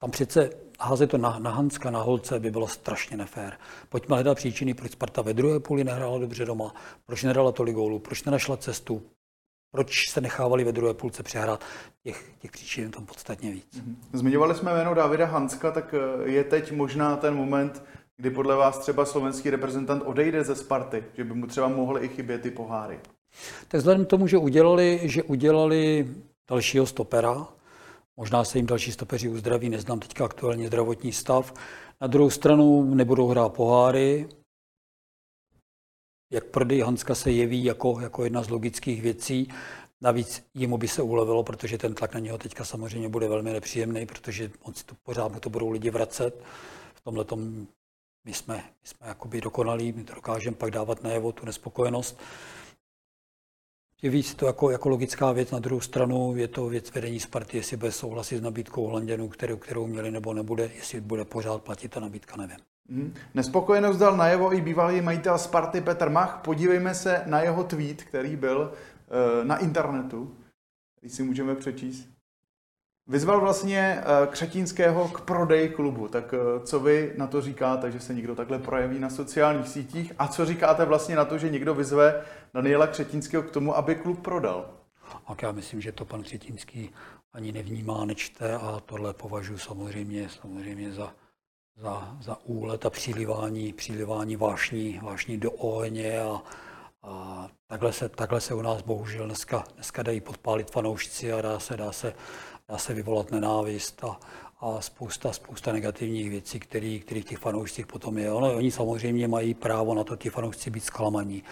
Tam 0.05 0.11
přece 0.11 0.51
házet 0.81 1.07
to 1.07 1.19
na, 1.19 1.39
na 1.39 1.51
Hanska, 1.51 1.91
na 1.91 2.03
holce 2.03 2.41
by 2.41 2.51
bylo 2.51 2.69
strašně 2.69 3.17
nefér. 3.17 3.53
Pojďme 3.89 4.17
hledat 4.17 4.35
příčiny, 4.35 4.75
proč 4.75 4.93
Sparta 4.93 5.23
ve 5.23 5.35
druhé 5.35 5.61
půli 5.61 5.85
nehrála 5.85 6.19
dobře 6.19 6.45
doma, 6.45 6.75
proč 7.07 7.23
nedala 7.23 7.53
tolik 7.53 7.75
gólů, 7.75 7.99
proč 7.99 8.25
nenašla 8.25 8.57
cestu, 8.57 9.03
proč 9.71 10.11
se 10.11 10.21
nechávali 10.21 10.65
ve 10.65 10.73
druhé 10.73 10.95
půlce 10.95 11.23
přehrát. 11.23 11.65
Těch, 12.03 12.31
těch 12.39 12.51
příčin 12.51 12.85
je 12.85 12.91
tam 12.91 13.07
podstatně 13.07 13.51
víc. 13.51 13.67
Mhm. 13.77 13.97
Zmiňovali 14.13 14.55
jsme 14.55 14.75
jméno 14.75 14.95
Davida 14.95 15.27
Hanska, 15.27 15.71
tak 15.71 15.95
eh, 15.95 16.31
je 16.31 16.45
teď 16.45 16.73
možná 16.73 17.17
ten 17.17 17.35
moment, 17.35 17.83
kdy 18.17 18.31
podle 18.31 18.57
vás 18.57 18.79
třeba 18.79 19.05
slovenský 19.05 19.51
reprezentant 19.51 20.03
odejde 20.07 20.45
ze 20.45 20.57
Sparty, 20.57 21.05
že 21.17 21.25
by 21.25 21.35
mu 21.35 21.47
třeba 21.47 21.69
mohly 21.69 22.05
i 22.05 22.09
chybět 22.09 22.43
ty 22.43 22.51
poháry? 22.51 23.01
Tak 23.69 23.79
vzhledem 23.79 24.05
k 24.05 24.09
tomu, 24.09 24.27
že 24.27 24.39
udělali, 24.39 25.01
že 25.03 25.23
udělali 25.23 26.09
dalšího 26.49 26.87
stopera, 26.87 27.47
možná 28.17 28.45
se 28.45 28.59
jim 28.59 28.67
další 28.67 28.93
stopeři 28.93 29.29
uzdraví, 29.29 29.69
neznám 29.69 30.01
teďka 30.01 30.25
aktuálně 30.25 30.67
zdravotní 30.67 31.13
stav. 31.13 31.55
Na 32.01 32.07
druhou 32.07 32.31
stranu 32.31 32.95
nebudou 32.95 33.29
hrát 33.29 33.49
poháry, 33.49 34.29
jak 36.33 36.45
prodej 36.45 36.81
Hanska 36.81 37.15
se 37.15 37.31
jeví 37.31 37.65
jako, 37.65 38.01
jako 38.01 38.25
jedna 38.25 38.43
z 38.43 38.49
logických 38.49 39.03
věcí. 39.03 39.49
Navíc 40.01 40.47
jemu 40.55 40.79
by 40.79 40.89
se 40.89 41.03
ulevilo, 41.03 41.43
protože 41.43 41.79
ten 41.79 41.95
tlak 41.95 42.15
na 42.15 42.21
něho 42.21 42.39
teďka 42.39 42.65
samozřejmě 42.65 43.09
bude 43.09 43.29
velmi 43.29 43.53
nepříjemný, 43.53 44.07
protože 44.07 44.51
on 44.63 44.75
si 44.75 44.85
to 44.85 44.95
pořád 45.03 45.33
mu 45.33 45.41
to 45.41 45.51
budou 45.51 45.71
lidi 45.71 45.91
vracet. 45.91 46.43
V 46.95 47.01
tomhle 47.01 47.25
my 48.25 48.35
jsme, 48.35 48.55
my 48.57 48.89
jsme 48.89 49.07
jakoby 49.07 49.41
dokonalí, 49.41 49.93
my 49.93 50.05
to 50.05 50.15
dokážeme 50.15 50.57
pak 50.57 50.71
dávat 50.71 51.03
najevo 51.03 51.33
tu 51.33 51.47
nespokojenost. 51.47 52.21
Je 54.05 54.11
víc 54.11 54.35
to 54.35 54.47
jako, 54.47 54.71
jako 54.71 54.89
logická 54.89 55.33
věc, 55.33 55.51
na 55.51 55.59
druhou 55.59 55.81
stranu 55.81 56.37
je 56.37 56.49
to 56.49 56.69
věc 56.69 56.93
vedení 56.95 57.21
Sparty, 57.21 57.57
jestli 57.57 57.77
bude 57.77 57.93
souhlasit 57.93 58.39
s 58.39 58.41
nabídkou 58.41 58.87
Holanděnů, 58.87 59.29
kterou, 59.29 59.57
kterou 59.57 59.87
měli 59.87 60.11
nebo 60.11 60.35
nebude, 60.35 60.71
jestli 60.77 61.01
bude 61.01 61.25
pořád 61.25 61.63
platit 61.63 61.89
ta 61.89 62.01
nabídka, 62.01 62.37
nevím. 62.37 62.57
Hmm. 62.91 63.15
Nespokojenost 63.35 63.97
dal 63.97 64.17
najevo 64.17 64.55
i 64.55 64.61
bývalý 64.61 65.01
majitel 65.01 65.39
Sparty 65.39 65.81
Petr 65.81 66.11
Mach. 66.11 66.41
Podívejme 66.45 66.95
se 66.95 67.23
na 67.27 67.41
jeho 67.41 67.65
tweet, 67.65 68.03
který 68.03 68.37
byl 68.37 68.59
uh, 68.61 69.45
na 69.47 69.59
internetu, 69.59 70.37
který 70.97 71.11
si 71.11 71.23
můžeme 71.23 71.55
přečíst. 71.55 72.09
Vyzval 73.07 73.41
vlastně 73.41 73.99
uh, 73.99 74.27
Křetínského 74.27 75.09
k 75.09 75.21
prodeji 75.21 75.69
klubu. 75.69 76.09
Tak 76.09 76.33
uh, 76.33 76.63
co 76.65 76.81
vy 76.81 77.13
na 77.17 77.27
to 77.27 77.41
říkáte, 77.41 77.91
že 77.91 78.01
se 78.01 78.15
někdo 78.15 78.35
takhle 78.35 78.59
projeví 78.59 78.99
na 78.99 79.11
sociálních 79.11 79.69
sítích? 79.69 80.13
A 80.19 80.29
co 80.29 80.47
říkáte 80.47 80.85
vlastně 80.85 81.17
na 81.17 81.25
to, 81.25 81.39
že 81.39 81.51
někdo 81.51 81.75
vyzve 81.75 82.25
Daniela 82.55 82.87
Křetínského 82.87 83.43
k 83.43 83.51
tomu, 83.51 83.77
aby 83.77 83.95
klub 83.95 84.23
prodal? 84.23 84.71
Tak 85.29 85.43
já 85.43 85.53
myslím, 85.53 85.81
že 85.81 85.93
to 85.93 86.05
pan 86.05 86.23
Křetínský 86.23 86.91
ani 87.33 87.53
nevnímá, 87.53 88.05
nečte 88.05 88.55
a 88.55 88.81
tohle 88.87 89.15
považuji 89.15 89.59
samozřejmě, 89.59 90.29
samozřejmě 90.29 90.93
za, 90.93 91.15
za, 91.77 92.17
za 92.21 92.39
úlet 92.45 92.87
a 92.87 92.91
přílivání, 92.91 93.73
přílivání 93.73 94.37
vášní, 94.37 95.01
vášní 95.03 95.39
do 95.39 95.53
ohně 95.53 96.21
a, 96.21 96.43
a 97.03 97.49
takhle, 97.67 97.93
se, 97.93 98.09
takhle 98.09 98.41
se 98.41 98.55
u 98.55 98.63
nás 98.63 98.83
bohužel 98.83 99.27
dneska, 99.27 99.65
dneska 99.75 100.03
dají 100.03 100.21
podpálit 100.21 100.71
fanoušci 100.71 101.33
a 101.33 101.43
dá 101.43 101.59
se, 101.59 101.77
dá 101.77 101.93
se, 101.93 102.15
dá 102.69 102.79
se 102.79 102.95
vyvolat 102.95 103.31
nenávist 103.31 104.05
a, 104.05 104.21
a 104.61 104.81
spousta, 104.81 105.33
spousta 105.33 105.73
negativních 105.73 106.31
věcí, 106.31 106.61
který 106.61 107.01
v 107.01 107.25
těch 107.25 107.39
fanoušcích 107.39 107.87
potom 107.87 108.19
je. 108.19 108.33
Ono, 108.33 108.55
oni 108.55 108.71
samozřejmě 108.71 109.29
mají 109.29 109.55
právo 109.55 109.95
na 109.95 110.05
to, 110.05 110.17
ti 110.17 110.31
fanoušci 110.31 110.71
být 110.71 110.85
zklamaní 110.85 111.43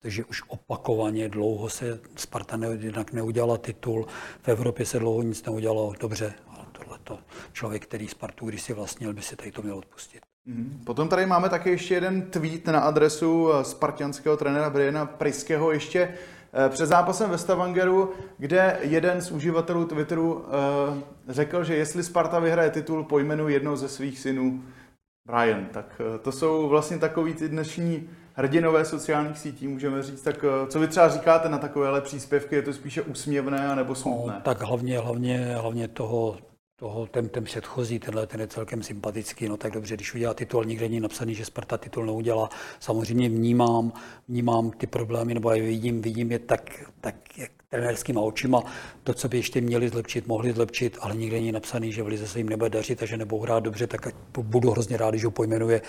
protože 0.00 0.24
už 0.24 0.42
opakovaně 0.48 1.28
dlouho 1.28 1.68
se 1.68 2.00
Sparta 2.16 2.56
ne, 2.56 2.66
jednak 2.66 3.12
neudělala 3.12 3.58
titul, 3.58 4.06
v 4.42 4.48
Evropě 4.48 4.86
se 4.86 4.98
dlouho 4.98 5.22
nic 5.22 5.44
neudělalo 5.44 5.94
dobře. 6.00 6.34
Ale 6.48 6.66
tohle 6.72 6.98
to 7.04 7.18
člověk, 7.52 7.82
který 7.82 8.08
Spartu 8.08 8.46
když 8.48 8.62
si 8.62 8.72
vlastnil, 8.72 9.12
by 9.12 9.22
si 9.22 9.36
tady 9.36 9.52
to 9.52 9.62
měl 9.62 9.78
odpustit. 9.78 10.22
Mhm. 10.46 10.80
Potom 10.84 11.08
tady 11.08 11.26
máme 11.26 11.48
také 11.48 11.70
ještě 11.70 11.94
jeden 11.94 12.22
tweet 12.22 12.66
na 12.66 12.80
adresu 12.80 13.52
eh, 13.52 13.64
spartianského 13.64 14.36
trenéra 14.36 14.70
Briana 14.70 15.06
Priského 15.06 15.72
ještě 15.72 16.00
eh, 16.52 16.68
před 16.68 16.86
zápasem 16.86 17.30
ve 17.30 17.38
Stavangeru, 17.38 18.12
kde 18.38 18.78
jeden 18.82 19.20
z 19.20 19.30
uživatelů 19.30 19.84
Twitteru 19.84 20.44
eh, 20.44 21.02
řekl, 21.28 21.64
že 21.64 21.76
jestli 21.76 22.02
Sparta 22.02 22.38
vyhraje 22.38 22.70
titul, 22.70 23.04
pojmenuje 23.04 23.54
jednoho 23.54 23.76
ze 23.76 23.88
svých 23.88 24.18
synů 24.18 24.62
Brian. 25.26 25.66
Tak 25.72 26.00
to 26.22 26.32
jsou 26.32 26.68
vlastně 26.68 26.98
takový 26.98 27.34
ty 27.34 27.48
dnešní 27.48 28.10
hrdinové 28.34 28.84
sociálních 28.84 29.38
sítí, 29.38 29.68
můžeme 29.68 30.02
říct. 30.02 30.22
Tak 30.22 30.44
eh, 30.44 30.66
co 30.66 30.80
vy 30.80 30.88
třeba 30.88 31.08
říkáte 31.08 31.48
na 31.48 31.58
takovéhle 31.58 32.00
příspěvky? 32.00 32.54
Je 32.54 32.62
to 32.62 32.72
spíše 32.72 33.02
úsměvné 33.02 33.76
nebo 33.76 33.94
smutné? 33.94 34.32
No, 34.34 34.40
tak 34.40 34.62
hlavně, 34.62 34.98
hlavně, 34.98 35.56
hlavně 35.60 35.88
toho, 35.88 36.38
toho, 36.76 37.06
ten, 37.06 37.28
ten 37.28 37.44
předchozí, 37.44 37.98
tenhle 37.98 38.26
ten 38.26 38.40
je 38.40 38.46
celkem 38.46 38.82
sympatický, 38.82 39.48
no 39.48 39.56
tak 39.56 39.72
dobře, 39.72 39.94
když 39.94 40.14
udělá 40.14 40.34
titul, 40.34 40.64
nikde 40.64 40.88
není 40.88 41.00
napsaný, 41.00 41.34
že 41.34 41.44
Sparta 41.44 41.78
titul 41.78 42.06
neudělá. 42.06 42.48
Samozřejmě 42.80 43.28
vnímám, 43.28 43.92
vnímám 44.28 44.70
ty 44.70 44.86
problémy, 44.86 45.34
nebo 45.34 45.50
je 45.50 45.62
vidím, 45.62 46.02
vidím 46.02 46.32
je 46.32 46.38
tak, 46.38 46.70
tak 47.00 47.38
jak 47.38 47.50
trenérskýma 47.68 48.20
očima, 48.20 48.62
to, 49.04 49.14
co 49.14 49.28
by 49.28 49.36
ještě 49.36 49.60
měli 49.60 49.88
zlepšit, 49.88 50.26
mohli 50.26 50.52
zlepšit, 50.52 50.98
ale 51.00 51.16
nikde 51.16 51.36
není 51.36 51.52
napsaný, 51.52 51.92
že 51.92 52.02
v 52.02 52.06
lize 52.06 52.28
se 52.28 52.38
jim 52.38 52.48
nebude 52.48 52.70
dařit 52.70 53.02
a 53.02 53.06
že 53.06 53.16
nebudou 53.16 53.42
hrát 53.42 53.62
dobře, 53.62 53.86
tak 53.86 54.14
budu 54.38 54.70
hrozně 54.70 54.96
rád, 54.96 55.14
že 55.14 55.26
ho 55.26 55.30
pojmenuje 55.30 55.82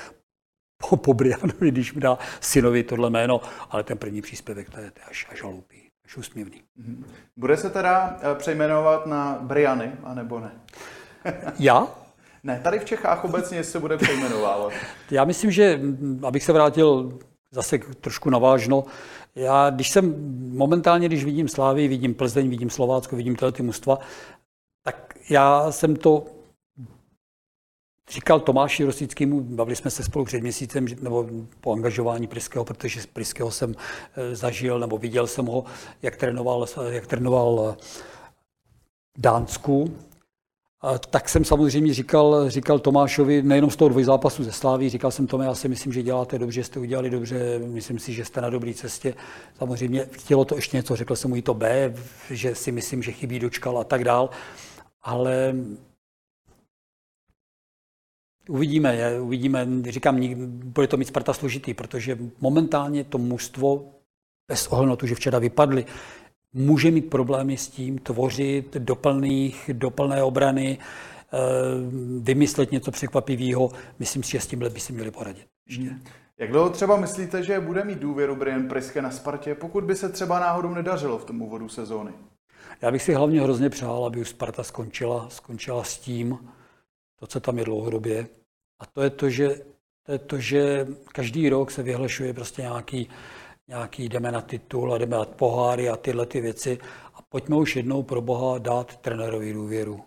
po, 0.77 0.97
po 0.97 1.13
Brianovi, 1.13 1.71
když 1.71 1.93
mi 1.93 2.01
dá 2.01 2.17
synovi 2.41 2.83
tohle 2.83 3.09
jméno, 3.09 3.41
ale 3.69 3.83
ten 3.83 3.97
první 3.97 4.21
příspěvek 4.21 4.69
to 4.69 4.79
je, 4.79 4.91
to 4.91 4.99
je 4.99 5.05
až, 5.05 5.27
až 5.31 5.43
hloupý, 5.43 5.77
až 6.05 6.17
úsměvný. 6.17 6.61
Mhm. 6.75 7.05
Bude 7.37 7.57
se 7.57 7.69
teda 7.69 8.17
eh, 8.21 8.35
přejmenovat 8.35 9.05
na 9.05 9.37
Briany, 9.41 9.91
anebo 10.03 10.39
ne? 10.39 10.51
Já? 11.59 11.87
Ne, 12.43 12.59
tady 12.63 12.79
v 12.79 12.85
Čechách 12.85 13.25
obecně 13.25 13.63
se 13.63 13.79
bude 13.79 13.97
přejmenovávat. 13.97 14.73
Já 15.11 15.25
myslím, 15.25 15.51
že 15.51 15.79
abych 16.27 16.43
se 16.43 16.53
vrátil 16.53 17.19
zase 17.51 17.77
trošku 17.77 18.29
navážno, 18.29 18.83
já, 19.35 19.69
když 19.69 19.89
jsem 19.89 20.15
momentálně, 20.57 21.07
když 21.07 21.25
vidím 21.25 21.47
Slávy, 21.47 21.87
vidím 21.87 22.13
Plzeň, 22.13 22.49
vidím 22.49 22.69
Slovácko, 22.69 23.15
vidím 23.15 23.35
tyhle 23.35 23.51
ty 23.51 23.63
mužstva, 23.63 23.99
tak 24.83 25.13
já 25.29 25.71
jsem 25.71 25.95
to 25.95 26.25
říkal 28.09 28.39
Tomáši 28.39 28.83
Rosickému, 28.83 29.41
bavili 29.41 29.75
jsme 29.75 29.91
se 29.91 30.03
spolu 30.03 30.25
před 30.25 30.41
měsícem, 30.41 30.85
nebo 31.01 31.29
po 31.61 31.73
angažování 31.73 32.27
Priského, 32.27 32.65
protože 32.65 33.01
z 33.01 33.05
Priského 33.05 33.51
jsem 33.51 33.75
eh, 34.15 34.35
zažil, 34.35 34.79
nebo 34.79 34.97
viděl 34.97 35.27
jsem 35.27 35.45
ho, 35.45 35.63
jak 36.01 36.15
trénoval, 36.15 36.67
jak 36.89 37.07
trénoval 37.07 37.75
eh, 37.79 37.83
Dánsku, 39.17 39.93
tak 41.09 41.29
jsem 41.29 41.45
samozřejmě 41.45 41.93
říkal, 41.93 42.49
říkal 42.49 42.79
Tomášovi, 42.79 43.43
nejenom 43.43 43.69
z 43.69 43.75
toho 43.75 43.89
dvojzápasu 43.89 44.43
ze 44.43 44.51
Sláví, 44.51 44.89
říkal 44.89 45.11
jsem 45.11 45.27
tomu, 45.27 45.43
já 45.43 45.55
si 45.55 45.67
myslím, 45.67 45.93
že 45.93 46.03
děláte 46.03 46.39
dobře, 46.39 46.63
jste 46.63 46.79
udělali 46.79 47.09
dobře, 47.09 47.59
myslím 47.59 47.99
si, 47.99 48.13
že 48.13 48.25
jste 48.25 48.41
na 48.41 48.49
dobré 48.49 48.73
cestě. 48.73 49.13
Samozřejmě 49.57 50.05
chtělo 50.11 50.45
to 50.45 50.55
ještě 50.55 50.77
něco, 50.77 50.95
řekl 50.95 51.15
jsem 51.15 51.29
mu 51.29 51.35
i 51.35 51.41
to 51.41 51.53
B, 51.53 51.93
že 52.29 52.55
si 52.55 52.71
myslím, 52.71 53.03
že 53.03 53.11
chybí 53.11 53.39
dočkal 53.39 53.77
a 53.77 53.83
tak 53.83 54.03
dál. 54.03 54.29
Ale 55.03 55.55
Uvidíme, 58.49 59.19
uvidíme, 59.19 59.67
říkám, 59.89 60.19
bude 60.45 60.87
to 60.87 60.97
mít 60.97 61.07
Sparta 61.07 61.33
složitý, 61.33 61.73
protože 61.73 62.17
momentálně 62.41 63.03
to 63.03 63.17
mužstvo, 63.17 63.85
bez 64.47 64.67
ohledu 64.67 64.89
na 64.89 64.95
to, 64.95 65.05
že 65.05 65.15
včera 65.15 65.39
vypadli, 65.39 65.85
může 66.53 66.91
mít 66.91 67.09
problémy 67.09 67.57
s 67.57 67.67
tím 67.67 67.97
tvořit 67.97 68.77
doplných, 68.77 69.69
doplné 69.73 70.23
obrany, 70.23 70.77
vymyslet 72.19 72.71
něco 72.71 72.91
překvapivého. 72.91 73.71
Myslím 73.99 74.23
si, 74.23 74.31
že 74.31 74.39
s 74.39 74.47
tímhle 74.47 74.69
by 74.69 74.79
si 74.79 74.93
měli 74.93 75.11
poradit. 75.11 75.45
Ještě. 75.67 75.83
Hmm. 75.83 76.03
Jak 76.37 76.51
dlouho 76.51 76.69
třeba 76.69 76.97
myslíte, 76.97 77.43
že 77.43 77.59
bude 77.59 77.83
mít 77.83 77.99
důvěru 77.99 78.35
Brian 78.35 78.67
Priske 78.67 79.01
na 79.01 79.11
Spartě, 79.11 79.55
pokud 79.55 79.83
by 79.83 79.95
se 79.95 80.09
třeba 80.09 80.39
náhodou 80.39 80.73
nedařilo 80.73 81.17
v 81.17 81.25
tom 81.25 81.41
úvodu 81.41 81.69
sezóny? 81.69 82.11
Já 82.81 82.91
bych 82.91 83.01
si 83.01 83.13
hlavně 83.13 83.41
hrozně 83.41 83.69
přál, 83.69 84.05
aby 84.05 84.21
už 84.21 84.29
Sparta 84.29 84.63
skončila, 84.63 85.29
skončila 85.29 85.83
s 85.83 85.97
tím, 85.97 86.37
to, 87.15 87.27
co 87.27 87.39
tam 87.39 87.57
je 87.57 87.65
dlouhodobě. 87.65 88.27
A 88.79 88.85
to 88.85 89.01
je 89.01 89.09
to, 89.09 89.29
že, 89.29 89.49
to 90.05 90.11
je 90.11 90.19
to, 90.19 90.37
že 90.37 90.87
každý 91.11 91.49
rok 91.49 91.71
se 91.71 91.83
vyhlašuje 91.83 92.33
prostě 92.33 92.61
nějaký, 92.61 93.09
nějaký 93.67 94.09
jdeme 94.09 94.31
na 94.31 94.41
titul 94.41 94.93
a 94.93 94.97
jdeme 94.97 95.17
na 95.17 95.25
poháry 95.25 95.89
a 95.89 95.97
tyhle 95.97 96.25
ty 96.25 96.41
věci. 96.41 96.79
A 97.13 97.21
pojďme 97.21 97.55
už 97.55 97.75
jednou 97.75 98.03
pro 98.03 98.21
Boha 98.21 98.57
dát 98.57 98.97
trenérovi 98.97 99.53
důvěru. 99.53 100.03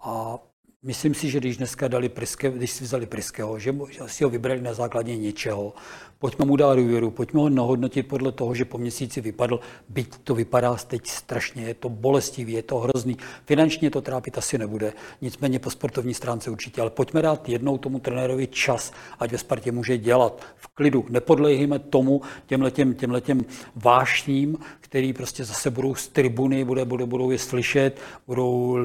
A 0.00 0.38
Myslím 0.82 1.14
si, 1.14 1.30
že 1.30 1.38
když 1.38 1.56
dneska 1.56 1.88
dali 1.88 2.08
Priske, 2.08 2.50
když 2.50 2.70
si 2.70 2.84
vzali 2.84 3.06
Priskeho, 3.06 3.58
že 3.58 3.74
si 4.06 4.24
ho 4.24 4.30
vybrali 4.30 4.60
na 4.60 4.74
základě 4.74 5.16
něčeho, 5.16 5.74
pojďme 6.18 6.44
mu 6.44 6.56
dát 6.56 6.74
důvěru, 6.74 7.10
pojďme 7.10 7.40
ho 7.40 7.48
nahodnotit 7.48 8.02
podle 8.02 8.32
toho, 8.32 8.54
že 8.54 8.64
po 8.64 8.78
měsíci 8.78 9.20
vypadl, 9.20 9.60
byť 9.88 10.16
to 10.24 10.34
vypadá 10.34 10.74
teď 10.74 11.06
strašně, 11.06 11.62
je 11.62 11.74
to 11.74 11.88
bolestivý, 11.88 12.52
je 12.52 12.62
to 12.62 12.78
hrozný. 12.78 13.16
Finančně 13.44 13.90
to 13.90 14.00
trápit 14.00 14.38
asi 14.38 14.58
nebude, 14.58 14.92
nicméně 15.20 15.58
po 15.58 15.70
sportovní 15.70 16.14
stránce 16.14 16.50
určitě, 16.50 16.80
ale 16.80 16.90
pojďme 16.90 17.22
dát 17.22 17.48
jednou 17.48 17.78
tomu 17.78 17.98
trenérovi 17.98 18.46
čas, 18.46 18.92
ať 19.18 19.32
ve 19.32 19.38
Spartě 19.38 19.72
může 19.72 19.98
dělat 19.98 20.42
v 20.56 20.68
klidu. 20.68 21.06
Nepodlejhíme 21.08 21.78
tomu 21.78 22.20
těmhletěm, 22.46 22.94
těmhletěm 22.94 23.44
vášním, 23.76 24.58
který 24.80 25.12
prostě 25.12 25.44
zase 25.44 25.70
budou 25.70 25.94
z 25.94 26.08
tribuny, 26.08 26.64
bude, 26.64 26.84
bude, 26.84 27.06
budou 27.06 27.30
je 27.30 27.38
slyšet, 27.38 28.00
budou 28.26 28.78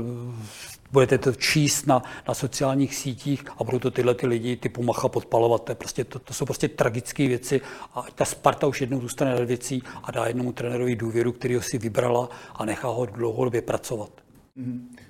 budete 0.95 1.17
to 1.17 1.33
číst 1.33 1.87
na, 1.87 2.03
na 2.27 2.33
sociálních 2.33 2.95
sítích 2.95 3.43
a 3.57 3.63
budou 3.63 3.79
to 3.79 3.91
tyhle 3.91 4.15
ty 4.15 4.27
lidi 4.27 4.55
typu 4.55 4.83
Macha 4.83 5.07
podpalovat. 5.07 5.63
To, 5.63 5.71
je 5.71 5.75
prostě, 5.75 6.03
to, 6.03 6.19
to 6.19 6.33
jsou 6.33 6.45
prostě 6.45 6.67
tragické 6.67 7.27
věci 7.27 7.61
a 7.93 8.05
ta 8.15 8.25
Sparta 8.25 8.67
už 8.67 8.81
jednou 8.81 9.01
zůstane 9.01 9.31
nad 9.31 9.43
věcí 9.43 9.83
a 10.03 10.11
dá 10.11 10.25
jednomu 10.25 10.51
trenérovi 10.51 10.95
důvěru, 10.95 11.31
který 11.31 11.55
ho 11.55 11.61
si 11.61 11.77
vybrala 11.77 12.29
a 12.55 12.65
nechá 12.65 12.87
ho 12.87 13.05
dlouhodobě 13.05 13.61
pracovat. 13.61 14.09
Mm-hmm. 14.57 15.04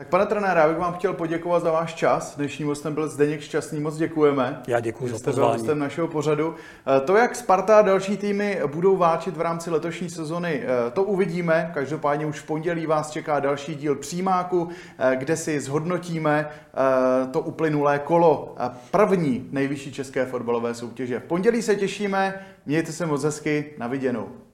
Tak 0.00 0.08
pane 0.08 0.26
trenére, 0.26 0.60
já 0.60 0.68
bych 0.68 0.78
vám 0.78 0.92
chtěl 0.92 1.12
poděkovat 1.12 1.62
za 1.62 1.72
váš 1.72 1.94
čas. 1.94 2.36
Dnešním 2.36 2.68
hostem 2.68 2.94
byl 2.94 3.08
Zdeněk 3.08 3.40
Šťastný, 3.40 3.80
moc 3.80 3.96
děkujeme. 3.96 4.62
Já 4.66 4.80
děkuji 4.80 5.08
za 5.08 5.18
jste 5.18 5.32
byl 5.32 5.46
hostem 5.46 5.78
našeho 5.78 6.08
pořadu. 6.08 6.54
Eh, 6.96 7.00
to, 7.00 7.16
jak 7.16 7.36
Sparta 7.36 7.78
a 7.78 7.82
další 7.82 8.16
týmy 8.16 8.60
budou 8.66 8.96
váčit 8.96 9.36
v 9.36 9.40
rámci 9.40 9.70
letošní 9.70 10.10
sezony, 10.10 10.62
eh, 10.62 10.90
to 10.90 11.02
uvidíme. 11.02 11.70
Každopádně 11.74 12.26
už 12.26 12.40
v 12.40 12.46
pondělí 12.46 12.86
vás 12.86 13.10
čeká 13.10 13.40
další 13.40 13.74
díl 13.74 13.94
přímáku, 13.94 14.68
eh, 14.98 15.16
kde 15.16 15.36
si 15.36 15.60
zhodnotíme 15.60 16.48
to 17.30 17.40
uplynulé 17.40 17.98
kolo 17.98 18.54
první 18.90 19.48
nejvyšší 19.50 19.92
české 19.92 20.26
fotbalové 20.26 20.74
soutěže. 20.74 21.20
V 21.20 21.24
pondělí 21.24 21.62
se 21.62 21.76
těšíme, 21.76 22.46
mějte 22.66 22.92
se 22.92 23.06
moc 23.06 23.24
hezky, 23.24 23.74
na 23.78 23.86
viděnou. 23.86 24.49